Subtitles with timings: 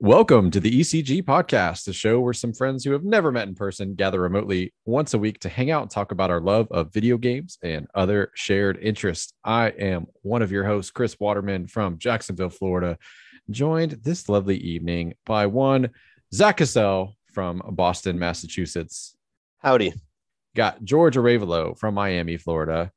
[0.00, 3.54] Welcome to the ECG podcast, the show where some friends who have never met in
[3.54, 6.92] person gather remotely once a week to hang out and talk about our love of
[6.92, 9.32] video games and other shared interests.
[9.42, 12.98] I am one of your hosts, Chris Waterman from Jacksonville, Florida,
[13.48, 15.88] joined this lovely evening by one
[16.30, 19.16] Zach Cassell from Boston, Massachusetts.
[19.60, 19.94] Howdy.
[20.54, 22.92] Got George Aravalo from Miami, Florida.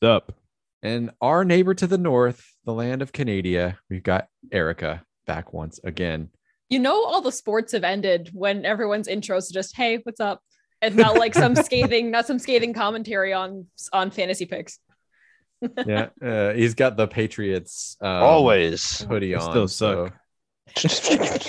[0.00, 0.34] up?
[0.82, 5.80] And our neighbor to the north, the land of Canada, we've got Erica back once
[5.84, 6.28] again.
[6.70, 10.40] You know, all the sports have ended when everyone's intros just, "Hey, what's up?"
[10.82, 14.78] and not like some scathing, not some scathing commentary on on fantasy picks.
[15.86, 19.00] Yeah, uh, he's got the Patriots um, Always.
[19.00, 19.50] hoodie They on.
[19.50, 20.10] still so-
[20.76, 21.48] suck.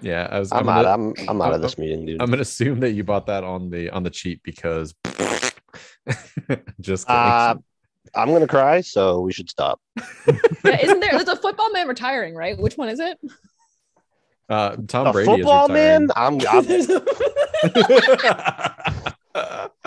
[0.00, 0.50] yeah, I was.
[0.50, 0.98] I'm gonna, out.
[0.98, 2.22] I'm I'm out of I'm- this meeting, dude.
[2.22, 4.94] I'm gonna assume that you bought that on the on the cheap because.
[6.80, 7.20] Just kidding.
[7.20, 7.54] Uh,
[8.14, 9.80] I'm gonna cry, so we should stop.
[10.64, 11.10] Yeah, isn't there?
[11.10, 12.56] There's a football man retiring, right?
[12.58, 13.18] Which one is it?
[14.48, 16.08] uh, Tom A Brady football is man.
[16.14, 16.34] I'm.
[16.48, 16.64] I'm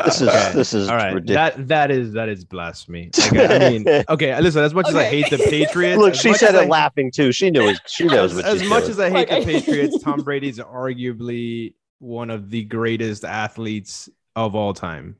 [0.05, 0.51] this is Okay.
[0.53, 1.55] this is All right, ridiculous.
[1.55, 3.11] that that is that is blasphemy.
[3.31, 4.63] Like, I mean, okay, listen.
[4.63, 7.31] As much as I hate the Patriots, Look, she said it I- laughing too.
[7.31, 7.79] She knows.
[7.87, 8.91] She knows As, what as she's much doing.
[8.91, 14.55] as I hate Like, the Patriots, Tom Brady's arguably one of the greatest athletes of
[14.55, 15.15] all time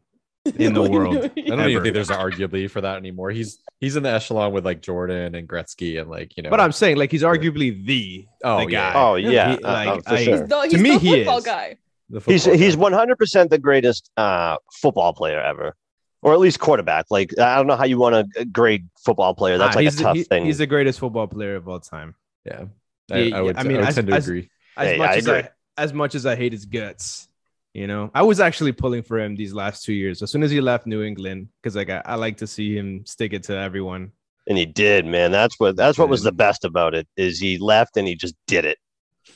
[0.57, 1.17] in the world.
[1.17, 3.31] I don't even think there's an arguably for that anymore.
[3.31, 6.49] He's he's in the echelon with like Jordan and Gretzky and like you know.
[6.49, 8.93] But I'm saying, like, he's arguably the Oh, the yeah.
[8.95, 10.47] Oh yeah, He- like, uh, for I- sure.
[10.47, 11.45] The, he's To me, the he football is.
[11.45, 11.77] guy.
[12.09, 12.81] the He's football he's guy.
[12.81, 15.75] 100 percent the greatest uh, football player ever,
[16.21, 17.05] or at least quarterback.
[17.09, 19.57] Like I don't know how you want to grade football player.
[19.57, 20.45] That's Ah, like a he's the- tough he- thing.
[20.45, 22.15] He's the greatest football player of all time.
[22.45, 22.65] yeah.
[23.11, 23.57] I, Yeah, I would.
[23.57, 24.49] I I, mean, would as- tend to agree.
[24.77, 25.39] As Hey, much I as agree.
[25.39, 27.27] I as much as I hate his guts,
[27.75, 30.21] you know, I was actually pulling for him these last two years.
[30.21, 33.05] As soon as he left New England, because like I, I like to see him
[33.05, 34.11] stick it to everyone.
[34.47, 35.31] and he did, man.
[35.31, 38.35] That's what that's what was the best about it is he left and he just
[38.47, 38.77] did it.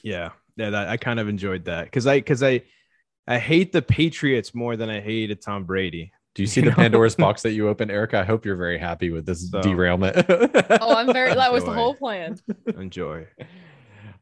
[0.03, 2.61] Yeah, yeah, that, I kind of enjoyed that because I because I
[3.27, 6.11] I hate the Patriots more than I hated Tom Brady.
[6.35, 6.75] Do you see You the know?
[6.77, 8.19] Pandora's box that you opened, Erica?
[8.19, 10.15] I hope you're very happy with this So- derailment.
[10.29, 11.33] Oh, I'm very.
[11.33, 12.37] That was the whole plan.
[12.77, 13.27] Enjoy.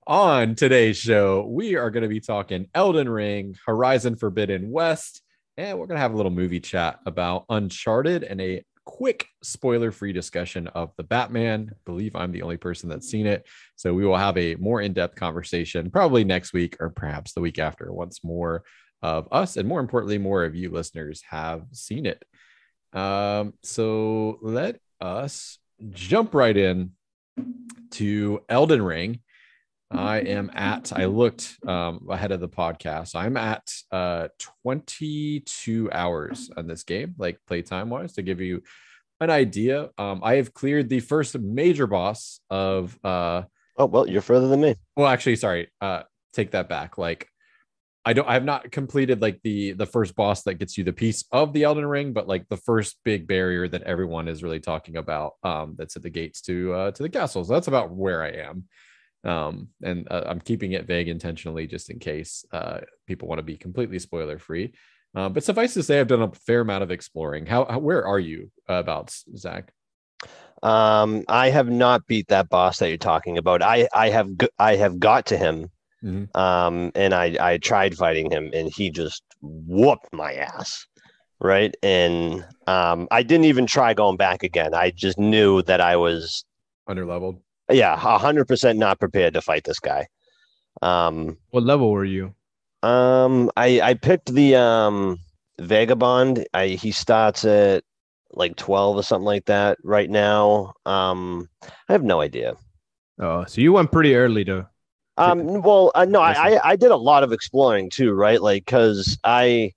[0.08, 5.22] On today's show, we are going to be talking Elden Ring, Horizon Forbidden West,
[5.58, 9.92] and we're going to have a little movie chat about Uncharted and a quick spoiler
[9.92, 11.72] free discussion of the Batman.
[11.74, 13.46] I believe I'm the only person that's seen it.
[13.76, 17.42] So we will have a more in depth conversation probably next week or perhaps the
[17.42, 18.64] week after once more
[19.02, 22.24] of us and more importantly, more of you listeners have seen it.
[22.94, 26.92] Um, so let us jump right in
[27.92, 29.20] to Elden Ring.
[29.90, 33.16] I am at, I looked um, ahead of the podcast.
[33.16, 34.28] I'm at uh,
[34.64, 38.64] 22 hours on this game, like playtime wise, to give you
[39.22, 39.90] an idea.
[39.98, 43.44] Um, I have cleared the first major boss of, uh,
[43.80, 44.76] Oh well, you're further than me.
[44.96, 46.02] well, actually, sorry, uh,
[46.34, 46.98] take that back.
[46.98, 47.30] Like,
[48.04, 50.94] I don't, I have not completed like the the first boss that gets you the
[50.94, 54.60] piece of the Elden Ring, but like the first big barrier that everyone is really
[54.60, 57.44] talking about, um, that's at the gates to uh, to the castle.
[57.44, 58.64] So that's about where I am
[59.28, 63.44] um and uh, i'm keeping it vague intentionally just in case uh people want to
[63.44, 64.74] be completely spoiler free
[65.16, 68.06] uh, but suffice to say i've done a fair amount of exploring how, how where
[68.06, 69.72] are you about zach
[70.64, 73.62] Um, I have not beat that boss that you're talking about.
[73.62, 75.70] I I have I have got to him.
[76.04, 76.36] Mhm.
[76.36, 80.86] Um, and I I tried fighting him, and he just whooped my ass.
[81.40, 84.74] Right, and um, I didn't even try going back again.
[84.74, 86.44] I just knew that I was
[86.88, 87.38] under leveled
[87.70, 90.08] yeah a hundred percent not prepared to fight this guy.
[90.82, 92.34] Um, What level were you?
[92.84, 95.18] um, I I picked the um
[95.60, 96.46] vagabond.
[96.54, 97.84] I he starts at
[98.32, 100.74] like twelve or something like that right now.
[100.86, 102.56] Um, I have no idea.
[103.20, 104.68] Oh, so you went pretty early to.
[105.18, 108.40] Um, well, uh, no, I, I I did a lot of exploring too, right?
[108.42, 109.72] Like, cause I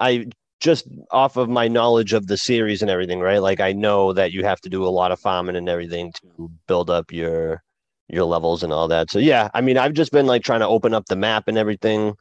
[0.00, 0.26] I
[0.60, 3.38] just off of my knowledge of the series and everything, right?
[3.38, 6.50] Like, I know that you have to do a lot of farming and everything to
[6.66, 7.62] build up your
[8.08, 9.10] your levels and all that.
[9.10, 11.58] So yeah, I mean, I've just been like trying to open up the map and
[11.58, 12.14] everything,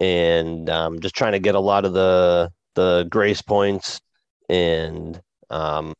[0.00, 4.00] and um, just trying to get a lot of the the grace points
[4.48, 5.92] and um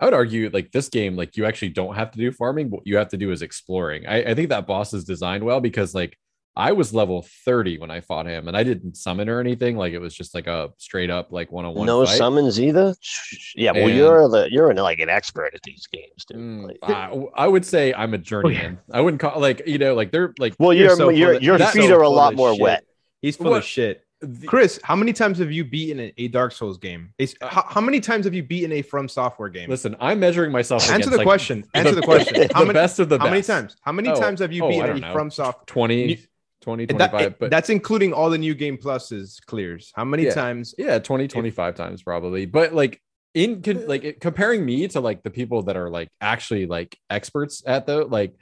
[0.00, 2.84] i would argue like this game like you actually don't have to do farming what
[2.84, 5.94] you have to do is exploring i, I think that boss is designed well because
[5.94, 6.18] like
[6.54, 9.76] I was level 30 when I fought him and I didn't summon or anything.
[9.76, 11.86] Like it was just like a straight up like one on one.
[11.86, 12.94] no summons either.
[13.56, 16.36] Yeah, well, And- you're the you're an, like an expert at these games, dude.
[16.38, 18.78] Mm, Like- I, I would say I'm a journeyman.
[18.92, 21.34] I wouldn't call like you know like they're like Well, You're your so full your
[21.34, 22.60] of- your feet so are a lot more shit.
[22.62, 22.84] wet.
[23.22, 23.58] He's full What?
[23.58, 24.04] of shit.
[24.20, 27.14] the- Chris, how many times have you beaten a, a Dark Souls game?
[27.18, 29.70] It's- how, how many times have you beaten a From Software game?
[29.70, 30.82] listen, I'm measuring myself.
[30.82, 31.64] Answer against, the like, question.
[31.74, 32.34] Answer the question.
[32.48, 33.76] The How many, best of the how many times?
[33.80, 35.12] How many Oh, times have you oh, beaten a know.
[35.14, 35.64] From Software?
[35.66, 36.18] 20, You-
[36.62, 39.92] 20 And that- but that's including all the new game pluses clears.
[39.94, 40.34] How many Yeah.
[40.34, 40.74] times?
[40.78, 43.02] yeah 20 25 times probably but like
[43.34, 43.86] in con- uh.
[43.86, 47.86] like it- comparing me to like the people that are like actually like experts at
[47.86, 48.34] the like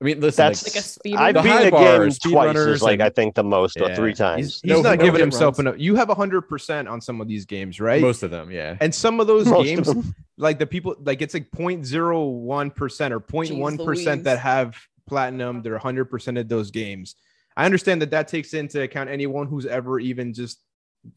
[0.00, 2.10] i mean listen That's like, Like a speed I've The beaten high a bar game
[2.32, 4.60] twice, is like and- I think the most, or three times.
[4.60, 5.60] he's No- not no giving himself runs.
[5.60, 5.74] enough.
[5.78, 8.02] You have 100% on some of these games, right?
[8.02, 10.14] most of them yeah and some of those Most games, them.
[10.36, 14.76] like the people, like it's like 0.01% or 0.1% that have
[15.06, 15.62] platinum.
[15.62, 17.14] They're 100% of those games.
[17.56, 20.60] I understand that that takes into account anyone who's ever even just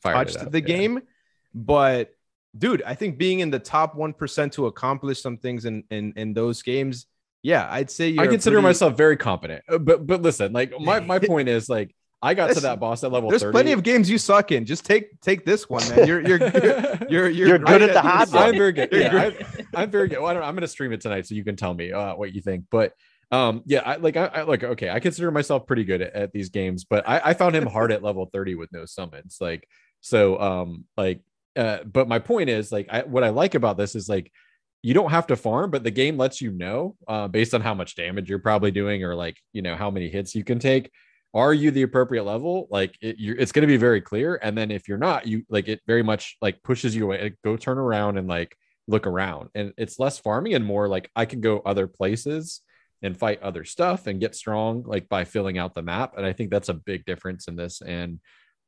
[0.01, 0.65] Fired touched up, the yeah.
[0.65, 1.01] game.
[1.53, 2.11] But
[2.57, 6.33] dude, I think being in the top 1% to accomplish some things in in, in
[6.33, 7.05] those games,
[7.43, 10.51] yeah, I'd say you're i a consider pretty- myself very competent Uh, but but listen
[10.51, 11.93] like my my point is like
[12.23, 14.65] i got to that boss at level There's 30 plenty of games you suck in.
[14.65, 16.07] Just take take this one, man.
[16.07, 16.39] You're you're
[17.09, 18.35] you're you're, You're great good at the these hard games.
[18.35, 18.89] I'm very good.
[18.91, 19.45] Yeah, great.
[19.75, 20.17] I, I'm very good.
[20.19, 22.15] Well, I don't, I'm going to stream it tonight, so you can tell me uh,
[22.15, 22.65] what you think.
[22.71, 22.93] But
[23.31, 24.89] um, yeah, I like I, I like okay.
[24.89, 27.91] I consider myself pretty good at, at these games, but I, I found him hard
[27.91, 29.37] at level 30 with no summons.
[29.39, 29.67] Like
[30.01, 31.21] so, um, like
[31.55, 34.31] uh, but my point is like I, what I like about this is like
[34.81, 37.73] you don't have to farm, but the game lets you know uh, based on how
[37.73, 40.91] much damage you're probably doing or like you know how many hits you can take.
[41.33, 42.67] Are you the appropriate level?
[42.69, 44.39] Like it, you're, it's going to be very clear.
[44.41, 47.23] And then if you're not, you like it very much like pushes you away.
[47.23, 48.55] Like, go turn around and like
[48.87, 49.49] look around.
[49.53, 52.61] And it's less farming and more like I can go other places
[53.05, 56.17] and fight other stuff and get strong like by filling out the map.
[56.17, 57.81] And I think that's a big difference in this.
[57.81, 58.19] And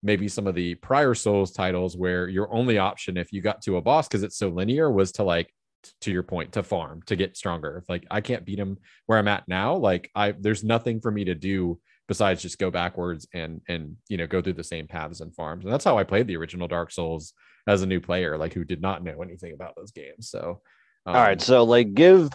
[0.04, 3.78] maybe some of the prior Souls titles where your only option if you got to
[3.78, 5.51] a boss because it's so linear was to like
[6.01, 7.78] to your point to farm to get stronger.
[7.78, 11.12] If like I can't beat him where I'm at now, like I there's nothing for
[11.12, 14.88] me to do besides just go backwards and and you know go through the same
[14.88, 15.66] paths and farms.
[15.66, 17.34] And that's how I played the original Dark Souls
[17.68, 20.30] as a new player, like who did not know anything about those games.
[20.30, 20.62] So
[21.07, 22.30] um, All right, so like give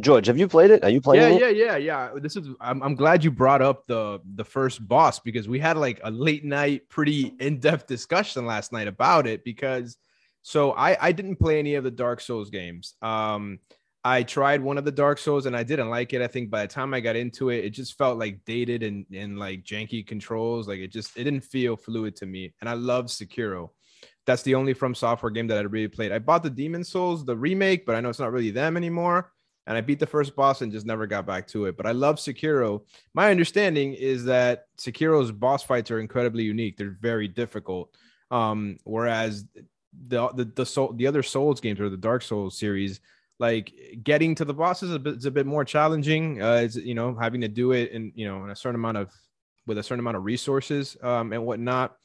[0.00, 0.82] George, have you played it?
[0.82, 1.56] Are you playing yeah, it?
[1.56, 2.10] yeah, yeah, yeah.
[2.20, 2.48] This is.
[2.60, 6.10] I'm, I'm glad you brought up the the first boss because we had like a
[6.10, 9.44] late night, pretty in depth discussion last night about it.
[9.44, 9.96] Because
[10.42, 12.94] so I I didn't play any of the Dark Souls games.
[13.02, 13.60] Um,
[14.04, 16.22] I tried one of the Dark Souls and I didn't like it.
[16.22, 19.06] I think by the time I got into it, it just felt like dated and
[19.14, 20.66] and like janky controls.
[20.66, 22.52] Like it just it didn't feel fluid to me.
[22.60, 23.70] And I love Sekiro.
[24.26, 26.10] That's the only From Software game that I really played.
[26.10, 29.30] I bought the Demon Souls, the remake, but I know it's not really them anymore
[29.66, 31.76] and I beat the first boss and just never got back to it.
[31.76, 32.82] But I love Sekiro.
[33.14, 36.76] My understanding is that Sekiro's boss fights are incredibly unique.
[36.76, 37.94] They're very difficult.
[38.30, 39.44] Um, whereas
[40.08, 43.00] the the the soul the other Souls games or the Dark Souls series,
[43.38, 43.72] like
[44.02, 46.42] getting to the bosses is a bit, is a bit more challenging.
[46.42, 49.10] Uh, you know having to do it in you know in a certain amount of
[49.66, 51.96] with a certain amount of resources um, and whatnot.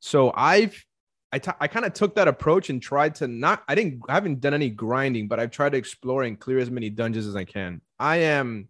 [0.00, 0.84] So I've
[1.32, 4.14] I, t- I kind of took that approach and tried to not I didn't I
[4.14, 7.36] haven't done any grinding, but I've tried to explore and clear as many dungeons as
[7.36, 7.80] I can.
[7.98, 8.68] I am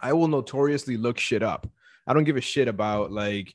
[0.00, 1.68] I will notoriously look shit up.
[2.06, 3.54] I don't give a shit about like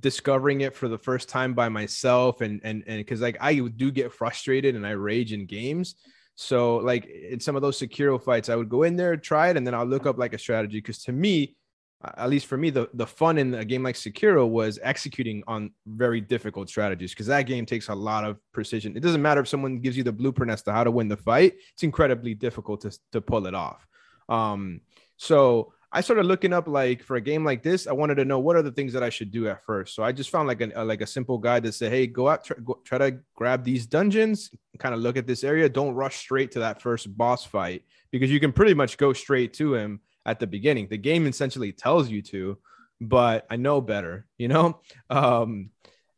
[0.00, 3.90] discovering it for the first time by myself and and and because like I do
[3.90, 5.94] get frustrated and I rage in games.
[6.34, 9.56] So like in some of those Sekiro fights, I would go in there, try it,
[9.56, 10.78] and then I'll look up like a strategy.
[10.78, 11.56] Because to me,
[12.04, 15.70] at least for me, the, the fun in a game like Sekiro was executing on
[15.86, 18.96] very difficult strategies because that game takes a lot of precision.
[18.96, 21.16] It doesn't matter if someone gives you the blueprint as to how to win the
[21.16, 23.86] fight, it's incredibly difficult to, to pull it off.
[24.28, 24.82] Um,
[25.16, 28.38] so I started looking up like for a game like this, I wanted to know
[28.38, 29.94] what are the things that I should do at first.
[29.94, 32.46] So I just found like a like a simple guide that said, "Hey, go out,
[32.64, 35.68] go, try to grab these dungeons, kind of look at this area.
[35.68, 39.54] Don't rush straight to that first boss fight because you can pretty much go straight
[39.54, 40.88] to him at the beginning.
[40.88, 42.58] The game essentially tells you to,
[43.00, 44.80] but I know better, you know.
[45.08, 45.70] Um,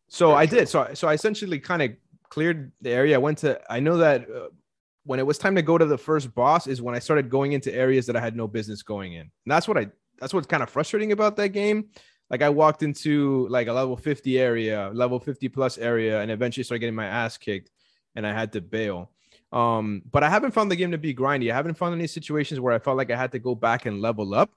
[0.09, 0.69] so I did.
[0.71, 1.91] So so I essentially kind of
[2.31, 3.15] cleared the area.
[3.15, 3.61] I went to.
[3.71, 4.49] I know that uh,
[5.05, 7.53] when it was time to go to the first boss is when I started going
[7.53, 9.21] into areas that I had no business going in.
[9.21, 9.89] And that's what I.
[10.19, 11.91] That's what's kind of frustrating about that game.
[12.31, 16.65] Like I walked into like a level 50 area, level 50 plus area, and eventually
[16.65, 17.71] started getting my ass kicked,
[18.17, 19.13] and I had to bail.
[19.53, 21.51] Um, but I haven't found the game to be grindy.
[21.51, 24.01] I haven't found any situations where I felt like I had to go back and
[24.01, 24.51] level up.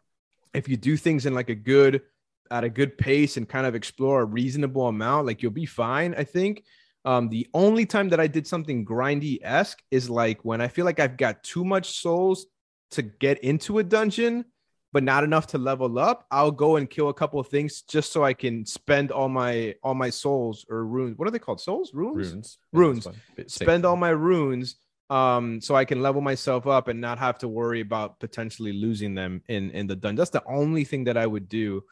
[0.53, 2.01] If you do things in like a good,
[2.49, 6.13] at a good pace and kind of explore a reasonable amount, like you'll be fine.
[6.15, 6.63] I think.
[7.03, 10.85] Um, the only time that I did something grindy esque is like when I feel
[10.85, 12.45] like I've got too much souls
[12.91, 14.45] to get into a dungeon,
[14.93, 16.25] but not enough to level up.
[16.31, 19.75] I'll go and kill a couple of things just so I can spend all my
[19.83, 21.17] all my souls or runes.
[21.17, 21.61] What are they called?
[21.61, 23.07] Souls, runes, runes Runes.
[23.37, 24.75] It's spend all my runes
[25.09, 29.13] um so i can level myself up and not have to worry about potentially losing
[29.13, 31.83] them in in the dungeon that's the only thing that i would do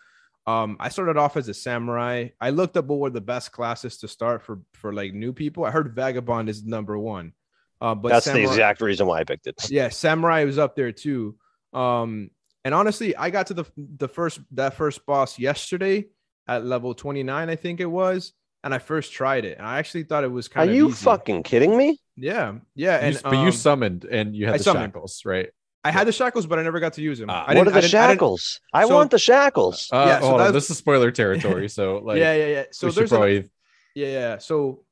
[0.47, 2.29] Um, I started off as a samurai.
[2.39, 5.61] I looked up what were the best classes to start for for like new people.
[5.65, 7.33] I heard vagabond is number one.
[7.81, 9.69] Uh, but That's samurai, the exact reason why I picked it.
[9.69, 11.35] yeah, samurai was up there too.
[11.73, 12.31] Um,
[12.65, 16.07] and honestly, I got to the the first that first boss yesterday
[16.47, 19.57] at level 29, I think it was, and I first tried it.
[19.57, 21.03] And I actually thought it was Are kind of Are you easy.
[21.05, 21.99] fucking kidding me?
[22.15, 22.99] Yeah, yeah.
[22.99, 24.93] You And s- but you um, summoned and you had I the summoned.
[24.93, 25.49] shackles, right?
[25.85, 27.29] I had the shackles, but I never got to use them.
[27.29, 28.59] I What are the I didn't- I didn't- shackles?
[28.73, 29.87] I, So- want the shackles.
[29.93, 30.53] Uh, Yeah, so hold on.
[30.53, 31.69] This is spoiler territory.
[31.69, 32.63] So like, yeah, yeah, yeah.
[32.71, 33.49] So there's an- probably
[33.95, 34.37] Yeah, yeah.
[34.39, 34.83] So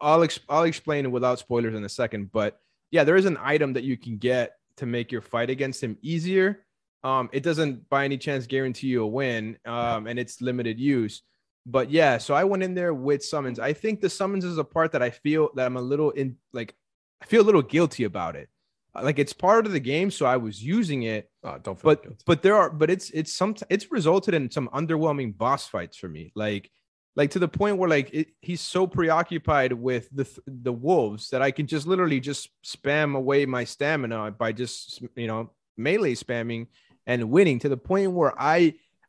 [0.00, 2.58] I'll ex- I'll explain it without spoilers in a second, but
[2.90, 5.98] yeah, there is an item that you can get to make your fight against him
[6.00, 6.64] easier.
[7.02, 11.22] Um, it doesn't by any chance guarantee you a win, um, and it's limited use.
[11.66, 13.58] But yeah, so I went in there with summons.
[13.58, 16.36] I think the summons is a part that I feel that I'm a little in
[16.52, 16.74] like
[17.22, 18.48] I feel a little guilty about it.
[18.94, 21.90] Uh, Like it's part of the game, so I was using it oh, don't feel
[21.90, 22.24] but guilty.
[22.26, 26.08] but there are but it's it's some it's resulted in some underwhelming boss fights for
[26.08, 26.70] me like
[27.16, 31.28] like to the point where like it, he's so preoccupied with the th- the wolves
[31.30, 36.14] that i can just literally just spam away my stamina by just you know melee
[36.14, 36.66] spamming
[37.10, 38.58] and winning to the point where i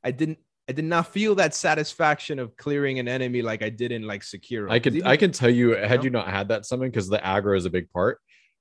[0.04, 0.40] i didn't
[0.70, 4.22] i did not feel that satisfaction of clearing an enemy like i did in like
[4.22, 6.04] sekiro I could even- I can tell you had know?
[6.06, 8.16] you not had that summon because the aggro is a big part.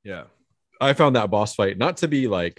[0.05, 0.25] yeah
[0.89, 2.57] I found that boss fight not to be like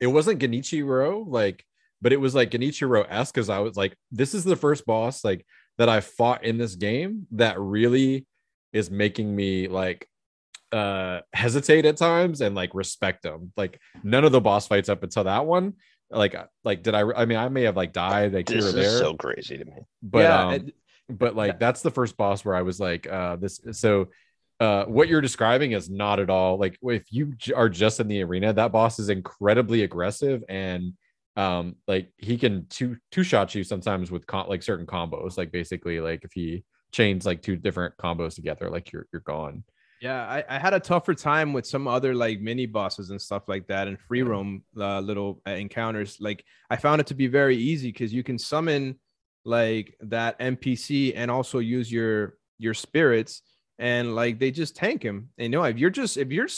[0.00, 1.64] it wasn't Genichiro like,
[2.00, 5.24] but it was like Genichiro esque because I was like, this is the first boss
[5.24, 5.44] like
[5.78, 8.24] that I fought in this game that really
[8.72, 10.06] is making me like
[10.72, 13.52] uh hesitate at times and like respect them.
[13.56, 15.74] Like none of the boss fights up until that one,
[16.10, 17.00] like like did I?
[17.16, 19.58] I mean, I may have like died like This here or is there, so crazy
[19.58, 19.72] to me.
[20.02, 20.72] but yeah um, and-
[21.10, 23.60] but like that's the first boss where I was like, uh, this.
[23.72, 24.08] So,
[24.60, 28.08] uh, what you're describing is not at all like if you j- are just in
[28.08, 30.92] the arena, that boss is incredibly aggressive and
[31.36, 35.38] um, like he can two two shot you sometimes with con- like certain combos.
[35.38, 39.64] Like basically, like if he chains like two different combos together, like you're you're gone.
[40.00, 43.48] Yeah, I, I had a tougher time with some other like mini bosses and stuff
[43.48, 46.18] like that and free roam uh, little uh, encounters.
[46.20, 48.98] Like I found it to be very easy because you can summon
[49.44, 53.42] like that NPC and also use your your spirits
[53.78, 55.30] and like they just tank him.
[55.38, 56.48] And you know, if you're just if you're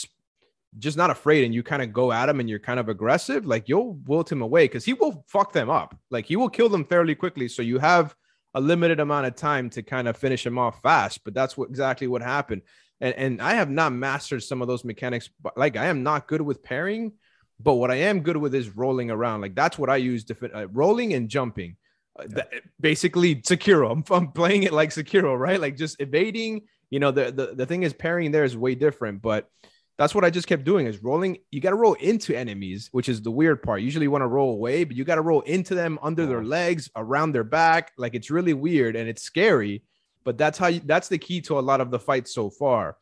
[0.77, 3.45] just not afraid and you kind of go at him and you're kind of aggressive,
[3.45, 5.97] like you'll wilt him away because he will fuck them up.
[6.11, 7.47] Like he will kill them fairly quickly.
[7.47, 8.15] So you have
[8.53, 11.23] a limited amount of time to kind of finish him off fast.
[11.23, 12.61] But that's what exactly what happened
[13.01, 15.29] and and I have not mastered some of those mechanics.
[15.41, 17.13] But like I am not good with parrying,
[17.59, 19.41] but what I am good with is rolling around.
[19.41, 21.75] Like that's what I use to fit uh, rolling and jumping.
[22.17, 23.91] Uh, that- basically, Sekiro.
[24.09, 25.59] I'm, I'm playing it like Sekiro, right?
[25.59, 26.61] Like just evading.
[26.89, 29.49] You know, the, the the thing is parrying there is way different, but
[29.97, 31.37] that's what I just kept doing is rolling.
[31.51, 33.81] You got to roll into enemies, which is the weird part.
[33.81, 36.43] Usually you want to roll away, but you got to roll into them under their
[36.43, 37.91] legs, around their back.
[37.97, 39.83] Like it's really weird and it's scary.
[40.23, 42.97] But that's how you, that's the key to a lot of the fights so far.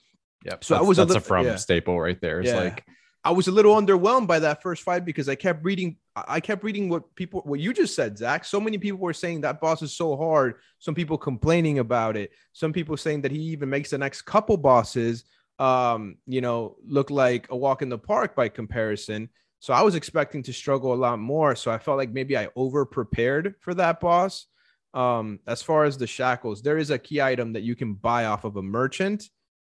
[0.46, 0.64] Yep.
[0.64, 1.56] So I that's, was a that's a, from yeah.
[1.56, 2.40] staple right there.
[2.40, 2.60] It's Yeah.
[2.60, 2.86] like
[3.24, 5.98] I was a little underwhelmed by that first fight because I kept reading.
[6.16, 8.46] I kept reading what people, what you just said, Zach.
[8.46, 10.56] So many people were saying that boss is so hard.
[10.80, 12.32] Some people complaining about it.
[12.54, 15.26] Some people saying that he even makes the next couple bosses,
[15.60, 19.30] um, you know, look like a walk in the park by comparison.
[19.60, 21.56] So I was expecting to struggle a lot more.
[21.56, 24.46] So I felt like maybe I over prepared for that boss.
[24.94, 28.26] Um, as far as the shackles, there is a key item that you can buy
[28.26, 29.24] off of a merchant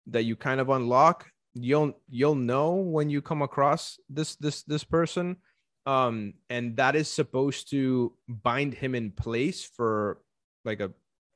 [0.07, 4.85] that you kind of unlock you'll you'll know when you come across this this this
[4.85, 5.35] person
[5.87, 10.19] um and that is supposed to bind him in place for
[10.65, 10.91] like a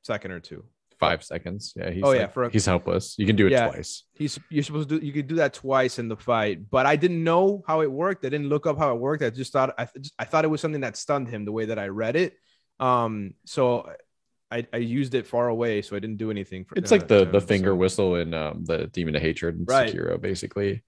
[0.05, 0.62] second or two
[1.01, 1.73] five seconds.
[1.75, 1.91] Yeah.
[1.91, 3.17] He's Oh, yeah, for a- he's helpless.
[3.19, 3.69] You can do it Yeah.
[3.71, 4.05] twice.
[4.15, 6.95] he's you're supposed to do you could do that twice in the fight but i
[6.95, 9.75] didn't know how it worked i didn't look up how it worked i just thought
[9.79, 12.35] i, I thought it was something that stunned him the way that i read it
[12.83, 13.65] um so
[14.51, 17.07] i i used it far away so i didn't do anything for It's uh, like
[17.09, 19.93] the the him, finger so- whistle in um the Demon of Hatred and Right.
[19.95, 20.83] Sekiro, basically.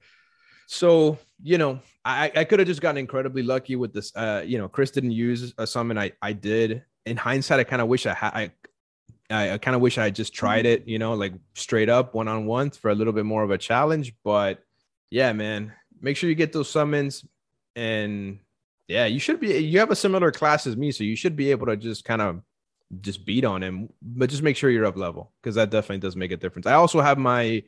[0.67, 1.73] so you know
[2.05, 5.13] i i could have just gotten incredibly lucky with this uh you know chris didn't
[5.13, 8.45] use a summon i i did in hindsight i kind of wish i had i
[9.31, 12.15] I, I kind of wish I had just tried it, you know, like straight up
[12.15, 14.13] one on one for a little bit more of a challenge.
[14.23, 14.63] But
[15.11, 17.25] yeah, man, make sure you get those summons.
[17.75, 18.41] And
[18.88, 20.93] yeah, you should be, you have a similar class as me.
[20.93, 22.41] So you should be able to just kind of
[23.00, 26.17] just beat on him, but just make sure you're up level because that definitely does
[26.17, 26.67] make a difference.
[26.67, 27.62] I also have my,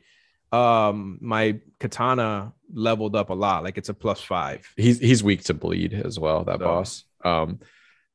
[0.51, 3.63] um, my katana leveled up a lot.
[3.63, 4.65] Like it's a plus five.
[4.77, 7.59] he's he's weak to bleed as well that So- boss um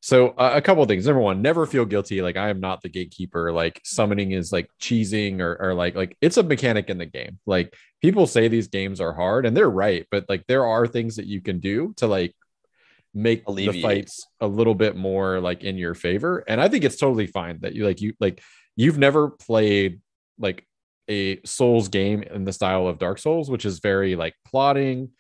[0.01, 2.83] so uh, a couple of things number one never feel guilty like i am not
[2.83, 6.99] the gatekeeper like summoning is like cheesing or, or like like it's a mechanic in
[6.99, 10.65] the game like people say these games are hard and they're right but like there
[10.67, 12.33] are things that you can do to like
[13.15, 16.45] make the fights a little bit more like in your favor.
[16.49, 18.43] And I think it's totally fine that you like you like
[18.77, 20.01] you've never played
[20.39, 20.67] like
[21.09, 25.11] a Souls game in the style of Dark Souls, which is very like plotting.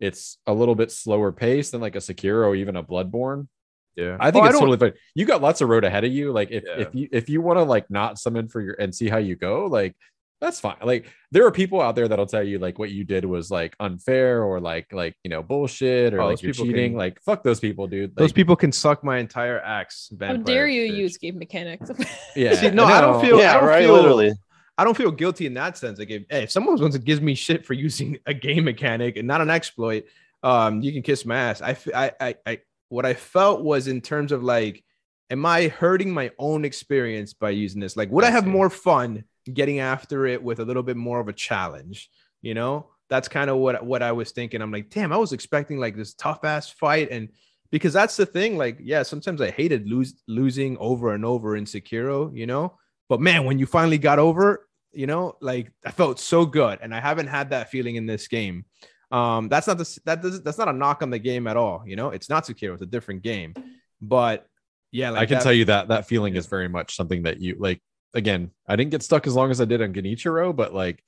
[0.00, 3.48] It's a little bit slower pace than like a Sekiro or even a Bloodborne.
[3.96, 4.98] Yeah, I think Oh, it's don't- totally fine.
[5.14, 6.32] You got lots of road ahead of you.
[6.32, 6.74] Like if Yeah.
[6.78, 9.34] if you if you want to like not summon for your and see how you
[9.36, 9.96] go, like
[10.40, 10.76] that's fine.
[10.82, 13.76] Like there are people out there that'll tell you like what you did was like
[13.80, 16.92] unfair or like like you know bullshit or Oh, like you're cheating.
[16.92, 18.16] can- like fuck those people, dude.
[18.16, 20.12] Those people can suck my entire axe.
[20.20, 20.96] How dare you bitch.
[20.96, 21.90] use game mechanics?
[22.36, 22.54] yeah.
[22.54, 23.20] See, no, I don't know.
[23.20, 23.84] feel- I yeah, don't right.
[23.84, 24.32] feel- Literally.
[24.78, 25.98] I don't feel guilty in that sense.
[25.98, 29.18] Like if, hey, if someone wants to give me shit for using a game mechanic
[29.18, 30.04] and not an exploit,
[30.42, 31.60] um, you can kiss my ass.
[31.60, 34.82] I, f- I, I, I, what I felt was in terms of like,
[35.28, 37.94] am I hurting my own experience by using this?
[37.94, 38.50] Like, would I, I have see.
[38.50, 42.10] more fun getting after it with a little bit more of a challenge?
[42.42, 44.62] You know, that's kind of what what I was thinking.
[44.62, 47.28] I'm like, damn, I was expecting like this tough ass fight, and
[47.70, 48.56] because that's the thing.
[48.56, 52.34] Like, yeah, sometimes I hated lose losing over and over in Sekiro.
[52.34, 52.78] You know,
[53.08, 56.94] but man, when you finally got over, you know, like I felt so good, and
[56.94, 58.64] I haven't had that feeling in this game.
[59.10, 61.82] Um, that's not the that does that's not a knock on the game at all.
[61.84, 63.54] You know, it's not Sekiro; it's a different game.
[64.00, 64.46] But
[64.92, 67.40] yeah, like I can that- tell you that that feeling is very much something that
[67.40, 67.82] you like.
[68.14, 71.02] Again, I didn't get stuck as long as I did on Genichiro, but like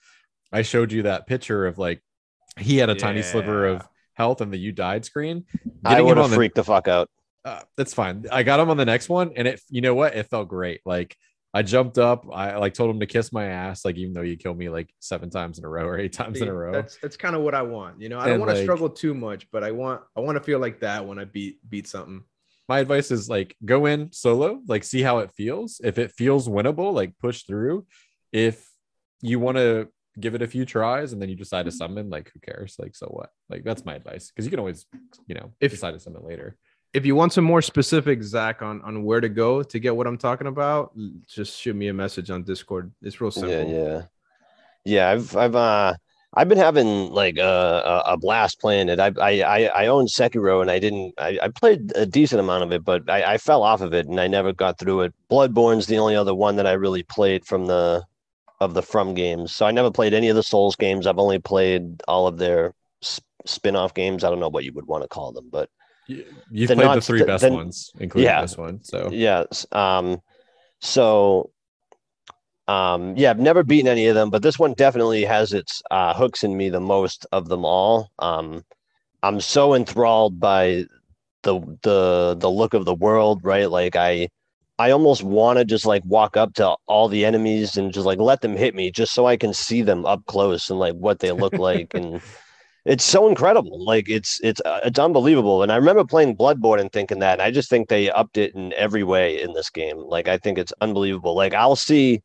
[0.52, 2.00] I showed you that picture of like
[2.59, 5.44] he had a tiny sliver of health and the you died screen.
[5.85, 7.09] I Getting would him have on the the fuck out.
[7.44, 8.26] uh, that's fine.
[8.30, 10.14] I got him on the next one, and it, you know what?
[10.14, 10.80] It felt great.
[10.85, 11.16] Like
[11.54, 14.37] I jumped up, I like told him to kiss my ass, like even though you
[14.37, 16.73] killed me like seven times in a row or eight times in a row.
[16.73, 18.00] That's that's kind of what I want.
[18.00, 20.21] You know, I don't And, want to like- struggle too much, but I want I
[20.21, 22.23] want to feel like that when I beat beat something.
[22.73, 25.79] My advice is like go in solo, like see how it feels.
[25.85, 27.85] If it feels winnable, like push through.
[28.33, 28.67] If
[29.21, 29.88] you want to
[30.19, 32.76] give it a few tries and then you decide to summon, like who cares?
[32.79, 33.29] Like so what?
[33.50, 34.87] Like that's my advice because you can always,
[35.26, 36.57] you know, If- decide to summon later.
[36.95, 40.07] If you want some more specific, Zach, on on where to go to get what
[40.07, 40.97] I'm talking about,
[41.29, 42.91] just shoot me a message on Discord.
[43.02, 43.69] It's real simple.
[43.69, 44.02] Yeah, yeah,
[44.95, 45.11] yeah.
[45.11, 45.93] I've I've uh
[46.35, 48.99] I've been having like a a, blast playing it.
[48.99, 51.14] I, I I own Sekiro and I didn't.
[51.18, 54.07] I, I played a decent amount of it, but I, I fell off of it
[54.07, 55.14] and I never got through it.
[55.31, 58.03] Bloodborne's the only other one that I really played from the
[58.61, 59.55] of the From games.
[59.55, 61.07] So I never played any of the Souls games.
[61.07, 64.25] I've only played all of their sp- spin-off games.
[64.25, 65.68] I don't know what you would want to call them, but
[66.07, 68.40] You, you've played the three th- best then- ones, including yeah.
[68.40, 68.83] this one.
[68.85, 69.66] So Yes.
[69.73, 70.23] Um,
[70.81, 71.51] so,
[72.68, 76.14] um, yeah, I've never beaten any of them, but this one definitely has its uh,
[76.14, 78.11] hooks in me the most of them all.
[78.18, 78.64] Um,
[79.22, 80.87] I'm so enthralled by
[81.42, 83.70] the the the look of the world, right?
[83.70, 84.29] Like I,
[84.79, 88.20] I almost want to just like walk up to all the enemies and just like
[88.20, 91.20] let them hit me, just so I can see them up close and like what
[91.20, 92.20] they look like and.
[92.85, 95.62] It's so incredible, like it's it's uh, it's unbelievable.
[95.62, 98.57] And I remember playing Bloodborne and thinking that, and I just think they upped it
[98.57, 99.98] in every way in this game.
[99.98, 101.37] Like I think it's unbelievable.
[101.37, 102.22] Like I'll see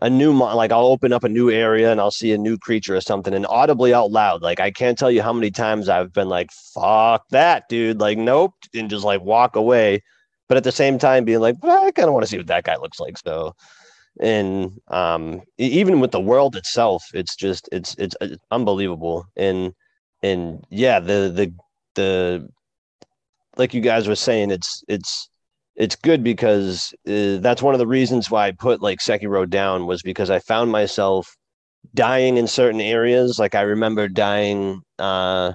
[0.00, 2.96] a new like I'll open up a new area and I'll see a new creature
[2.96, 6.12] or something, and audibly out loud, like I can't tell you how many times I've
[6.12, 10.02] been like, "Fuck that, dude!" Like nope, and just like walk away.
[10.48, 12.46] But at the same time, being like, well, I kind of want to see what
[12.46, 13.18] that guy looks like.
[13.18, 13.54] So,
[14.20, 19.26] and um, even with the world itself, it's just it's it's, it's unbelievable.
[19.36, 19.74] And
[20.22, 21.54] and yeah, the the
[21.96, 22.48] the
[23.56, 25.28] like you guys were saying, it's it's
[25.78, 29.86] it's good because uh, that's one of the reasons why I put like Sekiro down
[29.86, 31.34] was because I found myself
[31.94, 33.38] dying in certain areas.
[33.38, 35.52] Like I remember dying uh,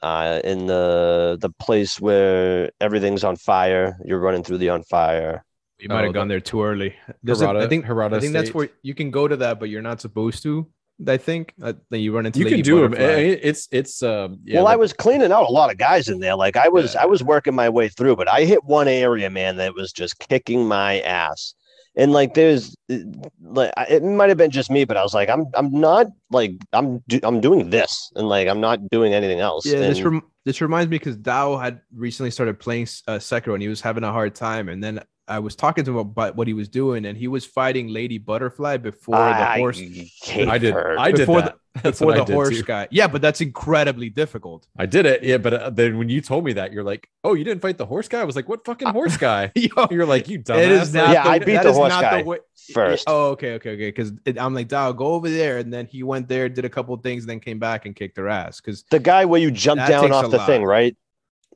[0.00, 3.96] uh, in the the place where everything's on fire.
[4.04, 5.44] You're running through the on fire.
[5.80, 6.94] You might Oh, have gone the- there too early.
[7.22, 9.60] There's a- Hirata, I think Hirata I think that's where you can go to that,
[9.60, 10.66] but you're not supposed to.
[11.06, 12.94] I think uh, then you run into you can do them.
[12.94, 14.40] It's it's um.
[14.44, 16.34] Yeah, well, I was cleaning out a lot of guys in there.
[16.34, 17.02] Like I was, Yeah.
[17.02, 20.18] I was working my way through, but I hit one area, man, that was just
[20.18, 21.54] kicking my ass.
[21.96, 22.98] And like, there's, uh,
[23.42, 26.52] like, it might have been just me, but I was like, I'm, I'm not like,
[26.72, 29.66] I'm, do, I'm doing this, and like, I'm not doing anything else.
[29.66, 33.62] Yeah, this rem- this reminds me because Dao had recently started playing uh, Sekiro and
[33.62, 36.46] he was having a hard time, and then I was talking to him about what
[36.46, 40.74] he was doing, and he was fighting Lady Butterfly before the horse hate I did.
[40.74, 40.98] her.
[40.98, 41.56] I did Before that.
[41.82, 42.62] That's before the did horse too.
[42.64, 42.88] guy.
[42.90, 44.66] Yeah, but that's incredibly difficult.
[44.76, 45.22] I did it.
[45.22, 47.78] Yeah, but uh, then when you told me that, you're like, "Oh, you didn't fight
[47.78, 50.58] the horse guy." I was like, "What fucking horse guy?" Yo, You're like, "You dumbass."
[50.64, 52.38] It is not Yeah, the, I beat the horse not guy way,
[52.72, 53.04] first.
[53.06, 53.88] Oh, okay, okay, okay.
[53.90, 56.96] Because I'm like, Dao, go over there, and then he went there, did a couple
[56.96, 58.60] things, then came back and kicked her ass.
[58.60, 60.46] Because the guy where you jump That down off the lot.
[60.46, 60.96] thing, right?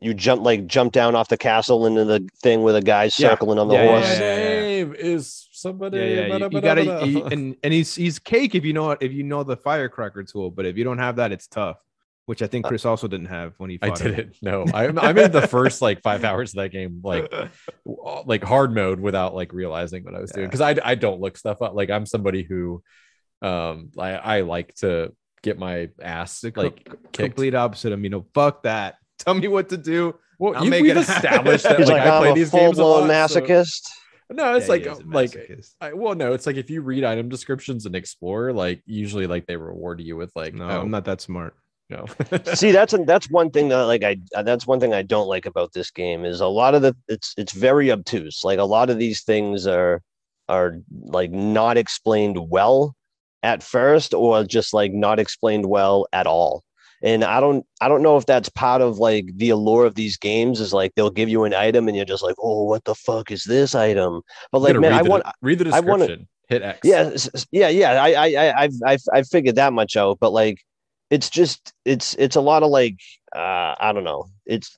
[0.02, 3.08] You jump like jump down off the castle into the thing with a guy Yeah.
[3.30, 4.18] circling on the Yeah, yeah, horse.
[4.18, 4.60] My yeah, yeah.
[4.60, 5.98] name is somebody.
[5.98, 7.02] yeah, yeah, you, you gotta, bada.
[7.06, 10.50] he- and and he's he's cake if you know if you know the firecracker tool,
[10.50, 11.78] but if you don't have that, it's tough.
[12.26, 13.78] which I think Chris also didn't have when he.
[13.82, 14.14] I Fought him.
[14.14, 14.36] didn't.
[14.42, 17.32] No, I I made the first like five hours of that game like
[18.26, 21.36] like hard mode without like realizing what I was doing because I I don't look
[21.36, 21.74] stuff up.
[21.74, 22.82] Like I'm somebody who,
[23.40, 25.12] um, I I like to
[25.42, 26.70] get my ass like co-
[27.12, 27.12] kicked.
[27.14, 28.08] complete opposite of me.
[28.08, 28.96] No, fuck that.
[29.24, 30.16] Tell me what to do.
[30.38, 32.60] Well, I'll you, make we've established that like, like, I I'm play a these full
[32.60, 33.30] games a blown lot.
[33.30, 33.88] so- masochist.
[34.30, 35.60] No, it's Yeah, like he is a like.
[35.80, 39.46] I, well, no, it's like if you read item descriptions and explore, like usually like
[39.46, 41.54] they reward you with like no, oh, I'm not that smart.
[41.90, 42.06] no.
[42.54, 45.74] See, that's that's one thing that like I that's one thing I don't like about
[45.74, 48.40] this game is a lot of the it's it's very obtuse.
[48.42, 50.00] Like a lot of these things are
[50.48, 52.96] are like not explained well
[53.42, 56.62] at first or just like not explained well at all.
[57.02, 60.16] And I don't I don't know if that's part of like the allure of these
[60.16, 62.94] games is like they'll give you an item and you're just like, "Oh, what the
[62.94, 65.88] fuck is this item?" But like man, read I the, want read the description.
[65.88, 66.28] I wanna- description.
[66.48, 66.80] Hit X.
[66.84, 67.10] yeah,
[67.50, 68.02] yeah, yeah.
[68.02, 70.18] I, I, I, I've, I've, I've figured that much out.
[70.20, 70.58] But like,
[71.08, 72.96] it's just, it's, it's a lot of like,
[73.34, 74.26] uh, I don't know.
[74.44, 74.76] It's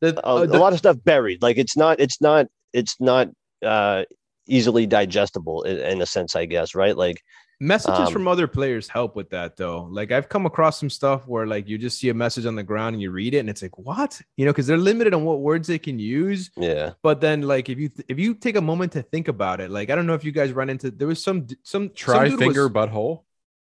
[0.00, 1.42] The, a, uh, a lot of stuff buried.
[1.42, 3.28] Like, it's not, it's not, it's not
[3.62, 4.04] uh,
[4.46, 6.74] easily digestible in, in a sense, I guess.
[6.74, 6.96] Right?
[6.96, 7.20] Like,
[7.58, 9.88] Messages Um, from other players help with that though.
[9.90, 12.62] Like I've come across some stuff where like you just see a message on the
[12.62, 14.20] ground and you read it and it's like what?
[14.36, 16.50] You know, because they're limited on what words they can use.
[16.56, 19.70] yeah, But then like if you if you take a moment to think about it,
[19.70, 22.38] like I don't know if you guys run into there was some some Try some
[22.38, 23.22] finger was- butthole.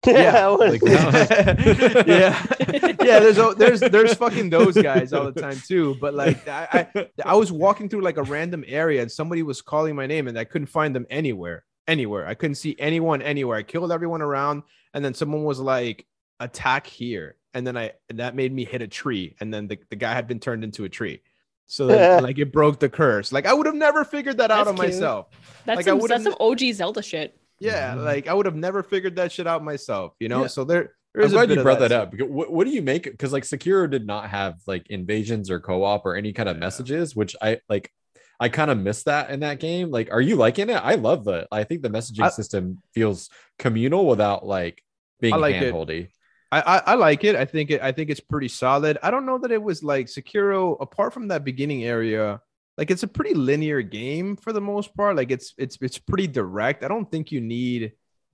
[0.07, 2.05] Yeah, like that.
[2.07, 3.19] yeah, yeah.
[3.19, 5.97] There's a- there's there's fucking those guys all the time too.
[5.99, 9.61] But like I, I I was walking through like a random area and somebody was
[9.61, 12.25] calling my name and I couldn't find them anywhere, anywhere.
[12.27, 13.57] I couldn't see anyone anywhere.
[13.57, 16.05] I killed everyone around, and then someone was like,
[16.39, 19.77] "Attack here," and then I and that made me hit a tree, and then the,
[19.89, 21.21] the guy had been turned into a tree.
[21.67, 23.31] So then, like it broke the curse.
[23.31, 24.87] Like I would have never figured that out on cute.
[24.87, 25.27] myself.
[25.65, 27.37] That's Like, I some, would've that's some OG Zelda shit.
[27.59, 28.05] Yeah, Mhm.
[28.05, 30.13] like I would have never figured that shit out myself.
[30.19, 30.41] You know.
[30.43, 30.47] Yeah.
[30.47, 30.93] So there.
[31.13, 32.23] there I'm is glad you brought that too.
[32.23, 32.29] up.
[32.29, 33.03] What, what do you make?
[33.03, 36.61] Because like Sekiro did not have like invasions or co-op or any kind of Yeah.
[36.61, 37.91] messages, which I like.
[38.39, 39.91] I kind of miss that in that game.
[39.91, 40.75] Like, are you liking it?
[40.81, 41.47] I love the.
[41.51, 44.81] I think the messaging I- system feels communal without like
[45.19, 45.73] being I like it.
[45.73, 46.09] handholdy.
[46.51, 47.35] I, I I like it.
[47.35, 47.81] I think it.
[47.81, 48.97] I think it's pretty solid.
[49.03, 50.77] I don't know that it was like Sekiro.
[50.81, 52.41] Apart from that beginning area,
[52.77, 55.15] like it's a pretty linear game for the most part.
[55.15, 56.83] Like it's it's it's pretty direct.
[56.83, 57.91] I don't think you need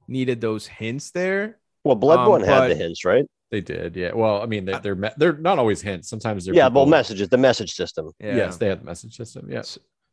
[0.07, 1.57] needed those hints there.
[1.83, 3.25] well, Bloodborne um, had the hints, right?
[3.51, 4.11] They did, yeah.
[4.13, 6.09] Well, I mean, they're they're, me- they're not always hints.
[6.09, 8.11] Sometimes they're Yeah, well, messages, the message system.
[8.19, 8.35] Yeah.
[8.35, 9.47] Yes, they have the message system.
[9.51, 9.63] Yeah,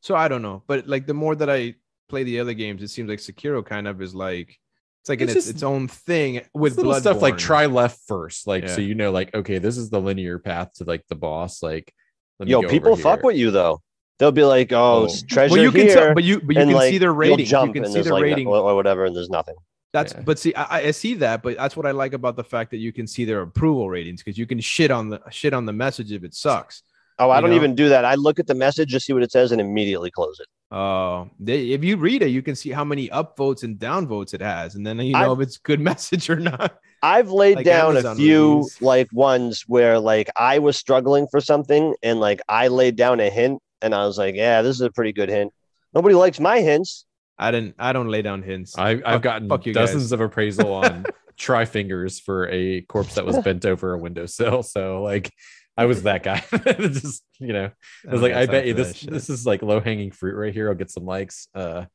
[0.02, 1.74] So, so I don't know, but like the more that I
[2.08, 4.58] play the other games, it seems like Sekiro kind of is like
[5.00, 7.66] it's like in It's its, just- its own thing with It's little stuff like try
[7.66, 11.04] left first, like so you know, like okay, this is the linear path to like
[11.08, 11.62] the boss.
[11.62, 11.92] Like,
[12.38, 13.80] let me Yo, go people fuck with you though.
[14.18, 15.26] They'll be like, "Oh, it's Oh.
[15.28, 17.08] treasure Well, you can here," tell, but you but you and can like see their
[17.10, 17.50] you'll ratings.
[17.50, 18.46] You can see their like rating.
[18.46, 19.56] or or whatever, and there's nothing.
[19.92, 20.20] That's Yeah.
[20.22, 22.78] but see, I, I see that, but that's what I like about the fact that
[22.78, 25.72] you can see their approval ratings because you can shit on the shit on the
[25.72, 26.82] message if it sucks.
[27.26, 27.56] Oh, I don't know?
[27.56, 28.04] even do that.
[28.04, 30.46] I look at the message, just see what it says, and immediately close it.
[30.76, 34.40] Uh, they, if you read it, you can see how many upvotes and downvotes it
[34.40, 36.78] has, and then you I- know if it's good message or not.
[37.04, 38.80] I've laid Like down a few reviews.
[38.80, 43.28] like ones where like I was struggling for something, and like I laid down a
[43.28, 45.52] hint, and I was like, "Yeah, this is a pretty good hint."
[45.94, 47.04] Nobody likes my hints.
[47.38, 47.74] I didn't.
[47.78, 48.78] I don't lay down hints.
[48.78, 50.12] I, I've Fuck- gotten fuck you dozens guys.
[50.12, 51.04] of appraisal on
[51.36, 54.62] try fingers for a corpse that was bent over a windowsill.
[54.62, 55.32] So like,
[55.76, 56.42] I was that guy.
[56.78, 57.64] Just you know,
[58.08, 59.10] I was don't like, I bet you this shit.
[59.10, 60.68] this is like low hanging fruit right here.
[60.68, 61.48] I'll get some likes.
[61.54, 61.86] Uh,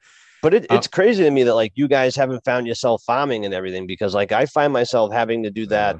[0.41, 3.45] But it, Uh, it's crazy to me that like you guys haven't found yourself farming
[3.45, 5.95] and everything because like I find myself having to do that.
[5.95, 5.99] uh,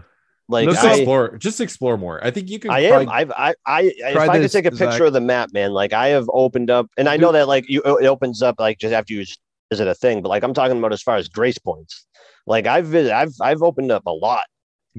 [0.50, 1.38] Like let's I, explore.
[1.38, 2.24] Just explore more.
[2.26, 2.72] I think you can.
[2.72, 3.10] I am.
[3.10, 5.02] I've, I, I, if Try I could take a picture Zach.
[5.02, 7.82] of the map, man, like I have opened up, and I know that like you,
[7.84, 9.26] it opens up like just after you
[9.72, 12.06] visit a thing, but like I'm talking about as far as grace points.
[12.48, 14.46] Like I've, vis- I've, I've opened up a lot.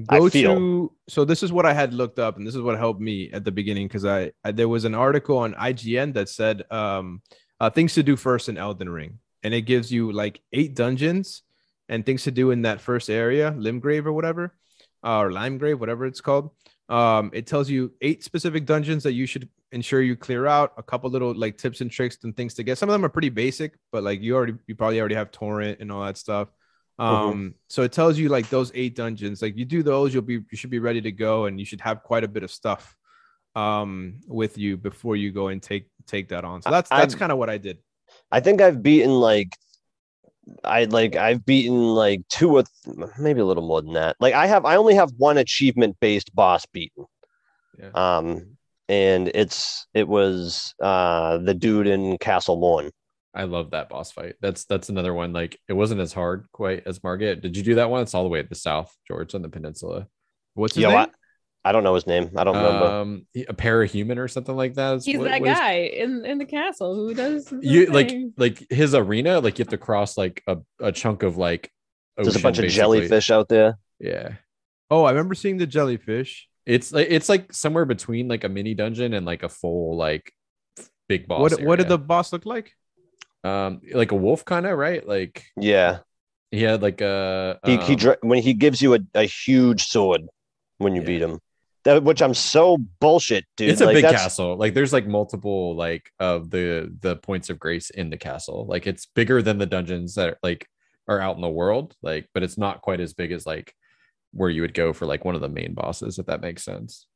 [0.09, 2.61] I go feel- to so this is what i had looked up and this is
[2.61, 6.13] what helped me at the beginning because I, I there was an article on ign
[6.13, 7.21] that said um
[7.59, 9.19] uh, things to do first in elden ring.
[9.43, 11.43] And it gives you like eight dungeons
[11.87, 14.53] and things to do in that first area limgrave or whatever
[15.03, 16.51] uh, or limegrave whatever it's called.
[16.87, 20.83] Um it tells you eight specific dungeons that you should ensure you clear out a
[20.83, 22.77] couple little like tips and tricks and things to get.
[22.77, 25.79] Some of them are pretty basic but like you already you probably already have torrent
[25.81, 26.49] and all that stuff
[26.99, 30.33] um so it tells you like those eight dungeons like you do those you'll be
[30.33, 32.95] you should be ready to go and you should have quite a bit of stuff
[33.55, 37.31] um with you before you go and take take that on so that's that's kind
[37.31, 37.77] of what i did
[38.31, 39.55] I think I've beaten like,
[40.63, 44.15] I like I've beaten like two or th- maybe a little more than that.
[44.19, 47.05] Like I have, I only have one achievement based boss beaten.
[47.77, 47.91] Yeah.
[47.93, 48.57] Um,
[48.87, 52.89] and it's it was uh the dude in Castle Morne.
[53.33, 54.35] I love that boss fight.
[54.41, 55.33] That's that's another one.
[55.33, 57.41] Like it wasn't as hard quite as Margit.
[57.41, 58.01] Did you do that one?
[58.01, 60.07] It's all the way at the south, George, on the peninsula.
[60.55, 62.31] what's his Yo, name I, I don't know his name.
[62.35, 62.85] I don't remember.
[62.85, 64.95] Um, a parahuman or something like that.
[64.95, 68.09] is He's what- that what is- guy in in the castle who does You like
[68.09, 68.33] thing.
[68.37, 69.39] like his arena.
[69.41, 71.71] Like you have to cross like a, a chunk of like.
[72.17, 73.77] There's a ocean, bunch of jellyfish out there.
[73.99, 74.33] Yeah,
[74.91, 76.47] Oh, I remember seeing the jellyfish.
[76.65, 80.33] it's like it's like somewhere between like a mini dungeon and like a full like
[81.07, 81.39] big boss.
[81.51, 82.73] what what did the boss look like?
[83.43, 85.07] Um like a wolf kind of right?
[85.07, 85.99] Like Yeah,
[86.51, 89.83] he had like a he he um, dra- when he gives you a, a huge
[89.85, 90.21] sword
[90.77, 91.07] when you Yeah.
[91.07, 91.39] beat him.
[91.85, 93.69] That which I'm so bullshit, dude.
[93.69, 97.49] it's a Like, big that's- castle like there's like multiple like of the the points
[97.49, 100.67] of grace in the castle like it's bigger than the dungeons that are, like
[101.07, 103.73] are out in the world like but it's not quite as big as like
[104.31, 107.07] where you would go for like one of the main bosses if that makes sense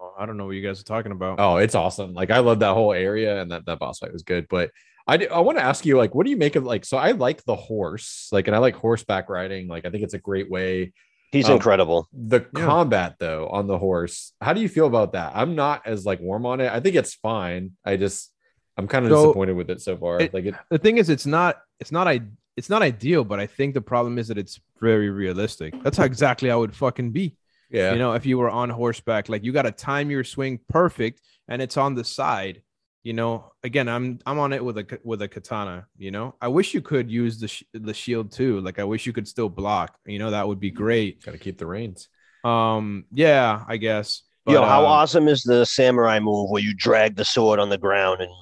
[0.00, 1.38] Oh, I don't know what you guys are talking about.
[1.40, 4.22] oh it's awesome like i love that whole area and that that boss fight was
[4.22, 4.70] good but
[5.06, 6.96] i do, i want to ask you like what do you make of like so
[6.96, 10.18] i like the horse like and i like horseback riding like i think it's a
[10.18, 10.92] great way
[11.32, 12.08] He's Um, incredible.
[12.12, 12.64] the Yeah.
[12.66, 16.20] combat though on the horse how do you feel about that i'm not as like
[16.20, 18.30] warm on it i think it's fine i just
[18.76, 21.08] i'm kind of So, disappointed with it so far it- like it the thing is
[21.08, 22.20] it's not it's not I
[22.54, 25.72] it's not ideal, but I think the problem is that it's very realistic.
[25.82, 27.34] That's how exactly I would fucking be.
[27.70, 30.60] yeah You know, if you were on horseback, like you got to time your swing
[30.68, 32.60] perfect, and it's on the side.
[33.02, 35.86] You know, again, I'm I'm on it with a with a katana.
[35.98, 38.60] You know, I wish you could use the sh- the shield too.
[38.60, 39.96] Like I wish you could still block.
[40.06, 41.24] You know, that would be great.
[41.24, 42.08] gotta keep the reins
[42.44, 44.22] Um, yeah, I guess.
[44.46, 47.68] Yo, But, how um, awesome is the samurai move where you drag the sword on
[47.70, 48.32] the ground and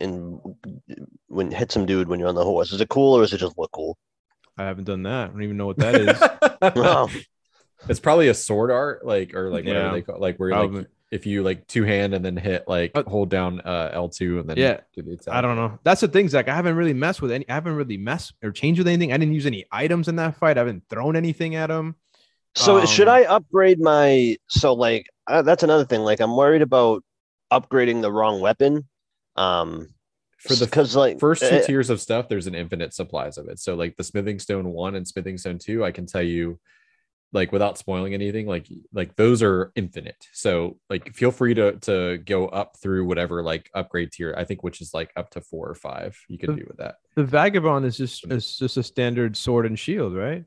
[0.00, 0.38] and
[1.26, 2.72] when hit some dude when you're on the horse?
[2.72, 3.98] Is it cool or is it just look cool?
[4.56, 5.24] I haven't done that.
[5.24, 6.18] I don't even know what that is.
[6.76, 7.08] Oh,
[7.88, 9.92] it's probably a sword art like or like whatever Yeah.
[9.92, 10.78] they call like where Probably.
[10.78, 14.40] like if you like two hand and then hit like Uh, hold down uh l2
[14.40, 14.80] and then Yeah.
[14.94, 15.34] do the attack.
[15.34, 15.78] I don't know.
[15.84, 16.48] That's the thing, Zach.
[16.48, 17.48] I haven't really messed with any.
[17.48, 19.12] I haven't really messed or changed with anything.
[19.12, 20.58] I didn't use any items in that fight.
[20.58, 21.94] I haven't thrown anything at him.
[22.54, 24.36] so should Um, I upgrade my?
[24.48, 26.00] So like uh, that's another thing.
[26.02, 27.02] Like I'm worried about
[27.52, 28.86] upgrading the wrong weapon.
[29.36, 29.88] Um,
[30.38, 33.48] for the because like first two eh, tiers of stuff there's an infinite supplies of
[33.48, 36.60] it so like the smithing stone 1 and smithing stone 2 i can tell you
[37.32, 42.18] like without spoiling anything like like those are infinite so like feel free to to
[42.18, 45.68] go up through whatever like upgrade tier i think which is like up to four
[45.68, 48.82] or five you can The- do with that The vagabond is just is just a
[48.82, 50.44] standard sword and shield, right?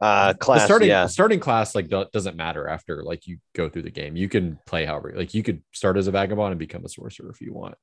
[0.00, 0.64] uh the class.
[0.64, 4.16] starting yeah, starting class like do- doesn't matter after like you go through the game
[4.16, 7.30] you can play however like you could start as a vagabond and become a sorcerer
[7.30, 7.74] if you want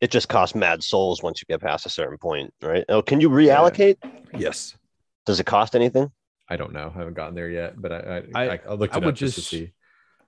[0.00, 2.84] it just costs mad souls once you get past a certain point, right?
[2.88, 3.96] Oh, can you reallocate?
[4.36, 4.76] yes
[5.26, 6.10] Does it cost anything?
[6.48, 7.96] I don't know i haven't gotten there yet but i
[8.34, 9.72] i, I- I, I looked I would up just to see.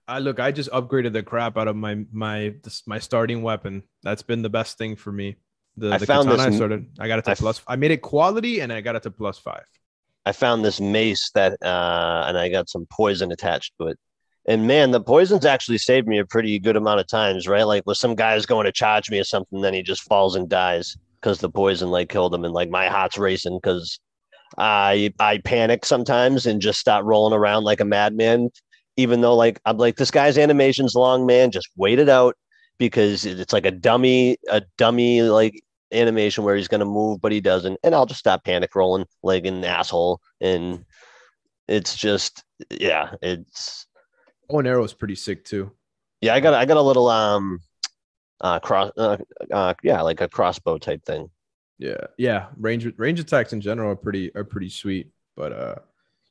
[0.07, 0.39] I look.
[0.39, 3.83] I just upgraded the crap out of my my this, my starting weapon.
[4.03, 5.37] That's been the best thing for me.
[5.79, 6.87] The, I the found katana this I m- started.
[6.99, 7.63] I got it to I f- plus.
[7.67, 9.65] I made it quality and I got it to plus five.
[10.27, 13.99] I found this mace that, uh, and I got some poison attached to it.
[14.47, 17.63] And man, the poison's actually saved me a pretty good amount of times, right?
[17.67, 20.51] Like, with some guy's going to charge me or something, then he just falls and
[20.51, 23.99] dies because the poison like killed him, and like my heart's racing because
[24.59, 28.51] I I panic sometimes and just start rolling around like a madman.
[28.97, 32.37] Even though like I'm like this guy's animation's long, man, just wait it out
[32.79, 35.63] because it's like a dummy, a dummy like
[35.93, 39.47] animation where he's gonna move, but he doesn't, and I'll just stop panic rolling like
[39.47, 40.85] an asshole, and
[41.69, 43.87] it's just yeah, it's
[44.51, 45.73] Oh, and arrow is pretty sick too.
[46.21, 46.35] yeah.
[46.35, 47.61] I got I got a little um
[48.41, 49.17] uh cross uh,
[49.53, 51.31] uh yeah like a crossbow type thing.
[51.79, 52.47] Yeah, yeah.
[52.57, 55.11] Range range attacks in general are pretty are pretty sweet.
[55.37, 55.75] But uh,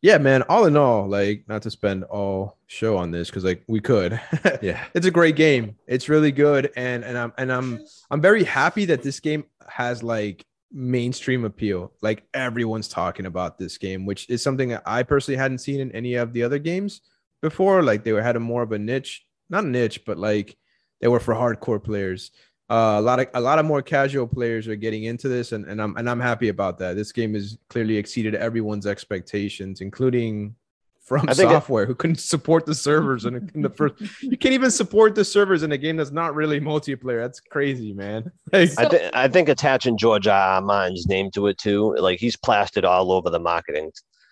[0.02, 0.44] yeah, man.
[0.44, 4.20] All in all, like not to spend all show on this because like we could.
[4.62, 5.76] yeah it's a great game.
[5.88, 7.80] It's really good, and and I'm and I'm
[8.10, 11.94] I'm very happy that this game has like mainstream appeal.
[12.02, 15.92] Like everyone's talking about this game, which is something that I personally hadn't seen in
[15.92, 17.02] any of the other games
[17.42, 17.84] before.
[17.84, 20.58] Like they were had a more of a niche, not a niche, but like
[21.00, 22.32] they were for hardcore players.
[22.69, 25.65] Uh, a lot of a lot of more casual players are getting into this, and,
[25.65, 26.95] and I'm and I'm happy about that.
[26.95, 30.56] This game has clearly exceeded everyone's expectations, including
[31.02, 33.95] from I think it- software who couldn't support the servers in, in the first.
[34.21, 37.21] You can't even support the servers in a game that's not really multiplayer.
[37.21, 38.32] That's crazy, man.
[38.54, 40.39] Like, I So- think I think attaching George R.
[40.56, 40.62] R.
[40.62, 43.91] Martin's name to it too, like he's plastered all over the marketing.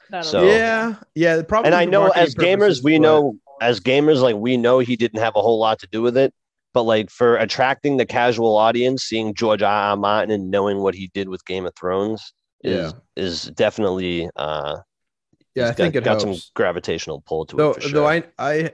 [0.10, 1.42] That'll So- yeah, yeah.
[1.42, 1.68] Probably.
[1.68, 4.96] and I know as gamers, purposes, we but- know as gamers, like we know he
[4.96, 6.34] didn't have a whole lot to do with it.
[6.74, 9.72] But like for attracting the casual audience, seeing George R.
[9.92, 9.98] R.
[9.98, 14.78] Martin and knowing what he did with Game of Thrones is is definitely uh
[15.56, 16.44] Yeah, I he's think it got helps.
[16.44, 18.02] some gravitational pull to though, it for sure.
[18.02, 18.72] though I I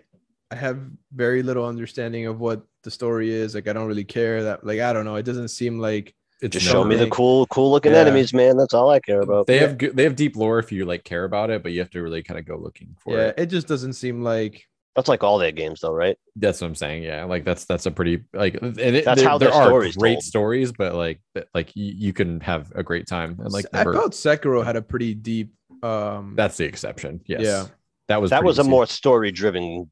[0.51, 0.79] I have
[1.13, 3.55] very little understanding of what the story is.
[3.55, 5.15] Like I don't really care that like I don't know.
[5.15, 8.01] It doesn't seem like it's Just show me the cool, cool looking Yeah.
[8.01, 8.57] enemies, man.
[8.57, 9.47] That's all I care about.
[9.47, 9.61] they Yeah.
[9.61, 11.89] have good they have deep lore if you like care about it but you have
[11.91, 15.07] to really kind of go looking for yeah, it it just doesn't seem like That's
[15.07, 16.17] like all their games, though, right?
[16.35, 17.03] That's what I'm saying.
[17.03, 19.67] Yeah, like that's that's a pretty like and it, That's there, how there their are
[19.67, 20.23] story's great told.
[20.23, 21.21] stories, but like
[21.53, 24.75] like you, you can have a great time and like I never, felt Sekiro had
[24.75, 25.53] a pretty deep.
[25.83, 27.21] Um, that's the exception.
[27.27, 27.41] Yes.
[27.41, 27.65] Yeah.
[28.07, 28.71] That was that was a easy.
[28.71, 29.91] more story driven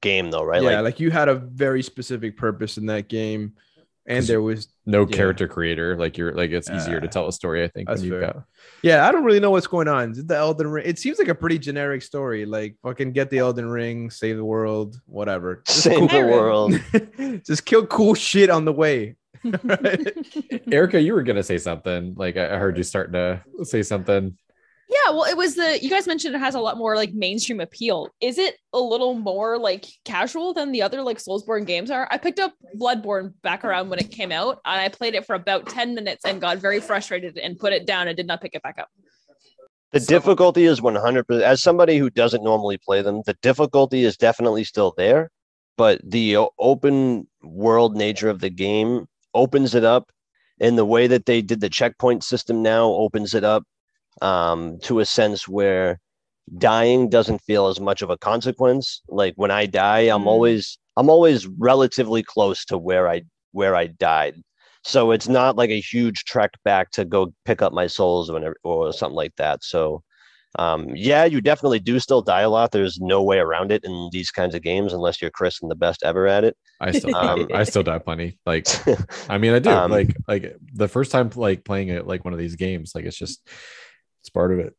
[0.00, 0.62] game, though, right?
[0.62, 3.52] yeah, like, like, you had a very specific purpose in that game,
[4.08, 5.16] and there was no yeah.
[5.16, 5.96] character creator.
[5.96, 7.64] Like you're like it's easier to Uh, tell a story.
[7.64, 8.32] I think when that's you've fair.
[8.32, 8.44] got
[8.82, 9.06] yeah.
[9.08, 10.12] I don't really know what's going on.
[10.12, 10.84] Did the Elden Ring?
[10.86, 12.46] It seems like a pretty generic story.
[12.46, 15.62] Like fucking get the Elden Ring, save the world, whatever.
[15.66, 17.42] Just save cool- the world.
[17.46, 19.16] Just kill cool shit on the way.
[20.70, 22.14] Erica, you were gonna say something.
[22.16, 24.36] Like I I heard you starting to say something.
[24.88, 27.60] Yeah, well, it was the you guys mentioned it has a lot more like mainstream
[27.60, 28.08] appeal.
[28.20, 32.06] Is it a little more like casual than the other like Soulsborne games are?
[32.10, 35.34] I picked up Bloodborne back around when it came out, and I played it for
[35.34, 38.54] about 10 minutes and got very frustrated and put it down and did not pick
[38.54, 38.88] it back up.
[39.92, 41.42] The So- difficulty is 100%.
[41.42, 45.30] As somebody who doesn't normally play them, the difficulty is definitely still there,
[45.76, 50.12] but the open world nature of the game opens it up.
[50.60, 53.64] And the way that they did the checkpoint system now opens it up
[54.22, 55.98] um, to a sense where
[56.58, 59.02] dying doesn't feel as much of a consequence.
[59.08, 60.26] Like when I die, I'm Mm.
[60.26, 64.36] always I'm always relatively close to where I where I died.
[64.84, 68.54] So it's not like a huge trek back to go pick up my souls or,
[68.62, 69.64] or something like that.
[69.64, 70.02] So
[70.58, 72.70] um, yeah, you definitely do still die a lot.
[72.70, 75.74] There's no way around it in these kinds of games unless you're Chris and the
[75.74, 76.56] best ever at it.
[76.80, 78.38] I still Um, I still die plenty.
[78.46, 78.66] Like
[79.28, 79.70] I mean I do.
[79.70, 83.04] Um, like like the first time like playing it like one of these games, like
[83.04, 83.46] it's just
[84.26, 84.74] it's part of it.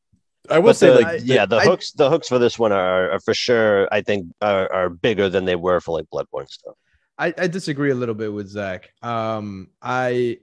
[0.50, 2.74] I will But say the- like yeah, the I- hooks the hooks for this one
[2.74, 3.88] are, are for sure.
[3.94, 6.76] I think are, are bigger than they were for like Bloodborne stuff.
[7.18, 8.90] I, I disagree a little bit with Zach.
[9.02, 10.40] Um, I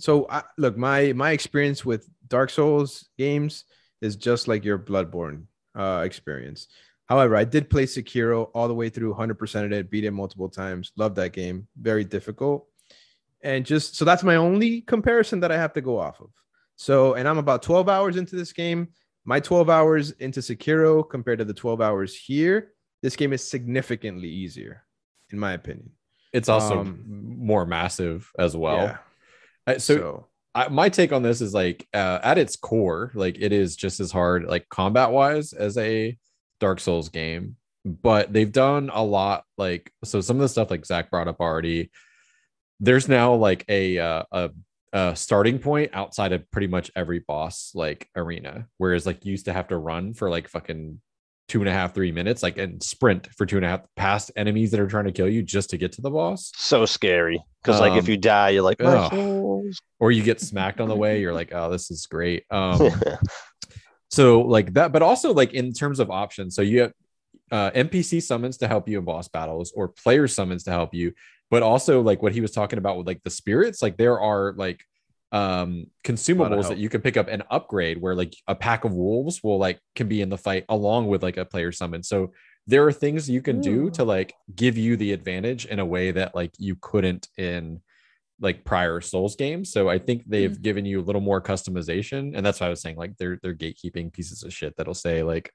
[0.00, 3.64] so I, look my my experience with Dark Souls games
[4.00, 6.68] is just like your Bloodborne uh, experience.
[7.06, 10.48] However, I did play Sekiro all the way through, 100% of it, beat it multiple
[10.48, 10.90] times.
[10.96, 11.68] Love that game.
[11.80, 12.66] Very difficult,
[13.42, 16.30] and just so that's my only comparison that I have to go off of.
[16.76, 18.88] So, and I'm about 12 hours into this game.
[19.24, 24.28] My 12 hours into Sekiro compared to the 12 hours here, this game is significantly
[24.28, 24.84] easier,
[25.30, 25.90] in my opinion.
[26.32, 28.98] it's also um, more massive as well.
[29.66, 29.78] yeah.
[29.78, 33.52] So so I, my take on this is like uh, at its core, like it
[33.52, 36.16] is just as hard, like combat wise, as a
[36.60, 37.56] Dark Souls game.
[37.84, 40.20] But they've done a lot, like so.
[40.20, 41.90] Some of the stuff like Zach brought up already.
[42.80, 44.50] There's now like a uh, a,
[44.96, 49.44] a starting point outside of pretty much every boss like arena, whereas like you used
[49.44, 51.00] to have to run for like fucking
[51.48, 54.32] two and a half, three minutes, like and sprint for two and a half past
[54.36, 56.50] enemies that are trying to kill you just to get to the boss.
[56.56, 58.80] So scary because like if Um, you die, you're like,
[60.00, 62.44] Or you get smacked on the way, you're like, oh, this is great.
[62.50, 62.90] Um,
[64.10, 66.92] so like that but also like in terms of options so you have
[67.50, 71.12] uh, npc summons to help you in boss battles or player summons to help you
[71.50, 74.52] but also like what he was talking about with like the spirits like there are
[74.56, 74.80] like
[75.32, 79.42] um consumables that you can pick up and upgrade where like a pack of wolves
[79.42, 82.02] will like can be in the fight along with like a player summon.
[82.02, 82.32] So
[82.68, 86.10] there are things you can do to like give you the advantage in a way
[86.12, 87.80] that like you couldn't in
[88.40, 89.72] like prior souls games.
[89.72, 92.80] So i think they've given you a little more customization and that's why i was
[92.80, 95.52] saying like they're they're gatekeeping pieces of shit that'll say like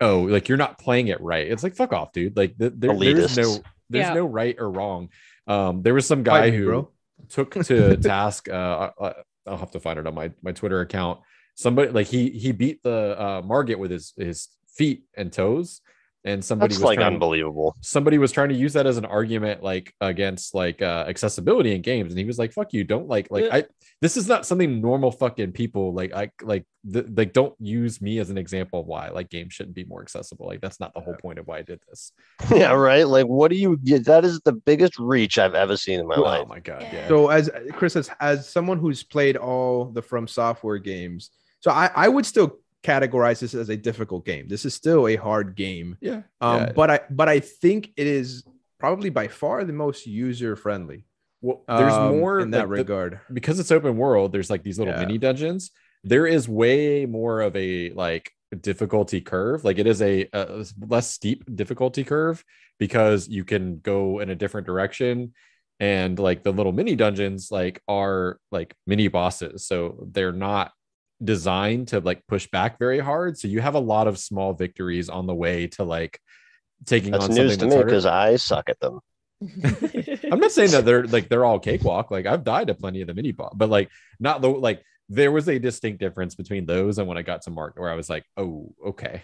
[0.00, 1.46] oh like you're not playing it right.
[1.46, 2.36] It's like fuck off dude.
[2.36, 3.58] Like th- there, there's no
[3.90, 4.14] there's Yeah.
[4.14, 5.08] no right or wrong.
[5.46, 6.90] Um there was some guy Fight who bro.
[7.28, 9.14] took to task uh I-
[9.46, 11.20] i'll have to find it on my my twitter account.
[11.54, 15.80] Somebody like he he beat the uh margit with his his feet and toes
[16.24, 17.76] and somebody That's was like trying, unbelievable.
[17.80, 21.80] somebody was trying to use that as an argument like against like uh accessibility in
[21.80, 23.54] games and he was like fuck you don't like like Yeah.
[23.56, 23.64] i
[24.02, 28.18] this is not something normal fucking people like i like th- like don't use me
[28.18, 31.00] as an example of why like games shouldn't be more accessible like that's not the
[31.00, 32.10] whole point of why i did this
[32.52, 33.06] yeah, right.
[33.06, 33.78] Like, what do you?
[33.82, 36.42] yeah, That is the biggest reach I've ever seen in my oh life.
[36.44, 40.26] Oh my god yeah So as Chris as as someone who's played all the From
[40.28, 44.48] Software games, so I I would still categorize this as a difficult game.
[44.48, 45.96] This is still a hard game.
[46.00, 46.72] yeah Um, yeah.
[46.72, 48.44] but I but I think it is
[48.78, 51.04] probably by far the most user friendly.
[51.42, 53.20] well there's um, more in that like, the- regard.
[53.32, 55.00] because it's open world there's like these little Yeah.
[55.00, 55.70] mini dungeons
[56.04, 58.30] there is way more of a like
[58.60, 62.44] difficulty curve like it is a, a less steep difficulty curve
[62.78, 65.32] because you can go in a different direction
[65.80, 70.72] and like the little mini dungeons like are like mini bosses so they're not
[71.22, 75.08] designed to like push back very hard so you have a lot of small victories
[75.08, 76.20] on the way to like
[76.86, 79.00] taking That's on news something to that's me because I suck at them.
[80.32, 82.10] I'm not saying that they're like they're all cakewalk.
[82.10, 85.32] Like I've died at plenty of the mini boss, but like not the like there
[85.32, 88.10] was a distinct difference between those and when I got to Mark where I was
[88.10, 89.22] like, oh, okay.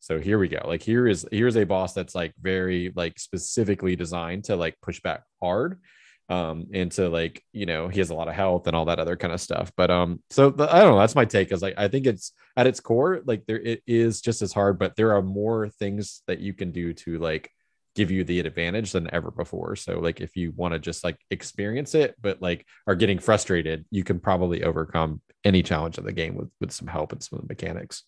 [0.00, 0.62] So here we go.
[0.64, 5.00] Like here is here's a boss that's like very like specifically designed to like push
[5.00, 5.80] back hard
[6.28, 8.98] um and to like you know he has a lot of health and all that
[8.98, 9.70] other kind of stuff.
[9.76, 12.32] But um so the, i don't know that's my take is like i think it's
[12.56, 16.22] at its core like there it is just as hard but there are more things
[16.26, 17.50] that you can do to like
[17.96, 19.74] give you the advantage than ever before.
[19.74, 23.86] So like if you want to just like experience it but like are getting frustrated
[23.90, 27.38] you can probably overcome any challenge of the game with with some help and some
[27.38, 28.04] of the mechanics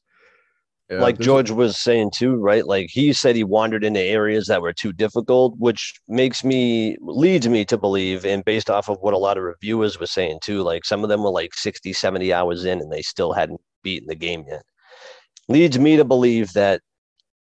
[0.90, 2.66] Yeah, like George was saying too, right?
[2.66, 7.46] Like he said he wandered into areas that were too difficult, which makes me leads
[7.46, 10.62] me to believe, and based off of what a lot of reviewers were saying too,
[10.62, 14.08] like some of them were like 60, 70 hours in and they still hadn't beaten
[14.08, 14.62] the game yet.
[15.48, 16.80] Leads me to believe that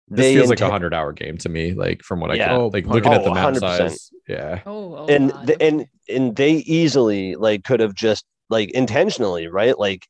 [0.08, 2.50] this they feels like a hundred hour game to me like from what i Yeah.
[2.50, 3.60] can Oh, like looking at the oh, map 100%.
[3.60, 8.70] size yeah Oh, oh and the, and and they easily like could have just like
[8.72, 10.06] intentionally right like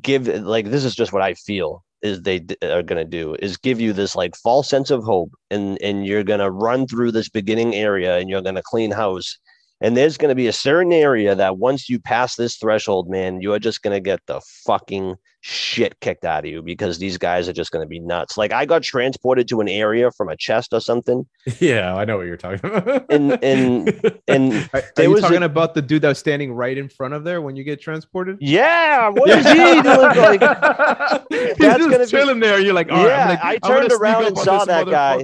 [0.00, 3.56] give like this is just what i feel is they are going to do is
[3.56, 7.10] give you this like false sense of hope and and you're going to run through
[7.10, 9.38] this beginning area and you're going to clean house.
[9.80, 13.40] And there's going to be a certain area that once you pass this threshold man
[13.40, 15.16] you are just going to get the fucking
[15.46, 18.50] shit kicked out of you because these guys are just going to be nuts like
[18.50, 21.26] i got transported to an area from a chest or something
[21.60, 25.22] yeah i know what you're talking about And- and- and Are, are you was a-
[25.28, 27.78] talking about the dude that was standing right in front of there when you get
[27.78, 28.38] transported?
[28.40, 30.40] yeah what is he doing like
[31.28, 32.58] He's That's just gonna be- chilling there.
[32.60, 35.22] You're like, all right, Yeah, I'm gonna, I turned sneak around and saw that guy.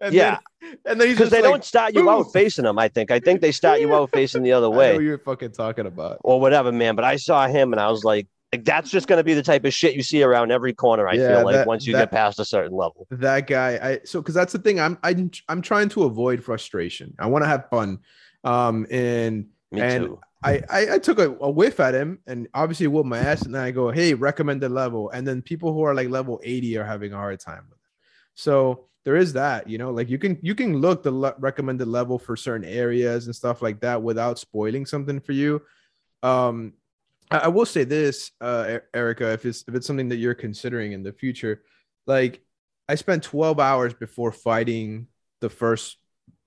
[0.00, 0.38] And Yeah.
[0.62, 2.78] then, and then he's because they like, don't start you out facing them.
[2.78, 3.10] I think.
[3.10, 5.52] I think they start you out facing the other I know way what you're fucking
[5.52, 6.18] talking about.
[6.22, 6.94] or whatever, man.
[6.96, 9.42] But I saw him and I was like, like that's just going to be the
[9.42, 11.06] type of shit you see around every corner.
[11.08, 13.06] I Yeah, feel like that- once you that- get past a certain level.
[13.10, 17.14] that guy i so because that's the thing i'm i'm i'm trying to avoid frustration
[17.18, 17.98] i want to have fun
[18.44, 20.20] um and Me and too.
[20.42, 23.52] I, I I took a, a whiff at him and obviously whooped my ass and
[23.54, 26.84] then I go hey recommended level and then people who are like level 80 are
[26.84, 27.84] having a hard time with it.
[28.34, 31.88] So there is that you know like you can you can look the le- recommended
[31.88, 35.60] level for certain areas and stuff like that without spoiling something for you.
[36.22, 36.74] Um
[37.30, 41.02] I, will say this uh Erica if it's if it's something that you're considering in
[41.02, 41.62] the future
[42.06, 42.42] like
[42.88, 45.08] I spent 12 hours before fighting
[45.40, 45.98] the first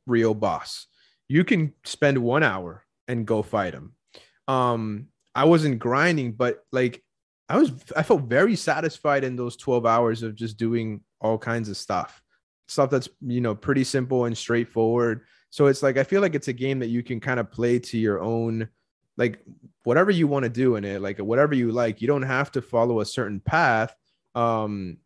[0.07, 0.87] real boss.
[1.29, 3.93] You can spend 1 hour and go fight him.
[4.47, 7.03] Um, I wasn't grinding, but like
[7.47, 11.69] I was, I felt very satisfied in those 12 hours of just doing all kinds
[11.69, 12.21] of stuff,
[12.67, 15.21] stuff that's, you know, pretty simple and straightforward.
[15.51, 17.77] So it's like, I feel like it's a game that you can kind of play
[17.79, 18.67] to your own,
[19.15, 19.43] like
[19.83, 22.01] whatever you want to do in it, like whatever you like.
[22.01, 23.95] You don't have to follow a certain path.
[24.35, 24.97] Um,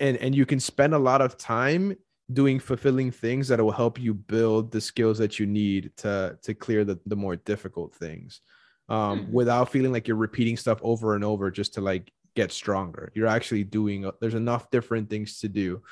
[0.00, 1.96] and, and you can spend a lot of time
[2.32, 6.54] doing fulfilling things that will help you build the skills that you need to to
[6.54, 8.40] clear the, the more difficult things
[8.88, 9.30] um Mhm.
[9.30, 13.26] without feeling like you're repeating stuff over and over just to like get stronger you're
[13.26, 15.82] actually doing there's enough different things to do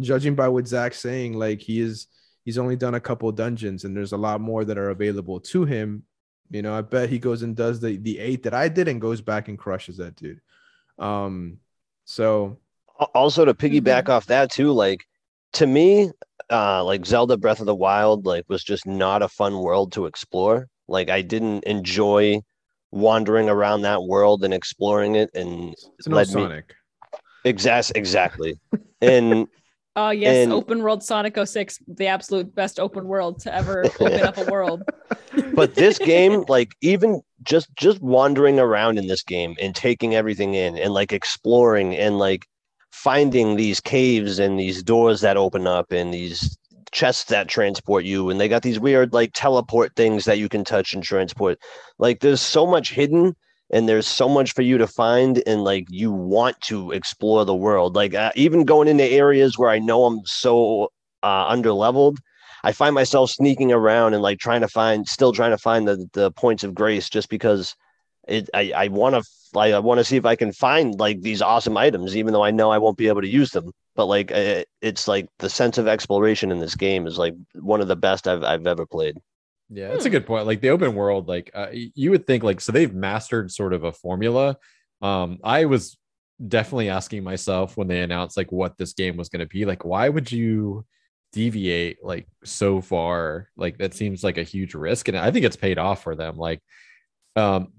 [0.00, 2.06] judging by what zach's saying like he is
[2.46, 5.66] he's only done a couple dungeons and there's a lot more that are available to
[5.66, 6.02] him
[6.50, 9.00] you know i bet he goes and does the the eight that i did and
[9.00, 10.40] goes back and crushes that dude
[10.98, 11.58] um
[12.04, 12.58] so
[13.14, 14.08] Also to piggyback Mhm.
[14.08, 15.04] off that too, like
[15.52, 16.10] to me,
[16.50, 20.06] uh, like Zelda Breath of the Wild, like was just not a fun world to
[20.06, 20.68] explore.
[20.88, 22.40] Like I didn't enjoy
[22.92, 26.74] wandering around that world and exploring it and it's no led me sonic
[27.44, 28.58] exact exactly.
[29.02, 29.46] And
[29.96, 34.20] Oh yes, And- open world Sonic 06, the absolute best open world to ever open
[34.20, 34.82] up a world.
[35.54, 40.54] but this game like even just just wandering around in this game and taking everything
[40.54, 42.46] in and like exploring and like
[42.90, 46.58] finding these caves and these doors that open up and these
[46.92, 50.64] chests that transport you and they got these weird like teleport things that you can
[50.64, 51.58] touch and transport
[51.98, 53.34] like there's so much hidden
[53.70, 57.54] and there's so much for you to find and like you want to explore the
[57.54, 60.90] world like uh, even going into areas where i know i'm so
[61.22, 62.18] uh underleveled
[62.66, 66.04] I find myself sneaking around and like trying to find, still trying to find the
[66.14, 67.76] the points of grace, just because
[68.26, 69.22] it I I want to
[69.54, 72.42] like I want to see if I can find like these awesome items, even though
[72.42, 73.70] I know I won't be able to use them.
[73.94, 77.80] But like uh, it's like the sense of exploration in this game is like one
[77.80, 79.16] of the best I've I've ever played.
[79.68, 80.46] Yeah, it's a good point.
[80.46, 83.84] Like the open world, like uh, you would think, like so they've mastered sort of
[83.84, 84.56] a formula.
[85.02, 85.98] Um, I was
[86.46, 89.84] definitely asking myself when they announced like what this game was going to be, like
[89.84, 90.84] why would you
[91.32, 93.48] deviate like so far?
[93.56, 96.36] Like that seems like a huge risk, and I think it's paid off for them.
[96.36, 96.60] Like,
[97.34, 97.72] um,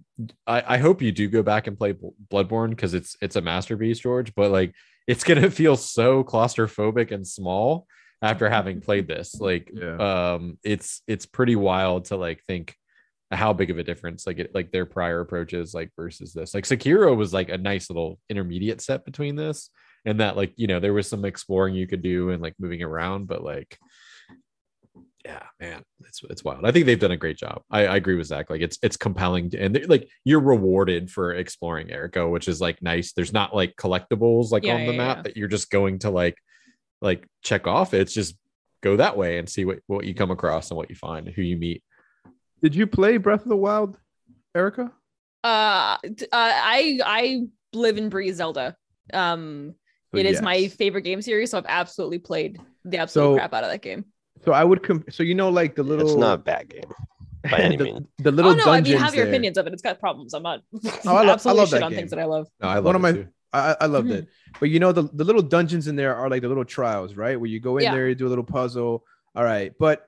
[0.45, 1.93] I, I hope you do go back and play
[2.29, 4.35] Bloodborne because it's it's a masterpiece, George.
[4.35, 4.73] But like,
[5.07, 7.87] it's gonna feel so claustrophobic and small
[8.21, 9.39] after having played this.
[9.39, 12.75] Like, yeah um it's it's pretty wild to like think
[13.31, 16.63] how big of a difference like it like their prior approaches like versus this like
[16.63, 19.69] sekiro was like a nice little intermediate step between this
[20.05, 22.81] and that like you know there was some exploring you could do and like moving
[22.81, 23.77] around, but like
[25.25, 26.65] yeah, man, it's it's wild.
[26.65, 27.61] I think they've done a great job.
[27.69, 28.49] I, I agree with Zach.
[28.49, 33.11] Like it's it's compelling and like you're rewarded for exploring Erica, which is like nice.
[33.11, 35.21] There's not like collectibles like Yeah, on the yeah, map yeah.
[35.23, 36.37] that you're just going to like
[37.01, 37.93] like check off.
[37.93, 38.35] It's just
[38.81, 41.41] go that way and see what what you come across and what you find, who
[41.41, 41.83] you meet.
[42.61, 43.97] Did you play Breath of the Wild,
[44.55, 44.91] Erica?
[45.43, 45.97] Uh, uh,
[46.33, 47.41] I I
[47.73, 48.75] live and breathe Zelda.
[49.13, 49.75] Um,
[50.13, 53.53] So it is my favorite game series, so I've absolutely played the absolute So- crap
[53.53, 54.05] out of that game.
[54.45, 56.83] So I would com- so you know like the little It's not a bad game
[57.49, 58.07] by any the, means.
[58.19, 59.33] the little oh no, I mean, have your there.
[59.33, 59.73] opinions of it.
[59.73, 60.33] It's got problems.
[60.35, 61.99] I'm not Oh, I love- I absolutely love shit that on game.
[61.99, 62.47] things that I love.
[62.61, 63.27] No, I love One of my- too.
[63.53, 64.13] I, I loved Mhm.
[64.15, 64.27] it.
[64.59, 67.39] But you know the, the little dungeons in there are like the little trials, right?
[67.39, 67.93] Where you go in Yeah.
[67.95, 69.05] there, you do a little puzzle.
[69.35, 70.07] All right, but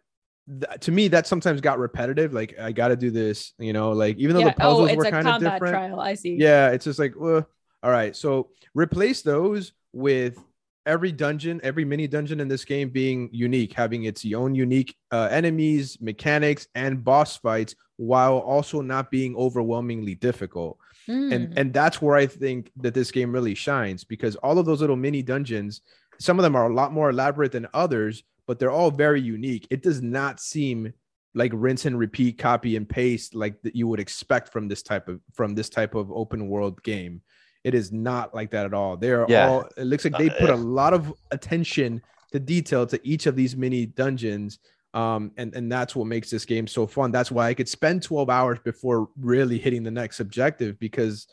[0.49, 2.33] th- to me that sometimes got repetitive.
[2.33, 3.91] Like I got to do this, you know.
[3.91, 4.49] Like even though Yeah.
[4.55, 5.99] the Oh, puzzles it's were kind of different, trial.
[5.99, 6.35] I see.
[6.35, 7.41] yeah, it's just like, uh,
[7.83, 8.15] all right.
[8.15, 10.37] So replace those with
[10.85, 15.27] every dungeon, every mini dungeon in this game being unique, having its own unique uh,
[15.31, 20.77] enemies, mechanics, and boss fights, while also not being overwhelmingly difficult
[21.09, 21.33] Mm.
[21.33, 24.81] and and that's where I think that this game really shines because all of those
[24.81, 25.81] little mini dungeons,
[26.19, 29.65] some of them are a lot more elaborate than others, but they're all very unique.
[29.71, 30.93] It does not seem
[31.33, 35.07] like rinse and repeat, copy and paste like that you would expect from this type
[35.07, 37.21] of from this type of open world game.
[37.63, 38.95] It is not like that at all.
[38.97, 39.49] They're Yeah.
[39.49, 39.67] all.
[39.77, 42.01] It looks like they put a lot of attention
[42.31, 44.59] to detail to each of these mini dungeons
[44.93, 48.01] um and and that's what makes this game so fun that's why i could spend
[48.01, 51.27] 12 hours before really hitting the next objective because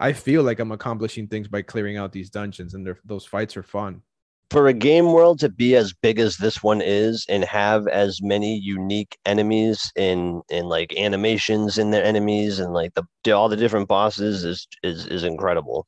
[0.00, 3.62] i feel like i'm accomplishing things by clearing out these dungeons and those fights are
[3.62, 4.00] fun
[4.50, 8.22] For a game world to be as big as this one is and have as
[8.22, 13.56] many unique enemies in in like animations in their enemies and like the all the
[13.56, 15.86] different bosses is is is incredible.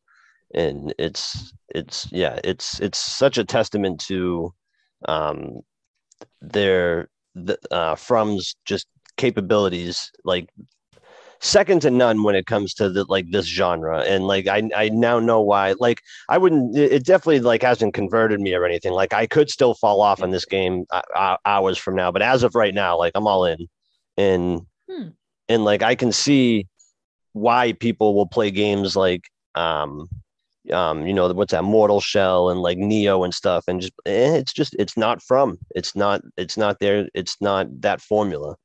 [0.55, 4.53] And it's it's yeah, it's it's such a testament to
[5.07, 5.61] um
[6.41, 10.49] their the uh from's just capabilities like
[11.41, 14.01] second to none when it comes to the like this genre.
[14.03, 17.95] And like i i now know why like i wouldn't it it definitely like hasn't
[17.95, 18.93] converted me or anything.
[18.93, 22.23] Like i could still fall off on this game uh, uh, hours from now but
[22.23, 23.69] as of right now like i'm all in.
[24.17, 25.09] And Hmm.
[25.49, 26.67] and like i can see
[27.33, 29.23] why people will play games like
[29.55, 30.09] um
[30.73, 34.35] um you know what's that mortal shell and like Nioh and stuff and just eh,
[34.37, 38.57] it's just it's not from it's not it's not there it's not that formula.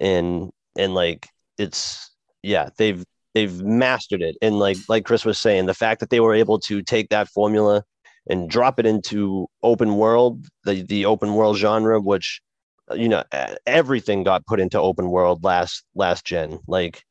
[0.00, 1.28] And and like
[1.58, 2.10] it's
[2.42, 4.36] yeah they've they've mastered it.
[4.42, 7.28] And like like chris was saying the fact that they were able to take that
[7.28, 7.84] formula
[8.28, 12.40] and drop it into open world the the open world genre which
[12.94, 13.22] you know
[13.66, 16.58] everything got put into open world last last gen.
[16.66, 17.02] Like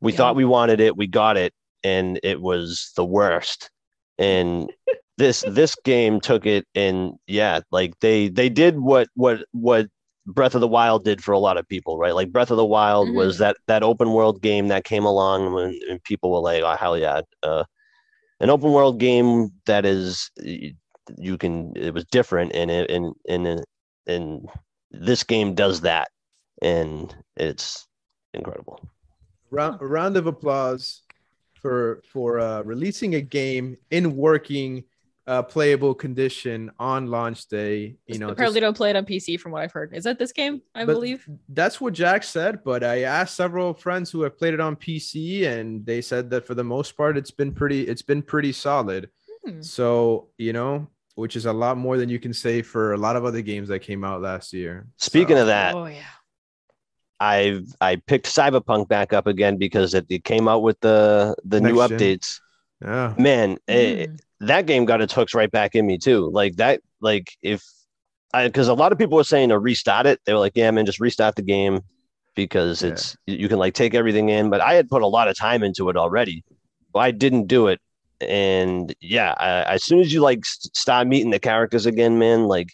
[0.00, 0.16] we Yeah.
[0.18, 1.52] thought we wanted it we got it
[1.84, 3.70] and it was the worst
[4.18, 4.70] and
[5.16, 9.88] this this game took it and yeah like they they did what what what
[10.26, 12.14] breath of the wild did for a lot of people right?
[12.14, 15.78] Like breath of the wild was that that open world game that came along when
[15.88, 17.64] and people were like oh hell yeah uh
[18.40, 20.30] an open world game that is
[21.16, 23.64] you can it was different and it and and
[24.06, 24.48] and
[24.90, 26.08] this game does that.
[26.62, 27.86] And it's
[28.34, 28.80] incredible.
[29.50, 31.02] Round, round of applause
[31.60, 34.84] for for uh, releasing a game in working
[35.26, 39.38] uh, playable condition on launch day you know apparently just- don't play it on PC
[39.38, 39.92] from what I've heard.
[39.94, 40.62] Is that this game?
[40.74, 41.28] I believe.
[41.50, 45.46] That's what Jack said, but I asked several friends who have played it on PC,
[45.46, 47.82] and they said that for the most part, it's been pretty.
[47.82, 49.10] It's been pretty solid.
[49.44, 49.60] Hmm.
[49.60, 53.16] So you know, which is a lot more than you can say for a lot
[53.16, 54.86] of other games that came out last year.
[54.96, 56.02] speaking So- of that Oh yeah.
[57.20, 61.60] I I picked Cyberpunk back up again because it, it came out with the the
[61.60, 61.98] new gen.
[61.98, 62.40] updates.
[62.82, 64.20] yeah, Man, eh, Mm.
[64.40, 66.30] that game got its hooks right back in me too.
[66.32, 67.62] Like that, like if
[68.32, 70.20] I because a lot of people were saying to restart it.
[70.24, 71.80] They were like, "Yeah, man, just restart the game
[72.36, 72.90] because Yeah.
[72.90, 75.62] it's you can like take everything in." But I had put a lot of time
[75.62, 76.44] into it already.
[76.92, 77.80] But I didn't do it,
[78.20, 82.44] and yeah, I, as soon as you like s- start meeting the characters again, man,
[82.46, 82.68] like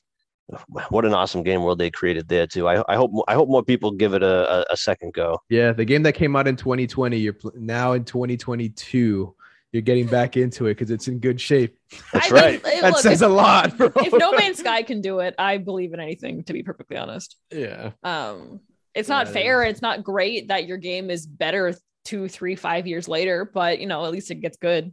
[0.90, 2.68] what an awesome game world they created there too.
[2.68, 5.40] I, I hope I hope more people give it a, a, a second go.
[5.48, 5.72] yeah.
[5.72, 9.34] The game that came out in 2020, you're pl- now in 2022.
[9.72, 11.76] You're getting back into it because it's in good shape.
[12.12, 12.62] That's I right.
[12.62, 13.76] think- That look, says if, a lot.
[13.76, 13.90] Bro.
[13.96, 16.44] if No Man's Sky can do it, I believe in anything.
[16.44, 17.90] To be perfectly honest, Yeah.
[18.04, 18.60] um,
[18.94, 19.62] it's not Yeah, it fair.
[19.64, 21.74] It's not great that your game is better
[22.04, 24.92] two, three, five years later, but you know at least it gets good.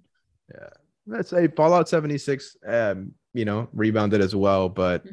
[0.52, 0.70] yeah,
[1.06, 2.58] let's say Fallout 76.
[2.66, 5.06] Um, you know, rebounded as well, but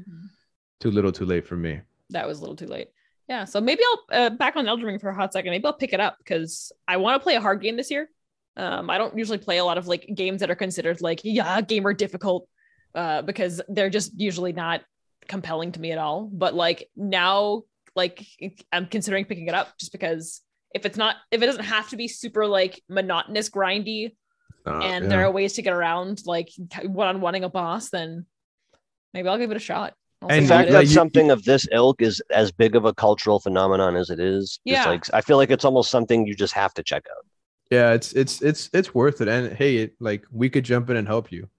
[0.80, 1.80] too little, too late for me.
[2.10, 2.88] That was a little too late.
[3.28, 5.50] Yeah, so maybe I'll uh, back on Elden Ring for a hot second.
[5.50, 8.08] Maybe I'll pick it up because I want to play a hard game this year.
[8.56, 11.60] Um, I don't usually play a lot of like games that are considered like yeah
[11.60, 12.48] gamer difficult,
[12.94, 14.82] uh, because they're just usually not
[15.28, 16.28] compelling to me at all.
[16.32, 17.64] But like now,
[17.94, 18.26] like
[18.72, 20.40] I'm considering picking it up just because
[20.74, 24.14] if it's not if it doesn't have to be super like monotonous grindy
[24.66, 25.08] Uh, and yeah.
[25.08, 26.50] there are ways to get around like
[26.84, 28.26] one on oneing a boss, then
[29.14, 29.94] maybe I'll give it a shot.
[30.22, 30.90] I'll And the fact it like, that is.
[30.90, 34.58] you- something of this ilk is as big of a cultural phenomenon as it is,
[34.64, 34.80] Yeah.
[34.80, 37.24] it's like I feel like it's almost something you just have to check out.
[37.70, 39.28] yeah, it's it's it's it's worth it.
[39.28, 41.48] And hey, it, like we could jump in and help you.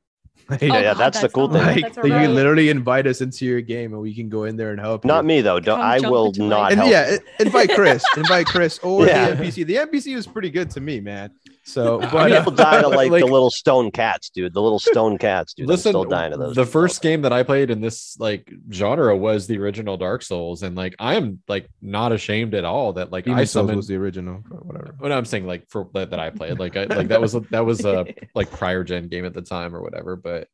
[0.50, 1.62] Like, Oh, yeah, God, that's the cool thing.
[1.64, 4.46] God, like that's you can literally invite us into your game and we can go
[4.46, 5.06] in there and help.
[5.06, 5.28] Not you.
[5.28, 5.60] me though.
[5.60, 6.92] Don't, I will into my not And help.
[6.92, 9.30] yeah, invite Chris, invite Chris or Yeah.
[9.32, 9.66] the NPC.
[9.68, 11.30] The NPC was pretty good to me, man.
[11.70, 14.54] So, I but mean, uh, People die to like, Like- the little stone cats, dude.
[14.54, 15.68] The little stone cats, dude.
[15.68, 16.56] Listen, I'm still dying to those.
[16.56, 20.64] the first game that I played in this like genre was the original Dark Souls,
[20.64, 23.88] and like I am like not ashamed at all that like I Demon's Souls was
[23.88, 24.96] the original, but whatever.
[24.98, 27.42] When I'm saying like for that, that I played, like I like that was a,
[27.52, 30.16] that was a like prior gen game at the time or whatever.
[30.16, 30.48] But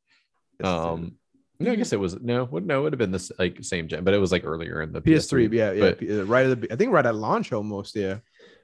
[0.64, 1.16] um,
[1.60, 3.88] no, I guess it was no, would no, it would have been this like same
[3.88, 6.62] gen, but it was like earlier in the PS3, yeah, yeah, But, uh, right at
[6.62, 8.18] the, I think right at launch almost, yeah.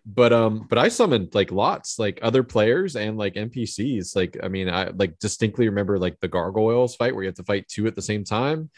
[0.06, 4.16] But um, but I summoned like lots, like other players and like NPCs.
[4.16, 7.44] Like I mean, I like distinctly remember like the gargoyles fight where you have to
[7.44, 8.72] fight two at the same time.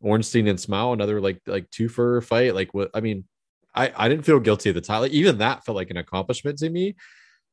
[0.00, 2.54] Ornstein and Smough, another like like two for fight.
[2.54, 3.24] Like what I mean,
[3.74, 5.00] I I didn't feel guilty at the time.
[5.00, 6.94] Like even that felt like an accomplishment to me.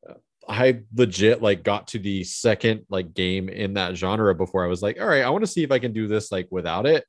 [0.07, 0.13] Uh,
[0.47, 4.83] I legit like got to the second like game in that genre before I was
[4.83, 7.05] like, all right, I want to see if I can do this like without it.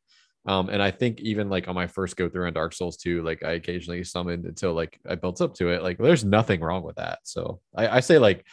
[0.46, 3.22] Um, and I think even like on my first go through on Dark Souls 2,
[3.22, 5.82] like I occasionally summoned until like I built up to it.
[5.82, 7.18] Like there's nothing wrong with that.
[7.24, 8.46] So I, I say like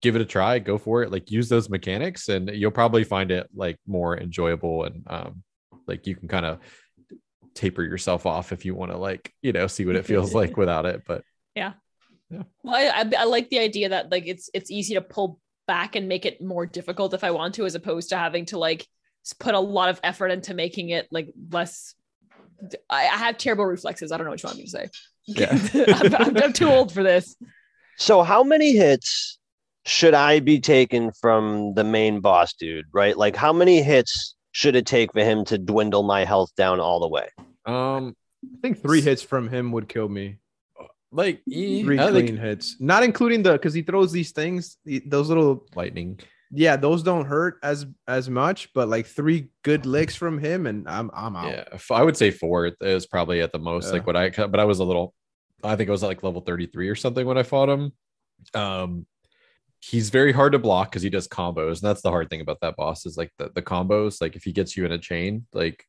[0.00, 3.30] give it a try, go for it, like use those mechanics, and you'll probably find
[3.30, 5.42] it like more enjoyable and um
[5.86, 6.58] like you can kind of
[7.54, 10.56] taper yourself off if you want to like you know see what it feels like
[10.56, 11.02] without it.
[11.06, 11.24] But
[11.54, 11.74] yeah.
[12.30, 12.42] Yeah.
[12.62, 15.96] Well, I, I, I like the idea that like it's it's easy to pull back
[15.96, 18.86] and make it more difficult if I want to, as opposed to having to like
[19.32, 21.94] put a lot of effort into making it like less.
[22.90, 24.12] I, I have terrible reflexes.
[24.12, 24.88] I don't know what you want me to say.
[25.26, 25.58] Yeah.
[25.94, 27.36] I'm, I'm, I'm too old for this.
[27.96, 29.38] So how many hits
[29.86, 33.16] should I be taking from the main boss dude, right?
[33.16, 37.00] Like how many hits should it take for him to dwindle my health down all
[37.00, 37.28] the way?
[37.66, 40.38] um I think three hits from him would kill me.
[41.10, 45.66] like Three clean think hits, not including the because he throws these things, those little
[45.74, 46.20] lightning.
[46.50, 50.88] Yeah, those don't hurt as as much, but like three good licks from him, and
[50.88, 51.50] I'm I'm out.
[51.50, 53.92] Yeah, f- I would say four is probably at the most Yeah.
[53.92, 55.14] like what I but I was a little
[55.62, 57.92] I think I was at like level 33 or something when I fought him.
[58.54, 59.06] Um
[59.80, 62.60] he's very hard to block because he does combos, and that's the hard thing about
[62.60, 64.20] that boss is like the, the combos.
[64.20, 65.84] Like if he gets you in a chain, like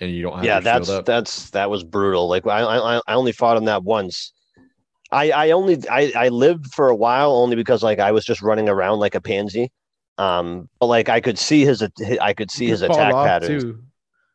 [0.00, 1.04] and you don't have yeah, that's up.
[1.04, 2.28] that's that was brutal.
[2.28, 4.32] Like I I I only fought him that once.
[5.12, 8.42] I I only I I lived for a while only because like I was just
[8.42, 9.70] running around like a pansy.
[10.18, 11.82] Um, but like I could see his
[12.20, 13.62] I could see his attack off, patterns.
[13.64, 13.82] too.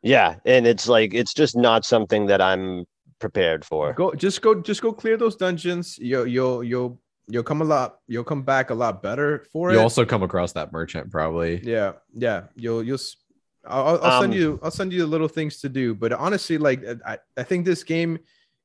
[0.01, 2.85] Yeah, and it's like it's just not something that I'm
[3.19, 3.93] prepared for.
[3.93, 5.97] Go just go just go clear those dungeons.
[5.97, 7.99] You'll you'll you'll you'll come a lot.
[8.07, 9.79] You'll come back a lot better for you it.
[9.79, 11.61] You also come across that merchant probably.
[11.63, 12.43] Yeah, yeah.
[12.55, 12.95] You'll you'll.
[12.95, 13.15] s-
[13.67, 14.59] I'll, I'll- I'll send Um, you.
[14.63, 15.93] I'll send you the little things to do.
[15.93, 18.19] But honestly, like I, I think this game,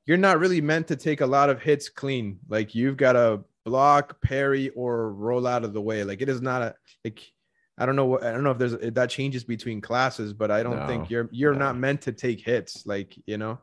[0.07, 2.39] you're not really meant to take a lot of hits clean.
[2.49, 6.05] Like you've got to block, parry, or roll out of the way.
[6.05, 7.23] Like it is not a like.
[7.77, 10.51] I don't know what I don't know if there's if that changes between classes, but
[10.51, 11.59] I don't No, think you're you're no.
[11.59, 12.87] not meant to take hits.
[12.87, 13.59] Like you know,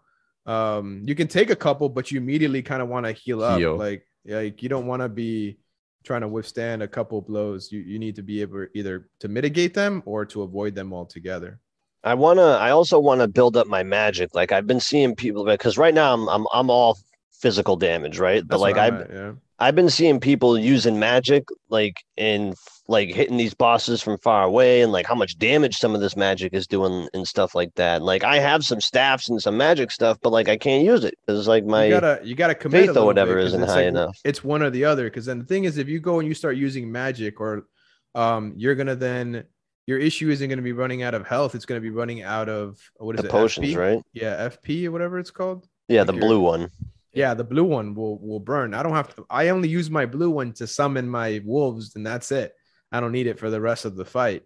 [0.45, 3.59] um, you can take a couple, but you immediately kind of want to heal up.
[3.59, 3.77] Heal.
[3.77, 5.59] Like like you don't want to be
[6.03, 7.71] trying to withstand a couple blows.
[7.71, 11.59] You you need to be able either to mitigate them or to avoid them altogether.
[12.03, 12.41] I wanna.
[12.43, 14.33] I also want to build up my magic.
[14.33, 16.97] Like I've been seeing people because right now I'm I'm I'm all
[17.31, 18.45] physical damage, right?
[18.45, 19.31] But That's like I've I'm at, yeah.
[19.62, 22.55] I've been seeing people using magic, like in
[22.88, 26.18] like hitting these bosses from far away, and like how much damage some of this
[26.18, 28.01] magic is doing and stuff like that.
[28.01, 31.14] Like I have some staffs and some magic stuff, but like I can't use it
[31.28, 33.82] because like my you gotta you gotta commit faith or whatever bit, isn't it's high
[33.82, 34.20] like, enough.
[34.26, 35.03] It's one or the other.
[35.03, 37.68] Because then the thing is, if you go and you start using magic, or
[38.16, 39.43] um, you're gonna then
[39.86, 41.53] your issue isn't gonna be running out of health.
[41.53, 43.32] It's gonna be running out of what is the it?
[43.32, 43.78] potions, FP?
[43.78, 44.01] right?
[44.12, 45.68] Yeah, FP or whatever it's called.
[45.88, 46.72] Yeah, Like the blue one.
[47.14, 48.74] Yeah, the blue one will will burn.
[48.74, 49.26] I don't have to.
[49.30, 52.53] I only use my blue one to summon my wolves, and that's it.
[52.91, 54.43] I don't need it for the rest of the fight.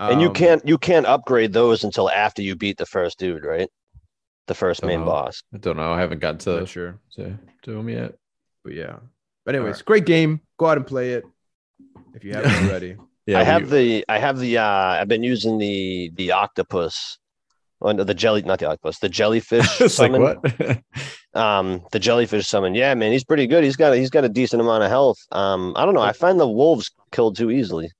[0.00, 3.44] and you Um, can't you can't upgrade those until after you beat the first dude,
[3.44, 3.68] right?
[4.46, 5.10] The first main Uh-huh.
[5.10, 5.42] boss.
[5.54, 5.92] I don't know.
[5.92, 8.14] I haven't got to Not sure, to, to him yet.
[8.64, 8.98] but yeah.
[9.44, 9.84] But anyways, Alright.
[9.86, 10.40] great game.
[10.58, 11.24] Go out and play it
[12.14, 12.96] if you haven't already.
[13.26, 14.64] Yeah, I we- have the I have the uh
[15.00, 17.18] I've been using the the octopus
[17.80, 20.22] Oh, no, the jelly, not the octopus, the jellyfish it's like summon.
[20.22, 20.78] what?
[21.34, 22.74] Um, the jellyfish summon.
[22.74, 23.62] Yeah, man, he's pretty good.
[23.62, 25.18] He's got a, he's got a decent amount of health.
[25.30, 26.00] Um, I don't know.
[26.00, 27.92] I find the wolves killed too easily.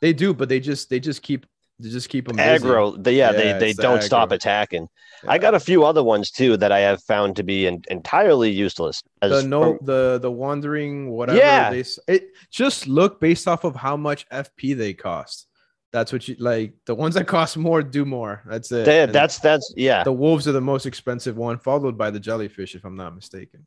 [0.00, 1.46] They do, but they just they just keep
[1.78, 3.00] they just keep them Aggro.
[3.02, 4.32] They, yeah, Yeah, they they don't stop aggro.
[4.32, 4.88] attacking.
[5.28, 8.50] I got a few other ones too that I have found to be en- entirely
[8.50, 9.02] useless.
[9.20, 11.70] As the no from- the the wandering whatever Yeah.
[11.70, 15.46] they it just look based off of how much FP they cost.
[15.92, 16.74] That's what you like.
[16.86, 18.42] The ones that cost more do more.
[18.46, 18.84] That's it.
[18.86, 20.04] they- that's that's yeah.
[20.04, 23.66] the wolves are the most expensive one, followed by the jellyfish, if I'm not mistaken.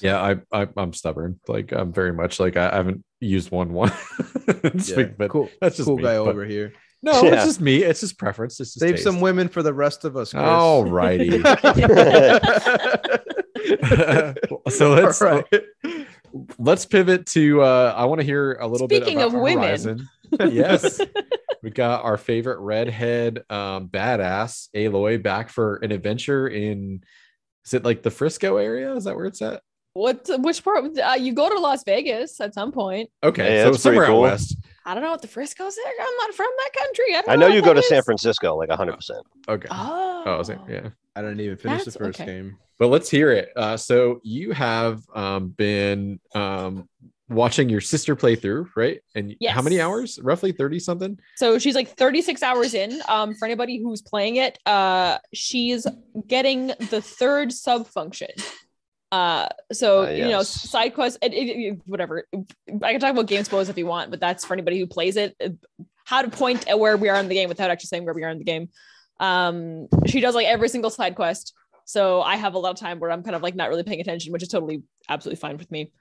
[0.00, 1.40] Yeah, I, I I'm stubborn.
[1.48, 3.92] Like I'm very much like I, I haven't used one one.
[4.84, 6.72] Yeah, but cool, that's just cool me, guy but- over here.
[7.02, 7.34] No, Yeah.
[7.34, 7.82] it's just me.
[7.82, 8.58] It's just preference.
[8.58, 9.04] It's just Save taste.
[9.04, 10.32] some women for the rest of us.
[10.32, 10.42] Chris.
[10.42, 11.30] All righty.
[14.68, 15.64] so let's All right.
[16.58, 19.62] let's pivot to uh I want to hear a little Speaking bit of women.
[19.64, 20.08] Horizon.
[20.50, 21.00] yes.
[21.62, 27.02] we got our favorite redhead um badass Aloy back for an adventure in
[27.64, 28.94] is it like the Frisco area?
[28.94, 29.62] Is that where it's at?
[29.94, 30.28] What?
[30.40, 30.96] Which part?
[30.98, 33.10] Uh, you go to Las Vegas at some point.
[33.24, 34.20] Okay, Yeah, so that's pretty somewhere out cool.
[34.20, 34.56] west.
[34.84, 35.92] I don't know what the Frisco's there.
[36.00, 37.04] I'm not from that country.
[37.16, 38.02] I, don't I know what you go that to San.
[38.02, 39.26] Francisco like hundred percent.
[39.48, 39.68] Okay.
[39.70, 40.50] Oh, Oh, is?
[40.68, 40.90] Yeah.
[41.16, 42.30] I didn't even finish the first okay.
[42.30, 42.58] game.
[42.78, 43.48] But let's hear it.
[43.56, 46.88] Uh, so you have um, been um,
[47.28, 49.00] watching your sister play through, right?
[49.14, 50.18] And how many hours?
[50.22, 51.18] Roughly 30 something?
[51.36, 53.00] So she's like 36 hours in.
[53.08, 55.86] Um, for anybody who's playing it, uh, she's
[56.26, 58.28] getting the third sub function.
[59.12, 62.26] Uh, so Ah, you know, side quest, it, it- it- whatever.
[62.34, 65.16] I can talk about game spoils if you want, but that's for anybody who plays
[65.16, 65.36] it.
[66.04, 68.22] How to point at where we are in the game without actually saying where we
[68.24, 68.68] are in the game.
[69.18, 71.54] Um, she does like every single side quest.
[71.86, 74.00] So I have a lot of time where I'm kind of like not really paying
[74.00, 75.92] attention, which is totally absolutely fine with me.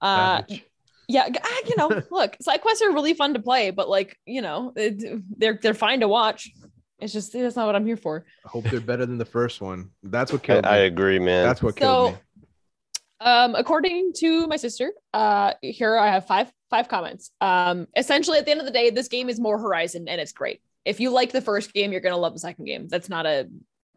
[0.00, 0.64] Uh, Savage.
[1.08, 4.42] yeah, ah, you know, look, side quests are really fun to play, but like, you
[4.42, 6.50] know, it, they're they're fine to watch.
[6.98, 8.24] It's just that's not what I'm here for.
[8.44, 9.90] I hope they're better than the first one.
[10.02, 10.70] That's what I, killed me.
[10.70, 11.46] I agree, man.
[11.46, 13.28] That's what killed So, me.
[13.30, 17.30] um, according to my sister, uh, here I have five five comments.
[17.40, 20.32] Um, essentially, at the end of the day, this game is more Horizon, and it's
[20.32, 20.62] great.
[20.84, 22.88] If you like the first game, you're gonna love the second game.
[22.88, 23.48] That's not a,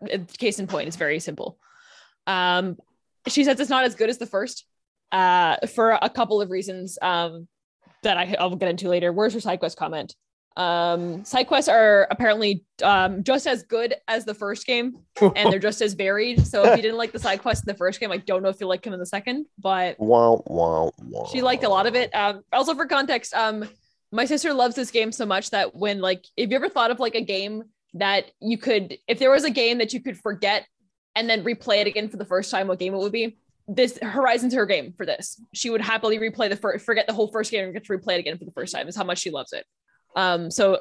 [0.02, 0.88] a case in point.
[0.88, 1.58] It's very simple.
[2.28, 2.78] Um,
[3.28, 4.66] she says it's not as good as the first,
[5.12, 6.98] uh, for a couple of reasons.
[7.02, 7.48] Um,
[8.04, 9.12] that I, I'll get into later.
[9.12, 10.16] Where's your side quest comment?
[10.58, 15.60] Um, side quests are apparently um just as good as the first game, and they're
[15.60, 16.46] just as varied.
[16.46, 18.50] So if you didn't like the side quest in the first game, I don't know
[18.50, 21.28] if you like him in the second, but wow, wow, wow.
[21.32, 22.14] she liked a lot of it.
[22.16, 23.70] Um, also for context, um,
[24.12, 27.00] my sister loves this game so much that when like, if you ever thought of
[27.00, 30.66] like a game that you could, if there was a game that you could forget
[31.16, 33.38] and then replay it again for the first time, what game it would be?
[33.72, 35.40] This Horizon's her game for this.
[35.54, 38.16] She would happily replay the first, forget the whole first game and get to replay
[38.16, 38.88] it again for the first time.
[38.88, 39.66] Is how much she loves it.
[40.16, 40.80] Um, so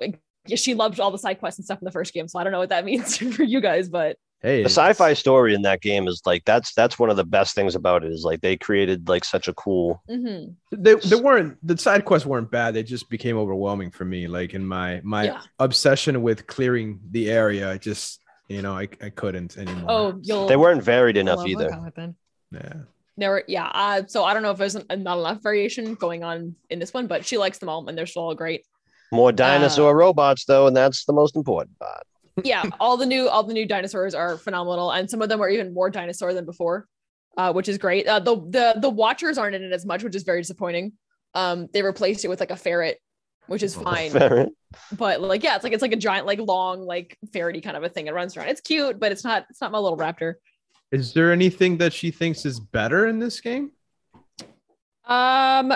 [0.54, 2.28] she loved all the side quests and stuff in the first game.
[2.28, 5.52] So I don't know what that means for you guys, but Hey, the sci-fi story
[5.52, 8.22] in that game is like that's that's one of the best things about it is
[8.22, 10.54] like they created like such a cool mhm.
[10.70, 12.72] they, they weren't the side quests weren't bad.
[12.72, 14.28] They just became overwhelming for me.
[14.28, 15.40] Like in my my Yeah.
[15.58, 19.90] obsession with clearing the area, I just you know I, I couldn't anymore.
[19.90, 22.14] oh, you'll they weren't varied enough either comment then.
[22.52, 22.72] Yeah.
[23.16, 26.22] there were yeah uh, so i don't know if there's an- not enough variation going
[26.24, 28.64] on in this one but she likes them all and they're still all great.
[29.10, 32.04] More dinosaur Uh, robots though and that's the most important part.
[32.44, 35.48] Yeah all the new all the new dinosaurs are phenomenal and some of them are
[35.48, 36.86] even more dinosaur than before
[37.36, 38.06] uh, which is great.
[38.06, 40.92] Uh, the the the watchers aren't in it as much which is very disappointing.
[41.34, 42.98] Um they replaced it with like a ferret
[43.46, 44.10] which is fine.
[44.10, 44.50] Ferret.
[44.92, 47.82] but like yeah it's like it's like a giant like long like ferrety kind of
[47.82, 48.06] a thing.
[48.08, 48.48] It runs around.
[48.48, 50.34] It's cute but it's not it's not my little raptor
[50.90, 53.72] Is there anything that she thinks is better in this game?
[55.04, 55.72] Um,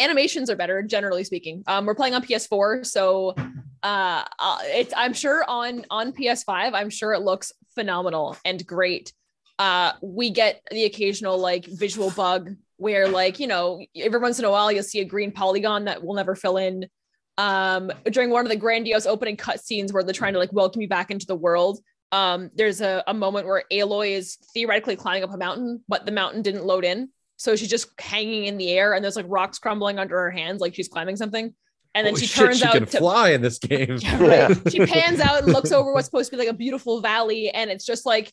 [0.00, 1.62] animations are better, generally speaking.
[1.66, 3.34] Um, we're playing on PS4, so
[3.82, 9.12] uh, uh, it's I'm sure on on PS5, I'm sure it looks phenomenal and great.
[9.58, 14.44] Uh, we get the occasional like visual bug where like you know every once in
[14.44, 16.86] a while you'll see a green polygon that will never fill in.
[17.36, 20.88] Um, during one of the grandiose opening cutscenes where they're trying to like welcome you
[20.88, 21.78] back into the world,
[22.12, 26.12] um, there's a, a moment where Aloy is theoretically climbing up a mountain, but the
[26.12, 27.10] mountain didn't load in.
[27.36, 30.60] So she's just hanging in the air and there's like rocks crumbling under her hands,
[30.60, 31.54] like she's climbing something.
[31.94, 33.98] And then Holy she shit, turns she out can to fly in this game.
[34.00, 34.56] Yeah, right.
[34.70, 37.70] she pans out and looks over what's supposed to be like a beautiful valley, and
[37.70, 38.32] it's just like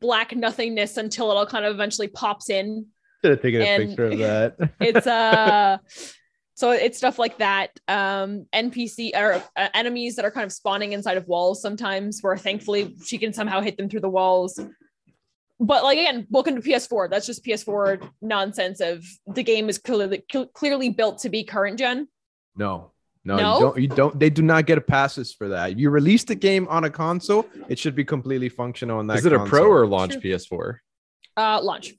[0.00, 2.86] black nothingness until it all kind of eventually pops in.
[3.22, 4.56] Should have taken a picture of that.
[4.80, 5.78] It's uh
[6.54, 7.70] so it's stuff like that.
[7.88, 12.36] Um NPC or uh, enemies that are kind of spawning inside of walls sometimes where
[12.36, 14.58] thankfully she can somehow hit them through the walls.
[15.60, 17.08] But like again, welcome to PS4.
[17.10, 20.24] That's just PS4 nonsense of the game is clearly
[20.54, 22.08] clearly built to be current gen.
[22.56, 22.90] no.
[23.26, 23.54] No, No?
[23.54, 23.78] you don't.
[23.82, 24.20] You don't.
[24.20, 25.70] They do not get passes for that.
[25.70, 29.16] If you release the game on a console, it should be completely functional on that.
[29.16, 30.20] Is it a pro or launch Sure.
[30.20, 30.76] PS4?
[31.38, 31.94] Uh, launch.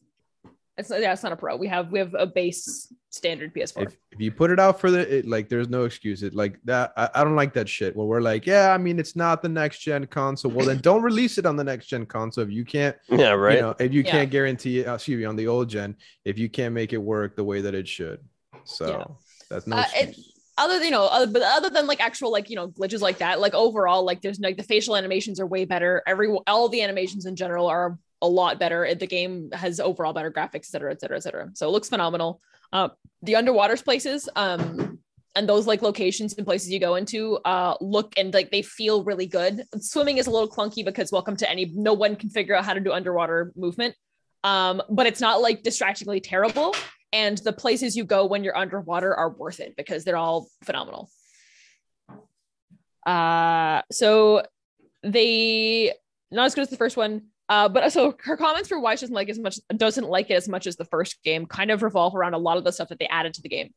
[0.78, 1.56] It's yeah, it's not a pro.
[1.56, 3.84] We have we have a base standard PS4.
[3.88, 6.22] If, if you put it out for the it, like, there's no excuse.
[6.22, 6.92] It like that.
[6.98, 7.96] I, I don't like that shit.
[7.96, 10.52] Where we're like, yeah, I mean, it's not the next gen console.
[10.52, 12.96] Well, then don't release it on the next gen console if you can't.
[13.10, 13.56] Yeah, right.
[13.56, 14.12] You know, if you Yeah.
[14.12, 14.88] can't guarantee it.
[14.88, 15.96] uh, Excuse me, on the old gen,
[16.26, 18.20] if you can't make it work the way that it should.
[18.66, 19.06] So Yeah.
[19.50, 20.18] that's no Uh, excuse.
[20.18, 20.26] it-
[20.58, 23.18] other than you know, other, but other than like actual like you know glitches like
[23.18, 26.02] that, like overall, like there's like the facial animations are way better.
[26.08, 28.94] Every all the animations in general are a lot better.
[28.96, 31.50] The game has overall better graphics, et cetera, et cetera, et cetera.
[31.54, 32.42] So it looks phenomenal.
[32.74, 32.90] Uh,
[33.22, 35.00] the underwater places, um,
[35.36, 39.04] and those like locations and places you go into, uh, look and like they feel
[39.04, 39.64] really good.
[39.80, 42.74] Swimming is a little clunky because welcome to any no one can figure out how
[42.74, 43.96] to do underwater movement.
[44.44, 46.74] Um, but it's not like distractingly terrible
[47.12, 51.10] and the places you go when you're underwater are worth it because they're all phenomenal.
[53.06, 54.44] Uh, so
[55.04, 55.94] they
[56.32, 57.28] not as good as the first one.
[57.48, 60.34] Uh, but so her comments for why she doesn't like as much doesn't like it
[60.36, 62.90] as much as the first game kind of revolve around a lot of the stuff
[62.90, 63.74] that they added to the game.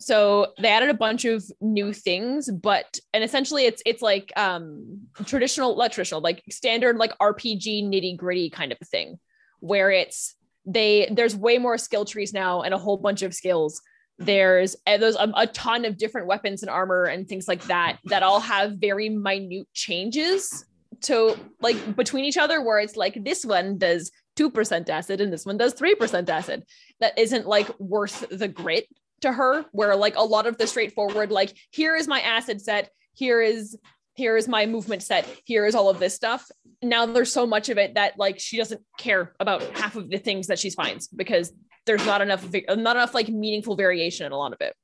[0.00, 5.00] So they added a bunch of new things, but and essentially it's it's like um
[5.24, 9.18] traditional, not traditional, like standard like RPG nitty gritty kind of a thing,
[9.60, 10.34] where it's
[10.66, 13.82] they there's way more skill trees now and a whole bunch of skills
[14.18, 17.98] there's and there's a, a ton of different weapons and armor and things like that
[18.04, 20.64] that all have very minute changes
[21.04, 25.46] to like between each other where it's like this one does 2% acid and this
[25.46, 26.64] one does 3% acid.
[27.00, 28.86] That isn't like worth the grit
[29.20, 32.90] to her where like a lot of the straightforward like here is my acid set
[33.14, 33.78] here is
[34.14, 36.48] here is my movement set here is all of this stuff.
[36.82, 40.18] Now there's so much of it that like she doesn't care about half of the
[40.18, 41.52] things that she finds because
[41.86, 44.74] there's not enough not enough like meaningful variation in a lot of it.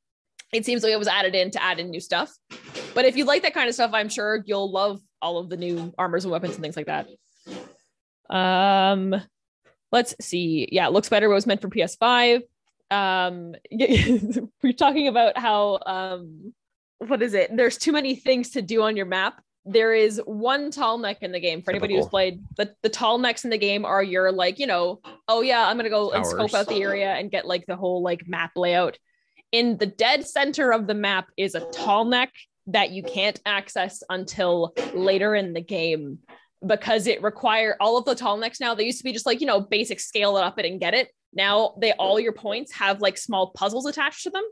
[0.52, 2.32] It seems like it was added in to add in new stuff.
[2.94, 5.56] But if you like that kind of stuff i'm sure you'll love all of the
[5.56, 7.08] new armors and weapons and things like that.
[8.34, 9.20] Um
[9.92, 10.68] let's see.
[10.70, 12.42] Yeah it looks better it was meant for ps5
[12.90, 13.54] um
[14.62, 16.52] we're talking about how um
[16.98, 17.56] what is it?
[17.56, 19.42] There's too many things to do on your map.
[19.64, 23.18] There is one tall neck in the game for anybody who's played the, the tall
[23.18, 26.26] necks in the game are your like you know oh yeah i'm gonna go and
[26.26, 28.98] scope out the area and get like the whole like map layout.
[29.52, 32.32] In the dead center of the map is a tall neck
[32.66, 36.18] that you can't access until later in the game
[36.66, 39.40] because it require all of the tall necks now they used to be just like
[39.40, 41.08] you know basic scale it up it and get it.
[41.32, 44.44] Now they all your points have like small puzzles attached to them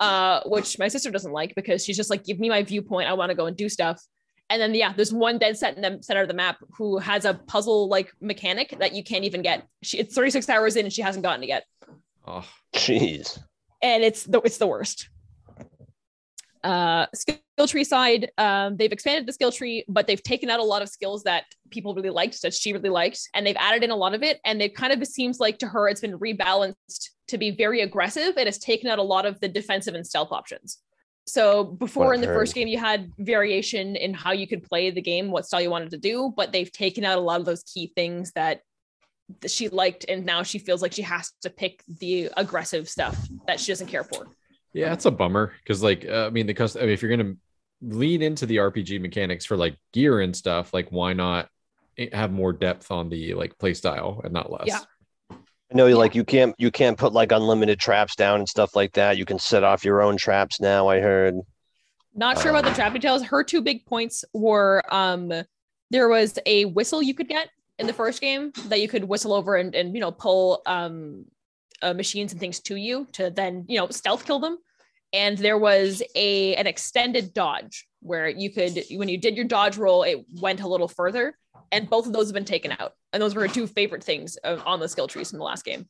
[0.00, 3.08] uh which my sister doesn't like because she's just like give me my viewpoint.
[3.08, 4.02] I want to go and do stuff.
[4.48, 7.24] And then yeah there's one dead set in the center of the map who has
[7.24, 9.64] a puzzle like mechanic that you can't even get.
[9.82, 11.64] She, it's 36 hours in and she hasn't gotten it yet.
[12.26, 13.38] Oh, Jeez.
[13.82, 15.08] and it's the it's the worst.
[16.62, 20.64] Uh, skill tree side, um, they've expanded the skill tree, but they've taken out a
[20.64, 23.90] lot of skills that people really liked, that she really liked, and they've added in
[23.90, 24.40] a lot of it.
[24.44, 28.36] And it kind of seems like to her, it's been rebalanced to be very aggressive.
[28.36, 30.78] It has taken out a lot of the defensive and stealth options.
[31.26, 35.02] So before in the first game, you had variation in how you could play the
[35.02, 37.62] game, what style you wanted to do, but they've taken out a lot of those
[37.62, 38.62] key things that
[39.46, 43.60] she liked, and now she feels like she has to pick the aggressive stuff that
[43.60, 44.26] she doesn't care for.
[44.72, 47.16] Yeah, it's a bummer because, like, uh, I mean, the cust- I mean, if you're
[47.16, 47.34] gonna
[47.82, 51.48] lean into the RPG mechanics for like gear and stuff, like, why not
[52.12, 54.66] have more depth on the like play style and not less?
[54.66, 54.80] Yeah.
[55.30, 58.92] I know, like you can't you can't put like unlimited traps down and stuff like
[58.94, 59.16] that.
[59.18, 60.88] You can set off your own traps now.
[60.88, 61.34] I heard.
[62.12, 63.22] Not sure about the Um, trap details.
[63.22, 65.32] Her two big points were um
[65.90, 69.32] there was a whistle you could get in the first game that you could whistle
[69.32, 71.24] over and, and you know pull um
[71.82, 74.58] uh, machines and things to you to then you know stealth kill them.
[75.12, 79.76] And there was a an extended dodge where you could when you did your dodge
[79.76, 81.36] roll, it went a little further.
[81.72, 82.92] And both of those have been taken out.
[83.12, 85.88] And those were two favorite things uh, on the skill trees from the last game.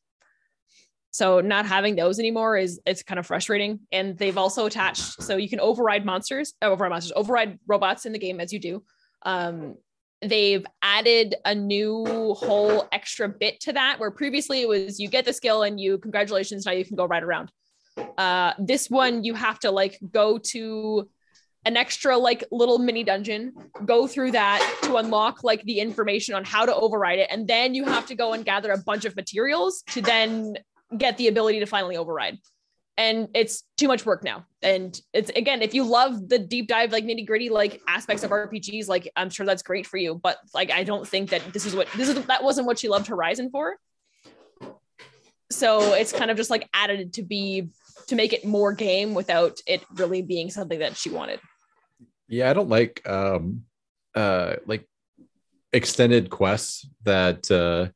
[1.11, 3.81] So not having those anymore is it's kind of frustrating.
[3.91, 8.19] And they've also attached so you can override monsters, override monsters, override robots in the
[8.19, 8.83] game as you do.
[9.23, 9.77] Um,
[10.23, 12.05] they've added a new
[12.35, 15.99] whole extra bit to that where previously it was you get the skill and you
[15.99, 17.51] congratulations now you can go right around.
[18.19, 21.09] Uh, this one you have to like go to
[21.67, 23.53] an extra like little mini dungeon,
[23.85, 27.75] go through that to unlock like the information on how to override it, and then
[27.75, 30.55] you have to go and gather a bunch of materials to then
[30.97, 32.39] get the ability to finally override.
[33.01, 34.45] And it's too much work now.
[34.61, 38.31] And it's again, if you love the deep dive, like nitty gritty, like aspects of
[38.31, 40.21] RPGs, like I'm sure that's great for you.
[40.23, 42.23] But like, I don't think that this is what this is.
[42.27, 43.77] That wasn't what she loved Horizon for.
[45.51, 47.71] So it's kind of just like added to be
[48.09, 51.41] to make it more game without it really being something that she wanted.
[52.29, 53.63] Yeah, I don't like um
[54.15, 54.87] uh like
[55.73, 57.89] extended quests that uh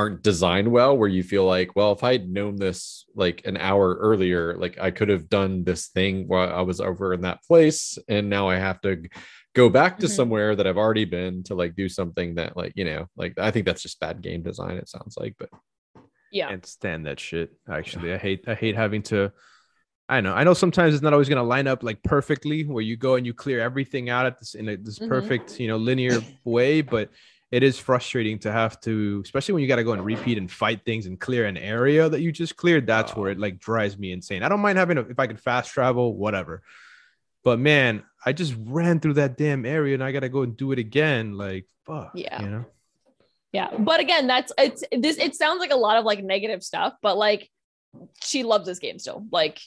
[0.00, 3.56] aren't designed well where you feel like well if i had known this like an
[3.58, 7.44] hour earlier like i could have done this thing while i was over in that
[7.44, 8.92] place and now i have to
[9.54, 10.16] go back to Mhm.
[10.18, 13.50] somewhere that i've already been to like do something that like you know like i
[13.50, 15.50] think that's just bad game design it sounds like but
[16.30, 16.48] Yeah.
[16.48, 17.50] can't stand that shit.
[17.68, 19.32] Actually, I hate I hate having to.
[20.08, 22.96] I know I know sometimes it's not always gonna line up like perfectly where you
[22.96, 25.08] go and you clear everything out at this in a, this Mhm.
[25.08, 27.10] perfect you know linear way, but
[27.50, 30.50] it is frustrating to have to, especially when you got to go and repeat and
[30.50, 32.86] fight things and clear an area that you just cleared.
[32.86, 34.42] That's where it like drives me insane.
[34.42, 36.62] I don't mind having a, if I could fast travel, whatever.
[37.42, 40.70] But man, I just ran through that damn area and I gotta go and do
[40.72, 41.36] it again.
[41.36, 42.12] Like fuck.
[42.14, 42.40] Yeah.
[42.40, 42.64] You know.
[43.52, 43.76] Yeah.
[43.76, 47.16] But again, that's it's this it sounds like a lot of like negative stuff, but
[47.16, 47.50] like
[48.22, 49.26] she loves this game still.
[49.32, 49.58] Like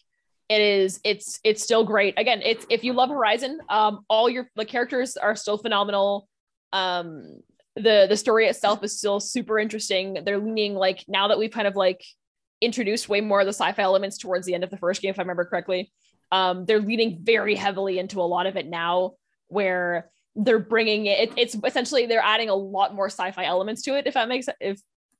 [0.48, 2.14] it is it's it's still great.
[2.18, 6.30] Again, it's if you love Horizon, um all your the characters are still phenomenal.
[6.72, 7.42] Um
[7.76, 10.20] the the story itself is still super interesting.
[10.24, 12.04] They're leaning like now that we've kind of like
[12.62, 15.20] introduced way more of the sci-fi elements towards the end of the first game if
[15.20, 15.92] I remember correctly.
[16.32, 19.14] Um they're leaning very heavily into a lot of it now
[19.48, 24.08] where they're bringing it it's essentially they're adding a lot more sci-fi elements to it
[24.08, 24.80] if that makes if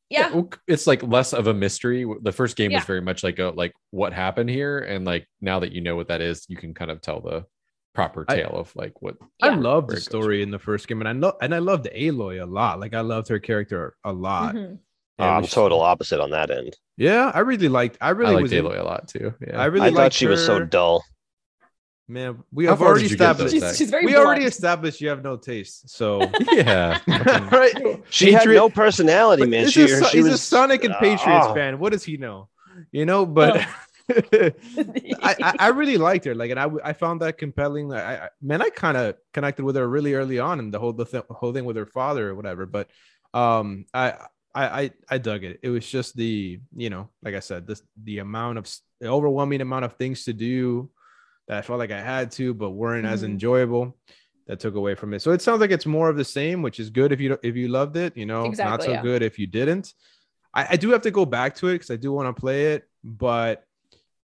[0.10, 3.52] yeah, it's like less of a mystery the first game was very much like a
[3.56, 6.74] like what happened here and like now that you know what that is you can
[6.74, 7.46] kind of tell the
[7.94, 9.56] proper I- tale of like what I Yeah.
[9.56, 10.06] love the it goes.
[10.06, 12.80] story in the first game, and I know, and I loved Aloy a lot.
[12.80, 14.56] Like I loved her character a lot.
[14.56, 14.80] Mhm.
[15.20, 16.76] Yeah, I'm which- total opposite on that end.
[16.98, 17.98] Yeah, I really liked.
[18.02, 18.52] I really I like was.
[18.54, 19.34] in- Aloy a lot too.
[19.46, 19.60] Yeah.
[19.62, 21.04] I really I thought liked she was so dull.
[22.10, 23.66] Man, we How have already did you get, though, established.
[23.70, 25.90] She's, she's very we already established you have no taste.
[25.90, 27.00] So yeah.
[27.52, 29.64] right, She had no personality, man.
[29.64, 31.54] this She, is she he's was a Sonic and Patriots Ah.
[31.54, 31.80] fan.
[31.80, 32.50] What does he know?
[32.92, 33.68] You know, but I,
[35.22, 36.36] I, I really liked her.
[36.36, 37.94] Like, and I, I found that compelling.
[37.94, 40.94] I, I man, I kind of connected with her really early on, and the whole
[40.94, 42.66] the th- whole thing with her father or whatever.
[42.66, 42.90] But
[43.34, 44.16] um, I.
[44.56, 45.62] I, I I dug it.
[45.64, 49.62] It was just the you know, like I said, this the amount of the overwhelming
[49.62, 50.92] amount of things to do
[51.48, 53.30] that I felt like I had to, but weren't as Mhm.
[53.30, 53.98] enjoyable.
[54.46, 55.24] That took away from it.
[55.24, 57.56] So it sounds like it's more of the same, which is good if you if
[57.56, 58.16] you loved it.
[58.16, 59.02] You know, not so yeah.
[59.02, 59.92] good if you didn't.
[60.54, 62.74] I, I do have to go back to it because I do want to play
[62.74, 63.66] it, but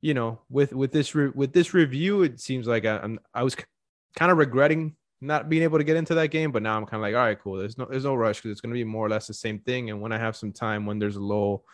[0.01, 3.43] you know, with with this re- with this review, it seems like I, I'm I
[3.43, 3.55] was
[4.15, 6.95] kind of regretting not being able to get into that game, but now I'm kind
[6.95, 7.57] of like, all right, cool.
[7.57, 9.89] There's no there's no rush because it's gonna be more or less the same thing.
[9.89, 11.65] And when I have some time, when there's a lull,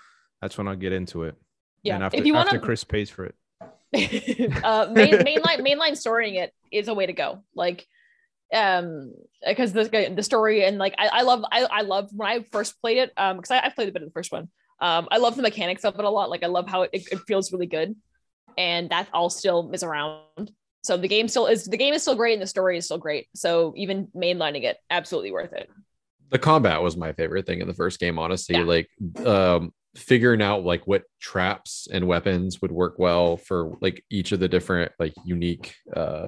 [0.42, 1.36] that's when I'll get into it.
[1.84, 3.36] yeah And after, if you want after Chris pays for it.
[4.64, 7.88] uh main, mainline mainline storying it is a way to go like
[8.54, 9.14] um
[9.48, 12.82] because the the story and like I, I love I, I love when I first
[12.82, 14.50] played it um because I, I played a bit of the first one
[14.82, 17.20] um I love the mechanics of it a lot like I love how it, it
[17.28, 17.96] feels really good
[18.58, 20.52] and that all still is around.
[20.84, 22.98] So the game still is the game is still great and the story is still
[22.98, 23.28] great.
[23.36, 25.70] So even mainlining it absolutely worth it.
[26.30, 28.56] The combat was my favorite thing in the first game honestly.
[28.56, 28.64] Yeah.
[28.64, 28.90] like
[29.26, 34.40] um figuring out like what traps and weapons would work well for like each of
[34.40, 36.28] the different like unique uh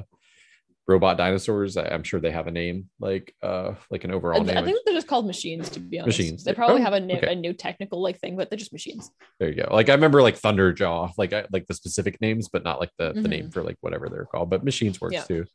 [0.87, 4.43] robot dinosaurs I- i'm sure they have a name like uh like an overall I
[4.43, 6.43] name I think they're just called machines to be honest Machines.
[6.45, 7.33] they probably Oh, have a new, okay.
[7.33, 10.21] a new technical like thing but they're just machines there you go like i remember
[10.21, 13.29] like thunderjaw like I, like the specific names but not like the, the Mhm.
[13.29, 15.23] name for like whatever they're called but machines works Yeah.
[15.23, 15.45] too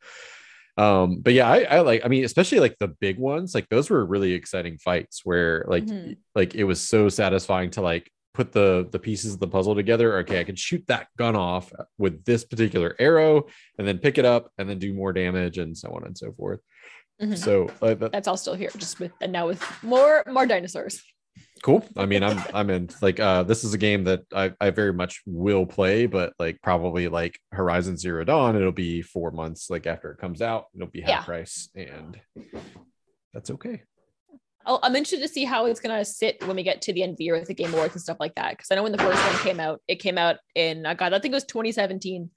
[0.77, 3.89] um but yeah I, I like i mean especially like the big ones like those
[3.89, 6.17] were really exciting fights where like Mhm.
[6.35, 10.17] like it was so satisfying to like put the the pieces of the puzzle together
[10.19, 13.45] okay i can shoot that gun off with this particular arrow
[13.77, 16.31] and then pick it up and then do more damage and so on and so
[16.33, 16.59] forth
[17.21, 17.37] Mhm.
[17.37, 20.99] so uh, that, that's all still here just with and now with more more dinosaurs
[21.61, 24.71] cool i mean i'm i'm in like uh this is a game that i i
[24.71, 29.69] very much will play but like probably like horizon zero dawn it'll be four months
[29.69, 31.23] like after it comes out it'll be half Yeah.
[31.23, 32.19] price and
[33.31, 33.83] that's okay
[34.65, 37.11] I'll, I'm interested to see how it's gonna sit when we get to the end
[37.13, 38.51] of the year with the Game Awards and stuff like that.
[38.51, 41.13] Because I know when the first one came out, it came out in uh, God,
[41.13, 42.29] I think it was 2017,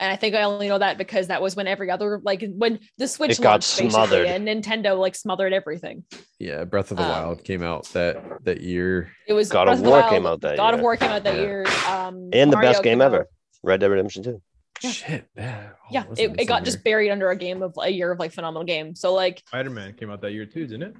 [0.00, 2.80] and I think I only know that because that was when every other like when
[2.98, 4.26] the Switch It got launched basically, smothered.
[4.26, 6.04] and Nintendo like smothered everything.
[6.38, 9.78] yeah breath of the Um, wild came out that that year It was God Breath
[9.78, 10.82] of War Wild, came out that God of year.
[10.82, 11.40] War came out that Yeah.
[11.42, 11.64] year.
[11.88, 13.14] Um, and the Mario best game came out.
[13.14, 13.28] ever,
[13.62, 14.42] Red Dead Redemption 2.
[14.82, 14.90] Yeah.
[14.90, 17.88] shit yeah Oh, Yeah, it, it got some just buried under a game of a
[17.88, 19.00] year of like phenomenal games.
[19.00, 20.94] So like Spider-Man came out that year too, didn't it?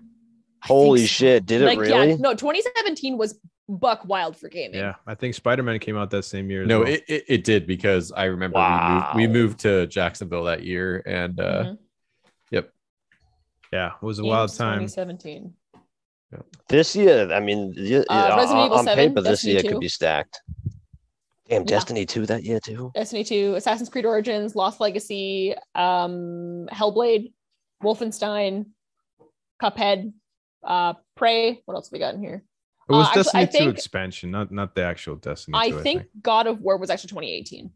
[0.65, 1.07] I think Holy so.
[1.07, 1.47] shit!
[1.47, 2.11] Did it like really?
[2.11, 3.39] yeah, no, 2017 was
[3.69, 4.79] buck wild for gaming.
[4.81, 6.65] Yeah, I think Spider-Man came out that same year.
[6.67, 6.89] no well.
[6.89, 9.13] it, it, it did because i remember Wow.
[9.15, 11.65] we, moved, we moved to jacksonville that year and uh
[12.53, 12.65] Mhm.
[13.73, 14.81] yeah, it was a wild time.
[14.87, 15.53] 2017.
[16.69, 19.63] This year, I mean, y- Uh, on- Resident Evil on 7, paper, this Destiny year
[19.63, 19.69] 2.
[19.69, 20.41] could be stacked.
[21.49, 21.67] Damn, Yeah.
[21.67, 22.91] Destiny 2 that year too.
[22.95, 27.33] Destiny 2, Assassin's Creed Origins, Lost Legacy, um, Hellblade,
[27.83, 28.67] Wolfenstein,
[29.63, 30.13] Cuphead,
[30.67, 31.63] uh, Prey.
[31.65, 32.45] What else have we got in here?
[32.89, 35.79] It was Uh, Destiny I 2 think- expansion, not not the actual Destiny 2.
[35.79, 37.71] I think God of War was actually 2018.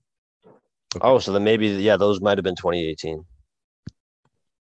[1.00, 3.24] Oh, so then maybe yeah, those might have been 2018.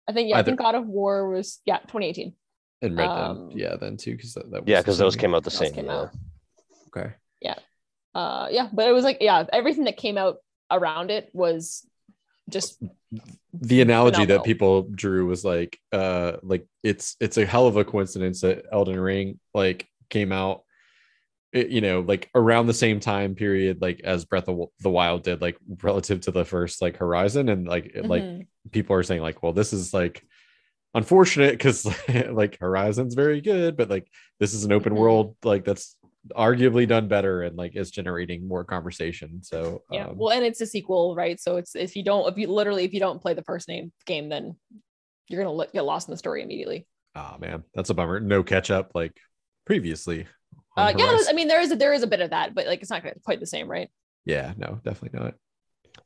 [0.08, 2.34] I think yeah, I think God of War was yeah 2018.
[2.82, 5.44] And Red Um, Dead, yeah, then too, because that, that Yeah, because those came out
[5.44, 5.92] the same came year.
[5.94, 6.10] out.
[6.88, 7.12] Okay.
[7.42, 7.58] Yeah,
[8.14, 10.38] uh, yeah, but it was like yeah, everything that came out
[10.70, 11.86] around it was
[12.48, 12.82] just
[13.52, 14.38] the analogy Phenomenal.
[14.38, 18.64] that people drew was like uh like it's it's a hell of a coincidence that
[18.72, 20.62] Elden Ring like came out
[21.52, 25.40] you know like around the same time period like as Breath of the Wild did
[25.40, 28.24] like relative to the first like Horizon and like it, like
[28.70, 30.22] people are saying like well this is like
[30.94, 31.86] unfortunate because
[32.30, 34.06] like Horizon's very good but like
[34.38, 34.98] this is an open Mhm.
[34.98, 35.96] world like that's
[36.36, 40.06] arguably done better and like is generating more conversation so yeah.
[40.06, 41.40] um, well, and it's a sequel, right?
[41.40, 43.90] So it's if you don't if you literally if you don't play the first name
[44.04, 44.56] game, then
[45.28, 46.86] you're gonna get lost in the story immediately.
[47.14, 48.20] Oh man, that's a bummer.
[48.20, 49.16] No catch up like
[49.64, 50.26] previously.
[50.76, 51.18] Uh, on yeah.
[51.28, 53.02] I mean there is a, there is a bit of that, but like it's not
[53.24, 53.88] quite the same, right?
[54.26, 55.34] yeah, no, definitely not.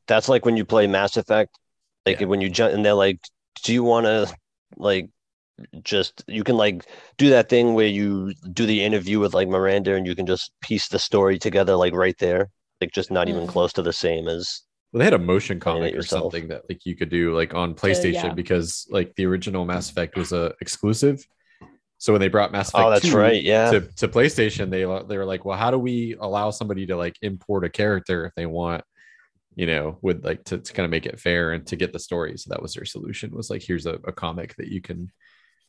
[0.07, 1.57] That's like when you play Mass Effect,
[2.05, 2.27] like Yeah.
[2.27, 3.19] when you jump and they're like,
[3.63, 4.33] "Do you want to
[4.77, 5.09] like
[5.83, 6.85] just you can like
[7.17, 10.51] do that thing where you do the interview with like Miranda and you can just
[10.61, 12.49] piece the story together like right there,
[12.81, 13.49] like just not even Mm.
[13.49, 16.23] close to the same as Well, they had a motion comic or yourself.
[16.33, 18.33] something that like you could do like on PlayStation yeah.
[18.33, 21.25] because like the original Mass Effect was a exclusive.
[21.97, 23.71] So when they brought Mass Effect Oh, that's 2 right, yeah.
[23.71, 27.15] to, to PlayStation, they they were like, well, how do we allow somebody to like
[27.21, 28.83] import a character if they want,
[29.55, 31.99] you know, would like to, to kind of make it fair and to get the
[31.99, 32.37] story.
[32.37, 35.09] So that was their solution was like, here's a, a comic that you can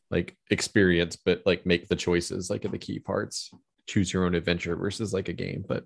[0.09, 3.51] like experience, but like make the choices like in the key parts,
[3.87, 5.65] choose your own adventure versus like a game.
[5.67, 5.85] But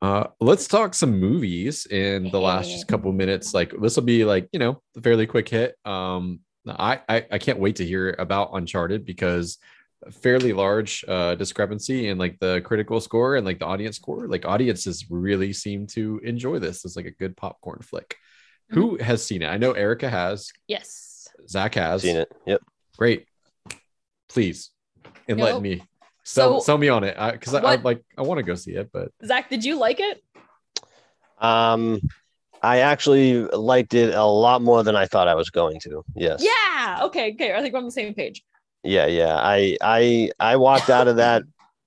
[0.00, 3.52] uh let's talk some movies in the last just couple minutes.
[3.54, 5.74] Like this will be like, you know, a fairly quick hit.
[5.84, 9.58] Um I, I I can't wait to hear about Uncharted because
[10.06, 14.28] a fairly large uh discrepancy in like the critical score and like the audience score.
[14.28, 16.84] Like audiences really seem to enjoy this.
[16.84, 18.16] It's like a good popcorn flick.
[18.70, 19.46] Who has seen it?
[19.46, 21.28] I know Erica has, Yes.
[21.48, 22.30] Zach has seen it.
[22.46, 22.60] Yep.
[22.98, 23.26] Great.
[24.28, 24.70] Please
[25.28, 25.62] enlighten Nope.
[25.62, 25.82] me.
[26.24, 27.16] Sell, So- sell me on it.
[27.32, 29.78] Because I, I What- like I want to go see it, but Zach, did you
[29.78, 30.22] like it?
[31.40, 32.00] Um
[32.60, 36.04] I actually liked it a lot more than I thought I was going to.
[36.16, 36.42] Yes.
[36.44, 37.00] Yeah.
[37.04, 37.32] Okay.
[37.34, 37.54] Okay.
[37.54, 38.44] I think we're on the same page.
[38.82, 39.36] Yeah, yeah.
[39.36, 41.44] I I I walked out of that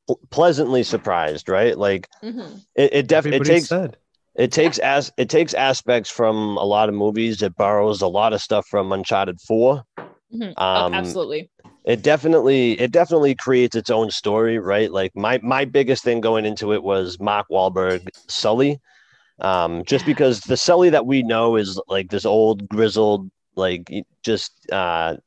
[0.29, 1.77] pleasantly surprised, right?
[1.77, 2.61] Like Mhm.
[2.75, 3.97] it it definitely it Everybody takes said.
[4.35, 7.41] it takes as it takes aspects from a lot of movies.
[7.41, 9.39] It borrows a lot of stuff from Uncharted
[10.31, 10.39] 4.
[10.39, 10.53] Mhm.
[10.75, 11.49] Oh, Um absolutely.
[11.85, 14.91] it definitely it definitely creates its own story, right?
[14.91, 18.79] Like my my biggest thing going into it was Mark Wahlberg Sully.
[19.41, 23.91] Um, just because the Sully that we know is like this old grizzled, like
[24.23, 25.17] just uh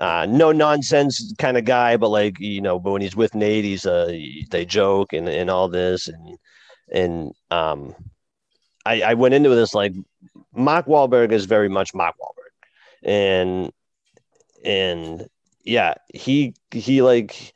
[0.00, 3.64] uh no nonsense kind of guy, but like you know, but when he's with Nate,
[3.64, 4.12] he's uh
[4.50, 6.38] they joke and and all this and
[6.92, 7.94] and um
[8.84, 9.92] I I went into this like
[10.54, 13.08] Mark Wahlberg is very much Mark Wahlberg.
[13.08, 13.72] And
[14.66, 15.28] and
[15.64, 17.54] yeah, he he like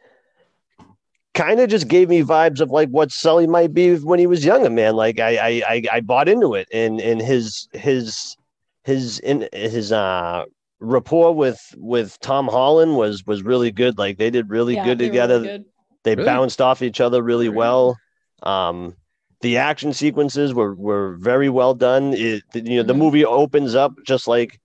[1.35, 4.45] kind of just gave me vibes of like what Sully might be when he was
[4.45, 4.97] younger, man.
[4.97, 8.37] Like I I I, I bought into it, and and his his
[8.85, 10.45] his in his uh
[10.81, 13.99] rapport with with Tom Holland was was really good.
[13.99, 15.41] Like they did really Yeah, good together.
[15.41, 15.67] really good.
[16.05, 16.27] They Really?
[16.27, 17.57] bounced off each other really Really?
[17.57, 17.99] well.
[18.43, 18.97] Um,
[19.43, 22.15] the action sequences were were very well done.
[22.15, 22.99] It, you know, the Mhm.
[22.99, 24.60] movie opens up just like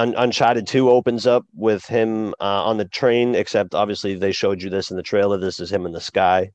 [0.00, 3.34] Un- Uncharted Two opens up with him uh, on the train.
[3.34, 5.38] Except obviously they showed you this in the trailer.
[5.38, 6.50] This is him in the sky,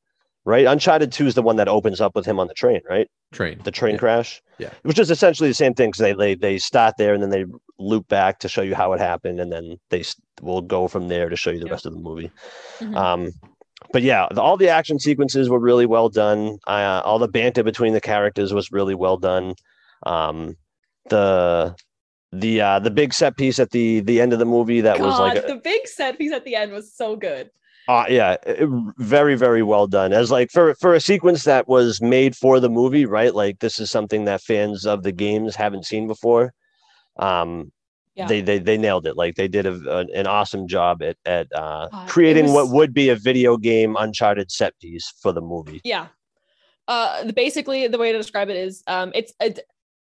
[0.45, 0.65] right?
[0.65, 3.07] Uncharted Two is the one that opens up with him on the train, right?
[3.33, 3.59] train.
[3.63, 3.99] The train Yeah.
[3.99, 4.41] crash.
[4.57, 4.69] Yeah.
[4.83, 7.43] which is essentially the same thing because they, they they start there and then they
[7.77, 11.09] loop back to show you how it happened, and then they s- will go from
[11.09, 11.71] there to show you the Yeah.
[11.73, 12.31] rest of the movie.
[12.79, 12.95] Mhm.
[12.95, 13.31] Um,
[13.91, 16.57] but yeah, the, all the action sequences were really well done.
[16.65, 19.53] Uh, all the banter between the characters was really well done.
[20.05, 20.55] Um,
[21.09, 21.75] the
[22.39, 25.19] the uh, the big set piece at the the end of the movie that was
[25.19, 27.49] like a, the big set piece at the end was so good.
[27.87, 30.11] uh, yeah, it- very very well done.
[30.13, 33.33] As like for for a sequence that was made for the movie, right?
[33.33, 36.53] Like this is something that fans of the games haven't seen before.
[37.17, 37.71] Um,
[38.15, 38.27] Yeah.
[38.27, 39.15] they they they nailed it.
[39.17, 42.93] Like they did a, an an awesome job at at uh, God, creating what would
[42.93, 45.81] be a video game Uncharted set piece for the movie.
[45.83, 46.07] Yeah.
[46.87, 49.59] Uh, basically, the way to describe it is, um, it's it,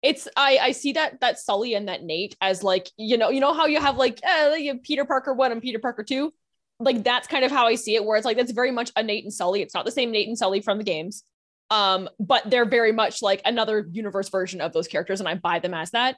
[0.05, 3.39] it's I I see that that Sully and that Nate as like you know you
[3.39, 6.31] know how you have like uh, you have Peter Parker one and Peter Parker two,
[6.79, 8.05] like that's kind of how I see it.
[8.05, 9.61] Where it's like that's very much a Nate and Sully.
[9.61, 11.23] It's not the same Nate and Sully from the games.
[11.71, 15.57] Um, but they're very much like another universe version of those characters, and I buy
[15.57, 16.17] them as that.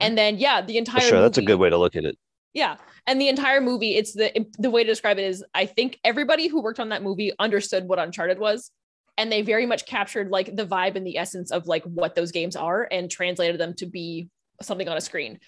[0.00, 2.18] And then yeah, the entire sure, that's a good way to look at it.
[2.52, 2.76] yeah.
[3.06, 6.48] And the entire movie, it's the the way to describe it is I think everybody
[6.48, 8.72] who worked on that movie understood what Uncharted was.
[9.18, 12.32] And they very much captured like the vibe and the essence of like what those
[12.32, 14.30] games are and translated them to be
[14.62, 15.38] something on a screen.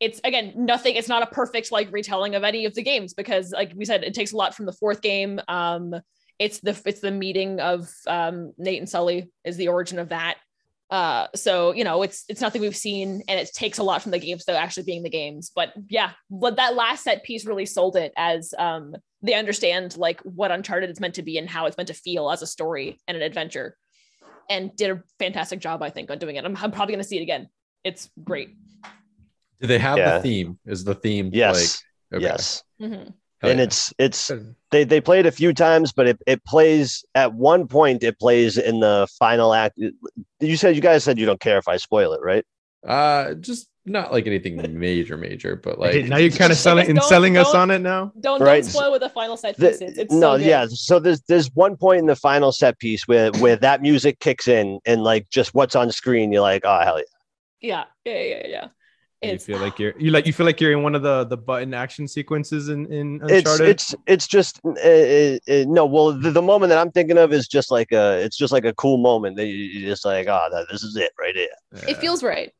[0.00, 3.52] It's again nothing, it's not a perfect like retelling of any of the games because
[3.52, 5.40] like we said, it takes a lot from the fourth game.
[5.48, 5.94] Um
[6.38, 10.36] it's the it's the meeting of um Nate and Sully is the origin of that.
[10.88, 14.12] Uh, so you know, it's it's nothing we've seen, and it takes a lot from
[14.12, 15.50] the games, though actually being the games.
[15.54, 20.20] But yeah, but that last set piece really sold it as um they understand like
[20.22, 22.98] what Uncharted is meant to be and how it's meant to feel as a story
[23.08, 23.76] and an adventure,
[24.48, 26.44] and did a fantastic job, I think, on doing it.
[26.44, 27.48] I'm, I'm probably gonna see it again.
[27.84, 28.50] It's great.
[29.60, 30.18] Do they have Yeah.
[30.18, 30.58] the theme?
[30.66, 31.82] Is the theme Yes.
[32.12, 32.24] like okay.
[32.24, 32.62] Yes.
[32.80, 33.12] Mhm.
[33.40, 33.64] Hell and yeah.
[33.64, 34.30] it's it's
[34.70, 38.02] they they play it a few times, but it, it plays at one point.
[38.02, 39.78] It plays in the final act.
[40.40, 42.44] You said you guys said you don't care if I spoil it, right?
[42.86, 46.90] uh just not like anything major, major, but Hey, like now you're kind of selling
[46.90, 48.12] and selling us on it now.
[48.20, 48.62] Don't Right.
[48.62, 49.96] don't spoil what the final set The- piece is.
[49.98, 50.66] It's no, so yeah.
[50.68, 54.48] So there's there's one point in the final set piece where where that music kicks
[54.48, 56.98] in and like just what's on screen, you're like, oh hell
[57.60, 57.84] yeah.
[58.04, 58.68] yeah, yeah, yeah, yeah.
[59.22, 61.36] You feel like you're you like you feel like you're in one of the the
[61.36, 63.68] button action sequences in in Uncharted.
[63.68, 65.86] it's it's it's just uh, uh, uh, no.
[65.86, 68.64] Well, the, the moment that I'm thinking of is just like a it's just like
[68.64, 71.48] a cool moment that you, you're just like, oh, this is it right here.
[71.88, 72.52] it feels right.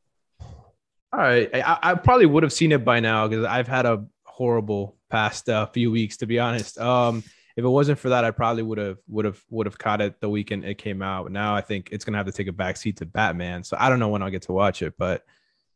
[1.12, 4.04] All right, I, I probably would have seen it by now because I've had a
[4.24, 6.78] horrible past uh, few weeks, to be honest.
[6.78, 7.22] Um,
[7.56, 10.20] if it wasn't for that, I probably would have would have would have caught it
[10.20, 11.30] the weekend it came out.
[11.32, 13.64] Now I think it's gonna have to take a backseat to Batman.
[13.64, 15.24] So I don't know when I'll get to watch it, but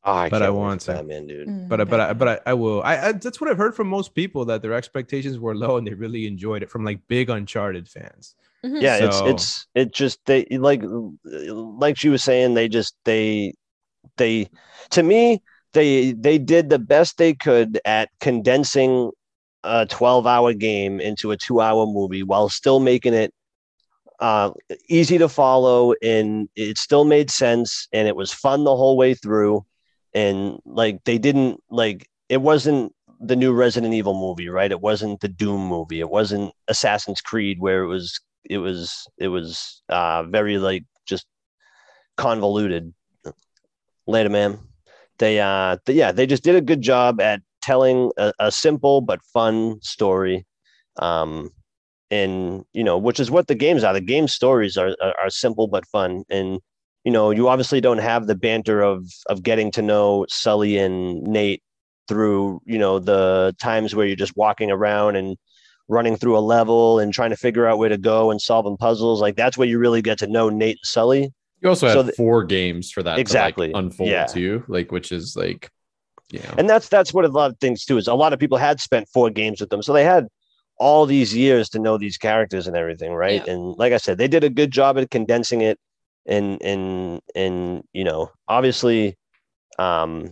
[0.02, 0.94] Oh, I But I want to.
[0.94, 1.46] Batman, dude.
[1.46, 2.82] Mm, but I- but I, but I, I will.
[2.82, 5.86] I, I that's what I've heard from most people that their expectations were low and
[5.86, 8.34] they really enjoyed it from like big Uncharted fans.
[8.64, 8.80] Mhm.
[8.82, 13.54] yeah So- it's it's it just they like like she was saying they just they
[14.16, 14.48] they
[14.90, 15.42] to me
[15.72, 19.10] they they did the best they could at condensing
[19.64, 23.32] a 12 hour game into a two hour movie while still making it
[24.20, 24.50] uh
[24.88, 29.14] easy to follow and it still made sense and it was fun the whole way
[29.14, 29.64] through
[30.14, 34.70] and like they didn't like it wasn't the new Resident Evil movie, right?
[34.70, 36.00] It wasn't the Doom movie.
[36.00, 38.18] It wasn't Assassin's Creed where it was
[38.48, 41.26] it was it was uh very like just
[42.16, 42.94] convoluted.
[44.10, 44.58] Later, man.
[45.18, 49.00] They uh th- yeah, they just did a good job at telling a, a simple
[49.00, 50.46] but fun story.
[51.00, 51.50] Um
[52.10, 53.92] and you know, which is what the games are.
[53.92, 56.24] The game stories are are, are simple but fun.
[56.30, 56.60] And
[57.04, 61.22] you know, you obviously don't have the banter of of getting to know Sully and
[61.22, 61.62] Nate
[62.08, 65.36] through, you know, the times where you're just walking around and
[65.88, 69.20] running through a level and trying to figure out where to go and solving puzzles.
[69.20, 71.30] Like that's where you really get to know Nate and Sully.
[71.60, 73.68] You also so have the- four games for that Exactly.
[73.68, 74.26] to like unfold Yeah.
[74.26, 75.70] too, like which is like
[76.32, 76.54] yeah.
[76.58, 78.80] And that's that's what a lot of things too is a lot of people had
[78.80, 79.82] spent four games with them.
[79.82, 80.28] So they had
[80.78, 83.42] all these years to know these characters and everything, right?
[83.46, 83.52] Yeah.
[83.52, 85.78] And like I said, they did a good job at condensing it
[86.26, 89.16] and and and you know, obviously
[89.78, 90.30] um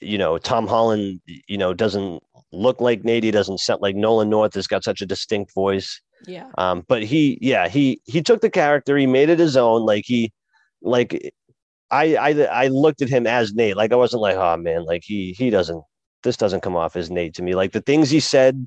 [0.00, 4.28] you know, Tom Holland, you know, doesn't look like Nate, he doesn't sound like Nolan
[4.28, 6.02] North has got such a distinct voice.
[6.26, 6.50] Yeah.
[6.58, 9.84] Um, but he, yeah, he he took the character, he made it his own.
[9.84, 10.32] Like he,
[10.82, 11.32] like
[11.90, 12.30] I I
[12.64, 13.76] I looked at him as Nate.
[13.76, 15.82] Like I wasn't like, oh man, like he he doesn't.
[16.22, 17.54] This doesn't come off as Nate to me.
[17.54, 18.66] Like the things he said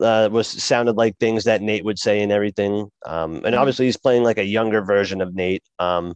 [0.00, 2.88] uh, was sounded like things that Nate would say and everything.
[3.06, 3.58] Um, and Mhm.
[3.58, 5.62] obviously he's playing like a younger version of Nate.
[5.78, 6.14] Um,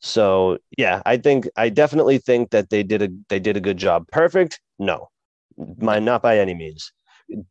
[0.00, 3.76] so yeah, I think I definitely think that they did a they did a good
[3.78, 4.06] job.
[4.12, 4.60] Perfect?
[4.78, 5.08] No,
[5.78, 6.92] my not by any means.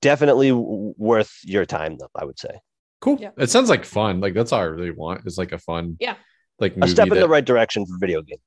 [0.01, 2.09] Definitely worth your time though.
[2.15, 2.59] I would say.
[2.99, 3.17] cool.
[3.19, 3.29] Yeah.
[3.37, 4.19] It sounds like fun.
[4.19, 6.15] Like that's all I really want is like a fun Yeah.
[6.59, 8.39] like a movie step in that- the right direction for video game.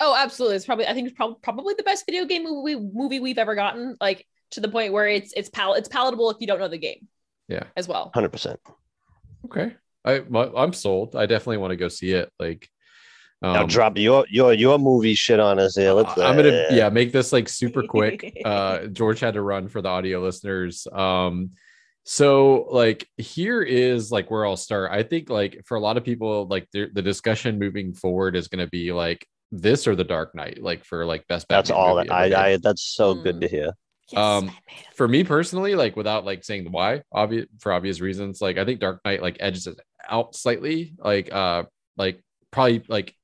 [0.00, 0.56] Oh, absolutely.
[0.56, 3.54] It's probably I think it's prob- probably the best video game movie movie we've ever
[3.54, 3.96] gotten.
[4.00, 6.78] Like to the point where it's it's pal it's palatable if you don't know the
[6.78, 7.06] game.
[7.48, 7.64] Yeah.
[7.76, 8.10] As well.
[8.14, 8.58] Hundred percent.
[9.44, 9.74] Okay.
[10.04, 11.14] I I'm sold.
[11.14, 12.30] I definitely want to go see it.
[12.40, 12.68] Like
[13.42, 15.92] Now um, drop your your your movie shit on us here.
[15.92, 16.16] Let's.
[16.18, 18.40] I'm gonna uh, yeah make this like super quick.
[18.44, 20.86] Uh, George had to run for the audio listeners.
[20.92, 21.50] Um,
[22.04, 24.90] so like here is like where I'll start.
[24.92, 28.48] I think like for a lot of people, like the, the discussion moving forward is
[28.48, 31.46] gonna be like this or the Dark Knight, like for like best.
[31.48, 31.96] That's all.
[31.98, 32.36] movie I, ever.
[32.36, 32.56] I.
[32.58, 33.22] That's so Mm.
[33.24, 33.72] good to hear.
[34.10, 34.62] Yes, Um, Batman.
[34.94, 38.80] for me personally, like without like saying why, obvious for obvious reasons, like I think
[38.80, 39.78] Dark Knight like edges it
[40.08, 40.94] out slightly.
[40.98, 41.64] Like uh
[41.96, 42.20] like
[42.50, 43.14] probably like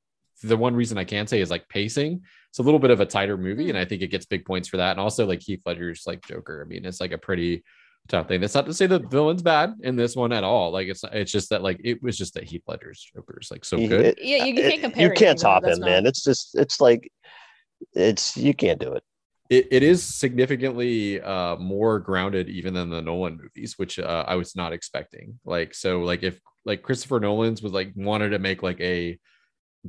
[0.43, 2.23] the one reason I can say is like pacing.
[2.51, 4.69] It's a little bit of a tighter movie, and I think it gets big points
[4.69, 4.93] for that.
[4.93, 6.63] And also like Heath Ledger's like Joker.
[6.65, 7.63] I mean, it's like a pretty
[8.09, 8.41] tough thing.
[8.41, 10.71] That's not to say the villain's bad in this one at all.
[10.73, 13.65] Like it's it's just that like it was just that Heath Ledger's Joker is like
[13.65, 14.07] so good.
[14.07, 15.09] it- Yeah, you it- can't compare.
[15.09, 16.07] You can't top that's him, not- man.
[16.07, 17.11] It's just it's like
[17.95, 19.03] it's you can't do it.
[19.51, 24.37] it, it is significantly uh more grounded even than the Nolan movies, which uh, I
[24.37, 25.39] was not expecting.
[25.45, 29.19] Like so, like if like Christopher Nolan's was like wanted to make like a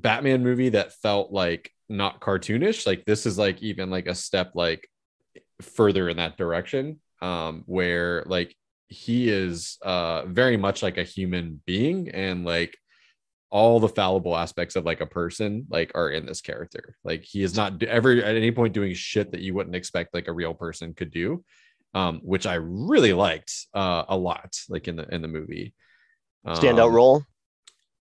[0.01, 4.51] Batman movie that felt like not cartoonish, like this is like even like a step
[4.55, 4.87] like
[5.61, 8.55] further in that direction, um, where like
[8.87, 12.75] he is uh very much like a human being and like
[13.51, 17.43] all the fallible aspects of like a person like are in this character like he
[17.43, 20.55] is not ever at any point doing shit that you wouldn't expect like a real
[20.55, 21.43] person could do
[21.93, 25.73] um which i really liked uh a lot like in the in the movie
[26.47, 27.23] Standout Um, role.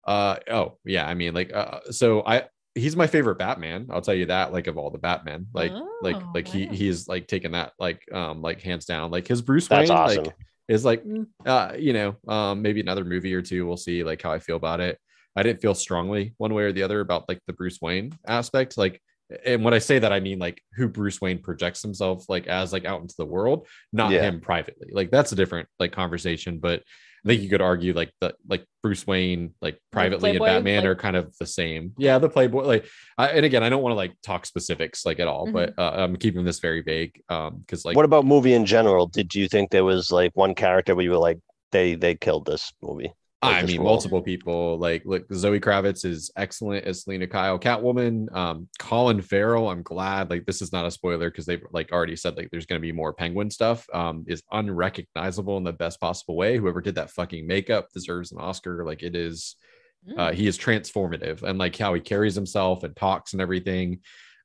[0.06, 2.44] Uh oh yeah i mean like uh so i
[2.76, 5.72] he's my favorite batman i'll tell you that like of all the batman like
[6.02, 6.72] like Oh, like he wow.
[6.74, 10.26] he's like taken that like um like hands down like his bruce That's wayne awesome.
[10.26, 10.36] like
[10.68, 14.22] is like mm, uh you know um maybe another movie or two we'll see like
[14.22, 14.98] how i feel about it
[15.36, 18.78] i didn't feel strongly one way or the other about like the bruce wayne aspect
[18.78, 19.02] like
[19.46, 22.74] and when i say that i mean like who bruce wayne projects himself like as
[22.74, 24.22] like out into the world not Yeah.
[24.24, 26.84] him privately like that's a different like conversation but
[27.26, 30.84] i think you could argue like the like bruce wayne like privately and Playboy, batman
[30.84, 32.86] like- are kind of the same yeah the playboy like
[33.18, 35.92] I, and again i don't want to like talk specifics like at all but uh,
[35.98, 39.08] i'm keeping this very vague um because like what about movie in general?
[39.08, 41.40] Did you think there was like one character where you were like
[41.72, 43.12] they they killed this movie?
[43.44, 43.90] Like I mean, role?
[43.90, 45.26] multiple people like look.
[45.34, 49.70] Zoe Kravitz is excellent as Selina Kyle, Catwoman, um, Colin Farrell.
[49.70, 52.66] I'm glad like this is not a spoiler because they've like already said like there's
[52.66, 53.86] going to be more Penguin stuff.
[53.94, 56.58] Um, is unrecognizable in the best possible way.
[56.58, 58.86] Whoever did that fucking makeup deserves an Oscar.
[58.86, 59.56] Like it is,
[60.18, 64.00] uh, he is transformative and like how he carries himself and talks and everything.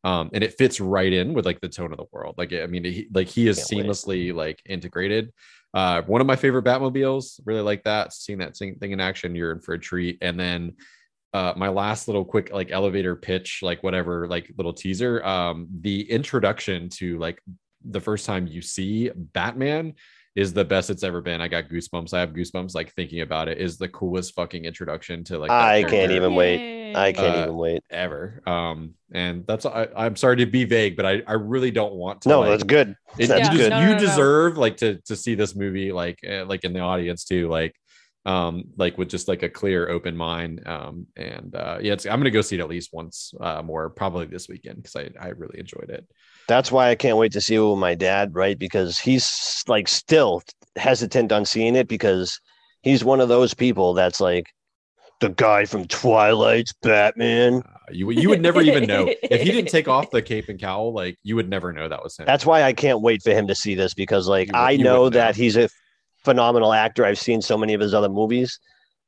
[0.04, 2.36] Um, and it fits right in with like the tone of the world.
[2.38, 3.86] Like I mean, he, like he is Can't wait.
[3.86, 5.32] seamlessly like integrated.
[5.74, 8.12] Uh, one of my favorite Batmobiles, really like that.
[8.12, 10.18] Seeing that thing, thing in action, you're in for a treat.
[10.22, 10.76] And then
[11.34, 15.24] uh, my last little quick like elevator pitch, like whatever, like little teaser.
[15.24, 17.40] Um, the introduction to like
[17.84, 19.94] the first time you see Batman
[20.34, 21.40] is the best it's ever been.
[21.40, 22.14] I got goosebumps.
[22.14, 23.58] I have goosebumps like thinking about it.
[23.58, 26.77] Is the coolest fucking introduction to like that I can't even wait.
[26.94, 27.82] I can't Uh, even wait.
[27.90, 28.42] ever.
[28.46, 32.22] Um, and that's I, I'm sorry to be vague, but I I really don't want
[32.22, 32.30] to.
[32.30, 32.94] No, like, that's good.
[33.18, 33.58] it, That's you, Yeah.
[33.58, 34.04] just, No, you no, no, no.
[34.06, 37.74] deserve like to to see this movie like uh, like in the audience too like
[38.26, 42.18] um like with just like a clear open mind um and uh yeah it's, i'm
[42.18, 45.28] gonna go see it at least once uh more probably this weekend because i i
[45.28, 46.04] really enjoyed it
[46.46, 48.58] That's why I can't wait to see it with my dad, right?
[48.58, 50.42] Because he's like still
[50.76, 52.40] hesitant on seeing it because
[52.82, 54.46] he's one of those people that's like
[55.20, 57.62] the guy from Twilight's Batman.
[57.66, 60.60] uh, you you would never even know if he didn't take off the cape and
[60.60, 63.30] cowl like you would never know that was him That's why I can't wait for
[63.32, 65.20] him to see this because like You I you know wouldn't know.
[65.20, 65.68] that he's a
[66.24, 67.04] phenomenal actor.
[67.04, 68.58] I've seen so many of his other movies,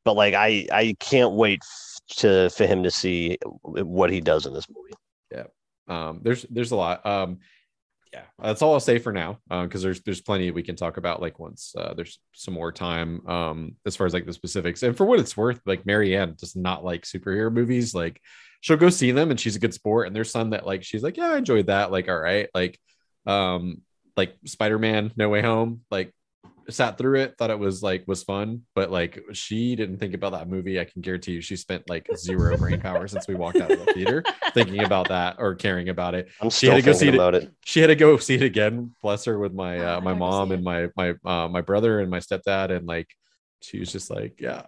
[0.04, 1.60] but like I I can't wait
[2.16, 4.94] to for him to see what he does in this movie.
[5.30, 5.44] Yeah.
[5.86, 7.38] Um there's there's a lot um
[8.12, 8.22] yeah.
[8.42, 11.38] That's all i'll say for now because there's there's plenty we can talk about like
[11.38, 14.82] once uh, there's some more time um as far as like the specifics.
[14.82, 17.94] And for what it's worth like marianne does not like superhero movies.
[17.94, 18.20] Like
[18.60, 21.02] she'll go see them and she's a good sport and there's some that like she's
[21.02, 21.90] like yeah i enjoyed that.
[21.90, 22.48] Like all right.
[22.54, 22.78] Like
[23.26, 23.82] um
[24.16, 26.12] like spider-man no way home like
[26.68, 30.32] sat through it thought it was like was fun but like she didn't think about
[30.32, 33.58] that movie i can guarantee you she spent like zero brain power since we walked
[33.60, 34.22] out of the theater
[34.54, 37.34] thinking about that or caring about it I'm She had to go see thinking it-
[37.44, 37.52] it.
[37.64, 40.14] she had to go see it again bless her with my Oh, uh, my I
[40.14, 43.08] gotta go mom and my my uh, my brother and my stepdad and like
[43.62, 44.62] she was just like yeah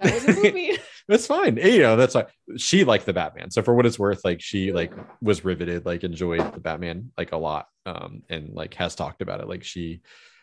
[0.00, 0.78] That was a movie.
[1.08, 2.26] that's fine you know that's why
[2.56, 6.04] she liked the batman so for what it's worth like she like was riveted like
[6.04, 10.00] enjoyed the batman like a lot um and like has talked about it like she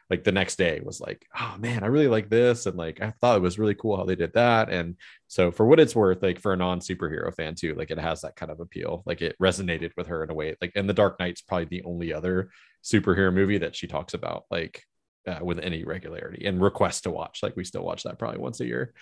[0.10, 3.12] like the next day was like oh man i really like this and like i
[3.12, 4.96] thought it was really cool how they did that and
[5.28, 8.22] so for what it's worth like for a non superhero fan too like it has
[8.22, 10.94] that kind of appeal like it resonated with her in a way like and the
[10.94, 12.50] dark knight's probably the only other
[12.84, 14.84] superhero movie that she talks about like
[15.28, 18.62] uh, with any regularity and requests to watch like we still watch that probably once
[18.62, 18.94] a year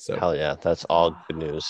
[0.00, 1.68] so Hell yeah, that's all good news.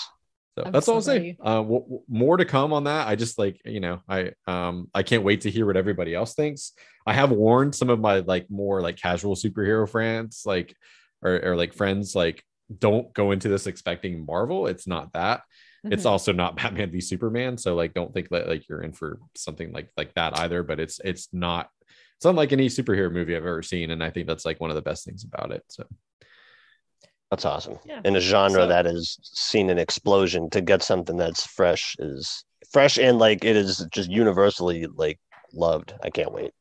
[0.57, 1.37] So I'm that's all I'll say.
[1.39, 3.07] Uh, w- w- more to come on that.
[3.07, 6.33] I just like you know, I um, I can't wait to hear what everybody else
[6.33, 6.73] thinks.
[7.07, 10.75] I have warned some of my like more like casual superhero friends, like
[11.21, 12.43] or, or like friends, like
[12.77, 14.67] don't go into this expecting Marvel.
[14.67, 15.41] It's not that.
[15.83, 16.09] It's Mhm.
[16.09, 17.57] also not Batman v Superman.
[17.57, 20.63] So like, don't think that like you're in for something like like that either.
[20.63, 21.69] But it's it's not.
[22.17, 24.75] It's unlike any superhero movie I've ever seen, and I think that's like one of
[24.75, 25.63] the best things about it.
[25.69, 25.85] So
[27.31, 27.79] That's awesome.
[27.85, 28.01] Yeah.
[28.05, 32.43] In a genre So- that has seen an explosion to get something that's fresh is
[32.71, 35.17] fresh and like it is just universally like
[35.53, 35.93] loved.
[36.03, 36.51] I can't wait.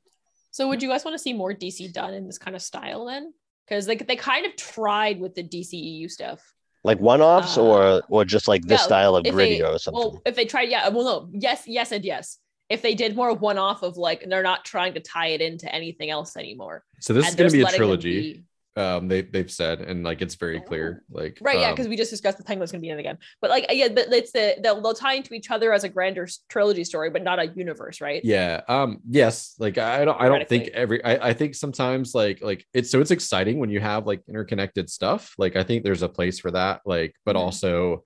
[0.53, 3.05] So would you guys want to see more DC done in this kind of style
[3.07, 3.33] then?
[3.69, 6.41] Because like they kind of tried with the DCEU stuff.
[6.83, 9.79] Like one-offs Uh, or or just like this yeah, style of if gritty they- or
[9.79, 10.01] something.
[10.01, 12.39] Well, if they tried, yeah, well, no, yes, yes, and yes.
[12.69, 15.73] If they did more one off of like they're not trying to tie it into
[15.75, 16.85] anything else anymore.
[17.01, 18.21] So this is going to be a trilogy.
[18.35, 18.45] be-
[18.77, 21.03] Um, they they've said, and like it's very clear.
[21.11, 23.19] Like Right, yeah, um, because we just discussed the Penguin's gonna be in it again.
[23.41, 26.29] But like, yeah, but it's the they'll, they'll tie into each other as a grander
[26.49, 28.21] trilogy story, but not a universe, right?
[28.25, 32.41] yeah um yes like i don't i don't think every I, I think sometimes like
[32.43, 36.03] like it's so it's exciting when you have like interconnected stuff like i think there's
[36.03, 37.41] a place for that like but Mhm.
[37.41, 38.03] also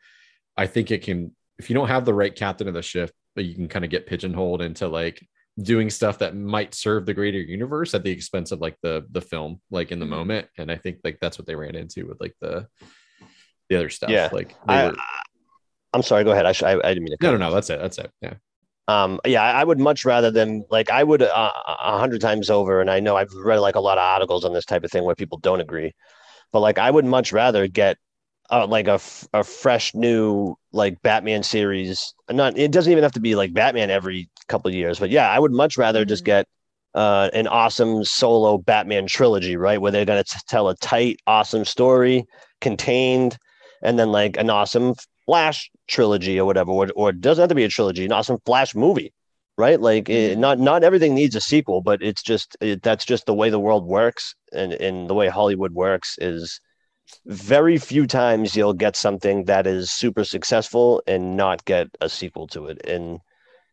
[0.57, 3.45] i think it can if you don't have the right captain of the ship but
[3.45, 5.27] you can kind of get pigeonholed into like
[5.63, 9.21] doing stuff that might serve the greater universe at the expense of like the the
[9.21, 10.11] film like in the Mhm.
[10.11, 12.67] moment and i think like that's what they ran into with like the
[13.69, 14.29] the other stuff Yeah.
[14.33, 14.95] like I, were,
[15.93, 16.25] I'm sorry.
[16.25, 16.45] Go ahead.
[16.45, 17.25] I, I, I didn't mean to.
[17.25, 18.35] no no no that's it that's it yeah
[18.89, 22.81] Um, yeah, I would much rather than like I would uh, a hundred times over,
[22.83, 25.05] and I know I've read like a lot of articles on this type of thing
[25.05, 25.95] where people don't agree,
[26.53, 27.97] but like I would much rather get
[28.51, 32.13] uh, like a, f- a fresh new like Batman series.
[32.31, 35.31] Not it doesn't even have to be like Batman every couple of years, but yeah,
[35.31, 36.27] I would much rather just Mhm.
[36.27, 36.47] get
[36.95, 39.81] uh, an awesome solo Batman trilogy, right?
[39.81, 42.25] Where they're gonna tell a tight, awesome story,
[42.61, 43.37] contained,
[43.83, 44.95] and then like an awesome
[45.27, 48.39] Flash trilogy or whatever, or, or it doesn't have to be a trilogy, an awesome
[48.47, 49.13] Flash movie,
[49.57, 49.81] right?
[49.81, 50.41] Like it, Mhm.
[50.41, 53.59] not not everything needs a sequel, but it's just it, that's just the way the
[53.61, 56.61] world works, and and the way Hollywood works is
[57.27, 62.47] very few times you'll get something that is super successful and not get a sequel
[62.49, 63.21] to it, and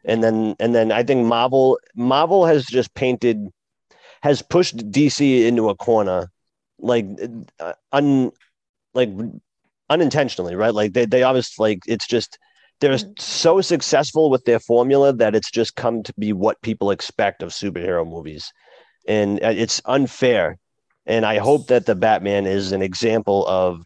[0.05, 3.47] and then and then I think Marvel Marvel has just painted
[4.23, 6.29] has pushed DC into a corner,
[6.79, 7.05] like
[7.59, 8.31] uh, un
[8.93, 9.09] like
[9.89, 10.73] unintentionally, right?
[10.73, 12.37] Like they they obviously like it's just
[12.79, 13.19] they're Mhm.
[13.21, 17.49] so successful with their formula that it's just come to be what people expect of
[17.51, 18.51] superhero movies,
[19.07, 20.57] and uh, it's unfair.
[21.05, 23.83] And I hope that the Batman is an example of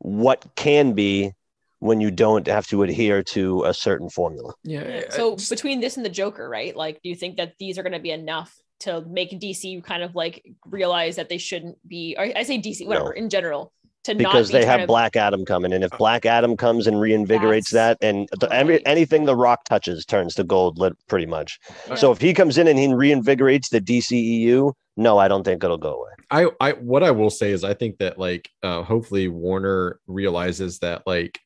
[0.00, 1.32] what can be
[1.80, 4.52] when you don't have to adhere to a certain formula.
[4.64, 6.74] yeah So between this and the Joker, right?
[6.74, 10.02] Like, do you think that these are going to be enough to make DC kind
[10.02, 12.16] of like realize that they shouldn't be?
[12.18, 13.22] Or I say DC, whatever, No.
[13.22, 13.72] in general,
[14.04, 16.86] to because be they trying have to- Black Adam coming, and if Black Adam comes
[16.86, 20.94] and reinvigorates That's that, and the, every, anything the Rock touches turns to gold, lit,
[21.08, 21.58] pretty much.
[21.88, 21.94] Yeah.
[21.96, 25.78] So if he comes in and he reinvigorates the DCEU, no, I don't think it'll
[25.78, 26.10] go away.
[26.30, 30.78] I, I what I will say is I think that like uh hopefully Warner realizes
[30.80, 31.38] that like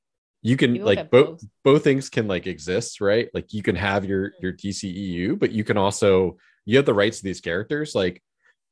[0.43, 1.45] you can You like get both both.
[1.65, 3.29] both things can like exist, right?
[3.33, 6.37] Like you can have your your DCEU, but you can also
[6.67, 7.95] you have the rights to these characters.
[7.95, 8.23] Like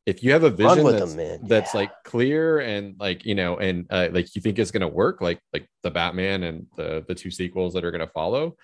[0.07, 1.81] if you have a vision that's, them, that's Yeah.
[1.81, 5.21] like clear and like you know and uh, like you think is going to work
[5.21, 8.57] like like the batman and the the two sequels that are going to follow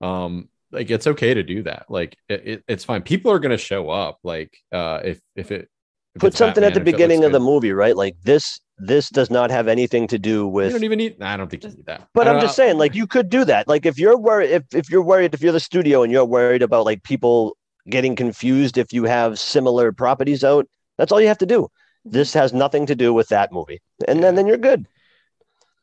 [0.00, 3.50] um like it's okay to do that like it, it- it's fine people are going
[3.50, 5.68] to show up like uh if if it if
[6.18, 7.96] put it's something at the Batman, if it looks beginning of the movie, right?
[7.96, 10.66] Like this, this does not have anything to do with.
[10.66, 12.56] you don't even need i don't think you need that But I I'm don't- just
[12.56, 13.68] saying, like you could do that.
[13.68, 16.62] Like if you're worried, if if you're worried, if you're the studio and you're worried
[16.62, 17.56] about like people
[17.88, 20.66] getting confused if you have similar properties out,
[20.98, 21.68] that's all you have to do.
[22.04, 22.38] This mm-hmm.
[22.40, 24.86] has nothing to do with that movie, and then then you're good.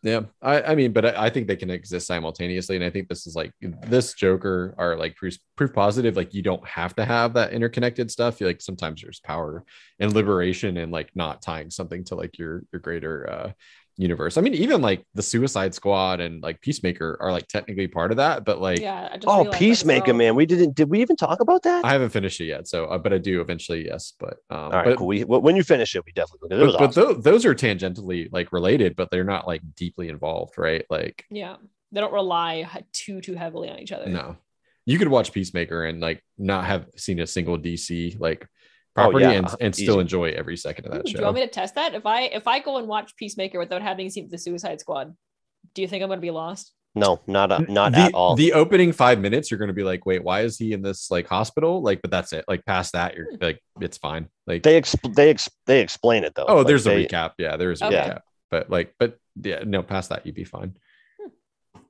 [0.04, 3.08] Yeah, I, I mean, but I, I think they can exist simultaneously, and I think
[3.08, 6.18] this is like this Joker are like proof, proof positive.
[6.18, 8.42] Like you don't have to have that interconnected stuff.
[8.42, 9.64] Like sometimes there's power
[10.00, 13.52] and liberation, and like not tying something to like your your greater uh,
[13.98, 14.38] universe.
[14.38, 18.18] I mean, even like the Suicide Squad and like Peacemaker are like technically part of
[18.18, 19.10] that, but like yeah.
[19.12, 20.18] I just Oh, realized that as Peacemaker, well.
[20.18, 20.76] man, we didn't.
[20.76, 21.86] Did we even talk about that?
[21.86, 22.68] I haven't finished it yet.
[22.68, 24.14] So, uh, but I do eventually, yes.
[24.20, 25.08] But um, all right, but, cool.
[25.08, 26.58] We, when you finish it, we definitely.
[26.58, 27.16] It was but, but awesome.
[27.16, 30.86] tho- those are tangentially like related, but they're not like deeply involved, right?
[30.90, 31.58] Like Yeah,
[31.92, 34.08] they don't rely too too heavily on each other.
[34.08, 34.38] No,
[34.86, 38.48] you could watch Peacemaker and like not have seen a single DC like
[38.96, 39.58] Oh, property yeah, and, uh-huh.
[39.60, 40.02] and still easy.
[40.02, 41.96] enjoy every second of Ooh, that do you want me to test that?
[41.96, 45.16] If I if I go and watch Peacemaker without having seen the Suicide Squad,
[45.74, 46.74] do you think I'm gonna be lost?
[46.96, 48.36] no, not uh, a, not the, at all.
[48.36, 51.10] The opening five minutes, you're going to be like, wait, why is he in this
[51.10, 51.82] like hospital?
[51.82, 52.46] Like, but that's it.
[52.48, 53.38] Like past that, you're hmm.
[53.42, 54.28] like, it's fine.
[54.46, 56.46] Like, they exp- they ex- they explain it though.
[56.48, 57.32] oh, Like, there's they, a recap.
[57.38, 57.96] Yeah, there is a Okay.
[57.96, 58.22] recap.
[58.52, 60.76] But like, but yeah, no, past that, you'd be fine.
[61.20, 61.82] Hmm.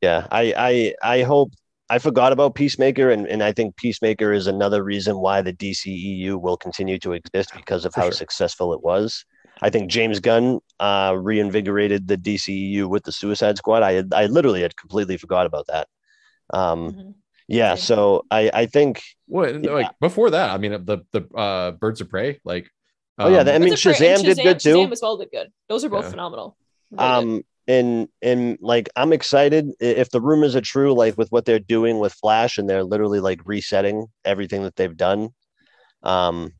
[0.00, 1.52] Yeah, I I I hope
[1.92, 6.40] I forgot about Peacemaker, and, and I think Peacemaker is another reason why the DCEU
[6.40, 8.12] will continue to exist because of For how sure.
[8.12, 9.26] successful it was.
[9.60, 13.82] I think James Gunn uh, reinvigorated the DCEU with the Suicide Squad.
[13.82, 15.86] I had, I literally had completely forgot about that.
[16.54, 17.14] Um, Mhm.
[17.46, 19.72] yeah, so I I think What Yeah.
[19.72, 20.48] like before that?
[20.50, 22.70] I mean, the the uh, Birds of Prey, like,
[23.18, 24.76] Oh, yeah, um, that- I mean, Birds of Shazam did good, too.
[24.76, 25.48] Shazam as well did good.
[25.68, 26.10] Those are both Yeah.
[26.10, 26.56] phenomenal.
[26.90, 27.44] Really good.
[27.68, 31.98] And and like i'm excited if the rumors are true like with what they're doing
[32.00, 35.28] with flash and they're literally like resetting everything that they've done
[36.02, 36.52] um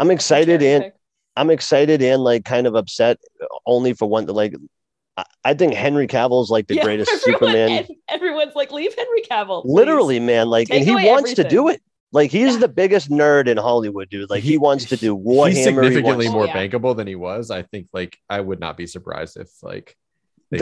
[0.00, 0.92] I'm excited and.
[1.36, 3.18] I'm excited and like kind of upset
[3.66, 4.54] only for one like
[5.16, 7.86] I- I think Henry Cavill's like the Yeah, greatest everyone- Superman.
[8.08, 9.62] Everyone's like, leave Henry Cavill.
[9.62, 10.48] please." Literally, man.
[10.48, 11.80] Like, Take and he away wants to do it.
[12.12, 12.60] Like, he's Yeah.
[12.60, 14.30] the biggest nerd in Hollywood, dude.
[14.30, 15.48] Like, he, He- wants to do Warhammer.
[15.50, 16.56] He's significantly wants- more yeah.
[16.68, 17.50] bankable than he was.
[17.50, 20.03] I think like I would not be surprised if like they The- find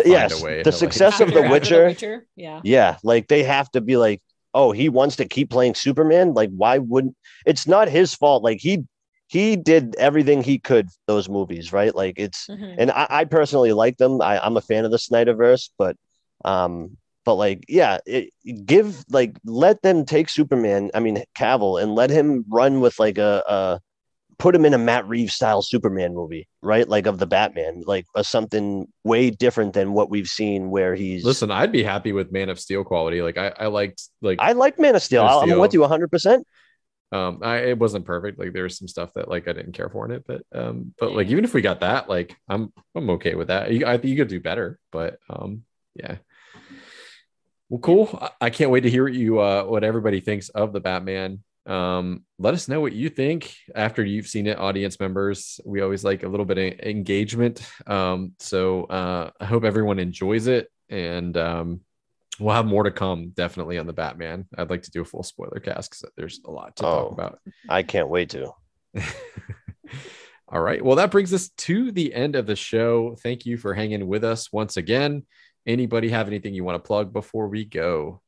[0.05, 0.57] yes, a way.
[0.59, 2.61] the to, like- success of The Witcher- Witcher, Yeah.
[2.65, 4.23] Yeah, like they have to be like,
[4.55, 6.35] oh, he wants to keep playing Superman.
[6.35, 7.17] Like, why wouldn't?
[7.47, 8.43] It's not his fault.
[8.43, 8.85] Like he
[9.29, 11.95] he did everything he could for those movies, right?
[11.95, 12.75] Like it's Mhm.
[12.79, 14.21] and I, I personally like them.
[14.21, 15.97] I, I'm a fan of the Snyderverse, but
[16.45, 18.31] um, but like, yeah, it,
[18.67, 20.91] give like let them take Superman.
[20.93, 23.81] I mean Cavill and let him run with like a, a
[24.39, 26.89] put him in a Matt Reeves style Superman movie, right?
[26.89, 31.25] Like of the Batman, like a, something way different than what we've seen where he's.
[31.25, 33.23] Listen, I'd be happy with Man of Steel quality.
[33.23, 35.25] Like I, I liked like I like Man of Steel.
[35.25, 36.11] Man of I'm with you 100.
[36.11, 36.47] percent
[37.13, 38.39] um I it wasn't perfect.
[38.39, 40.95] Like there was some stuff that like I didn't care for in it, but um
[40.99, 43.71] but like even if we got that, like I'm I'm okay with that.
[43.71, 45.63] You, I think you could do better, but um
[45.95, 46.17] yeah.
[47.69, 48.19] Well, cool.
[48.21, 51.43] I- I can't wait to hear what you uh what everybody thinks of the Batman.
[51.67, 55.61] Um, let us know what you think after you've seen it, audience members.
[55.65, 57.63] We always like a little bit of engagement.
[57.87, 61.81] Um, so uh I hope everyone enjoys it and um
[62.41, 64.47] we'll have more to come definitely on the Batman.
[64.59, 67.13] I'd like to do a full spoiler cast because there's a lot to talk Oh.
[67.13, 67.39] about.
[67.69, 68.51] I can't wait to.
[70.49, 70.85] All right.
[70.85, 73.17] Well, that brings us to the end of the show.
[73.23, 75.25] Thank you for hanging with us once again.
[75.67, 78.21] Anybody have anything you want to plug before we go?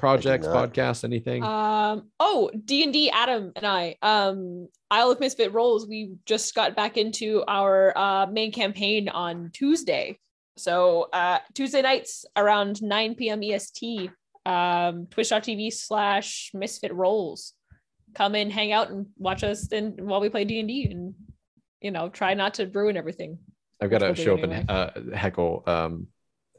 [0.00, 1.44] Projects, podcasts, anything?
[1.44, 2.10] Um.
[2.18, 3.10] Oh, D and D.
[3.10, 3.96] Adam and I.
[4.02, 4.68] Um.
[4.90, 5.86] Isle of Misfit Rolls.
[5.86, 10.18] We just got back into our uh, main campaign on Tuesday.
[10.56, 13.42] So uh, Tuesday nights around 9 p.m.
[13.42, 14.10] EST.
[14.46, 15.06] Um.
[15.10, 17.52] Twitch.tv slash Misfit Rolls.
[18.14, 19.70] Come in, hang out, and watch us.
[19.70, 21.14] And while we play D and D, and
[21.80, 23.38] you know, try not to ruin everything.
[23.80, 26.08] I've got to show up do and uh, heckle um,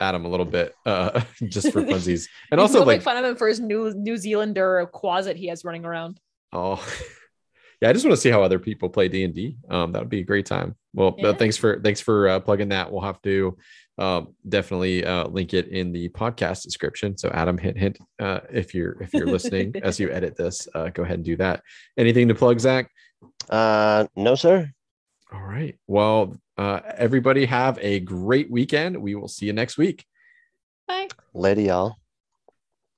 [0.02, 2.28] Adam a little bit uh, just for funsies.
[2.52, 5.48] And And also, make like, fun of him for his New New Zealander closet he
[5.48, 6.20] has running around.
[6.52, 6.84] oh,
[7.82, 9.58] yeah, I just want to see how other people play D and D.
[9.70, 10.76] Um, that would be a great time.
[10.94, 11.34] Well, uh, Yeah.
[11.34, 12.92] thanks for thanks for uh, plugging that.
[12.92, 13.58] We'll have to
[13.98, 17.18] um, definitely uh, link it in the podcast description.
[17.18, 18.00] So, Adam, hint, hint.
[18.20, 21.36] Uh, if you're if you're listening as you edit this, uh, go ahead and do
[21.38, 21.62] that.
[21.98, 22.90] Anything to plug, Zach?
[23.50, 24.72] Uh, no, sir.
[25.32, 25.78] All right.
[25.88, 28.96] Well, uh, everybody have a great weekend.
[29.02, 30.06] We will see you next week.
[30.88, 31.08] Bye.
[31.34, 32.01] Lady, y'all.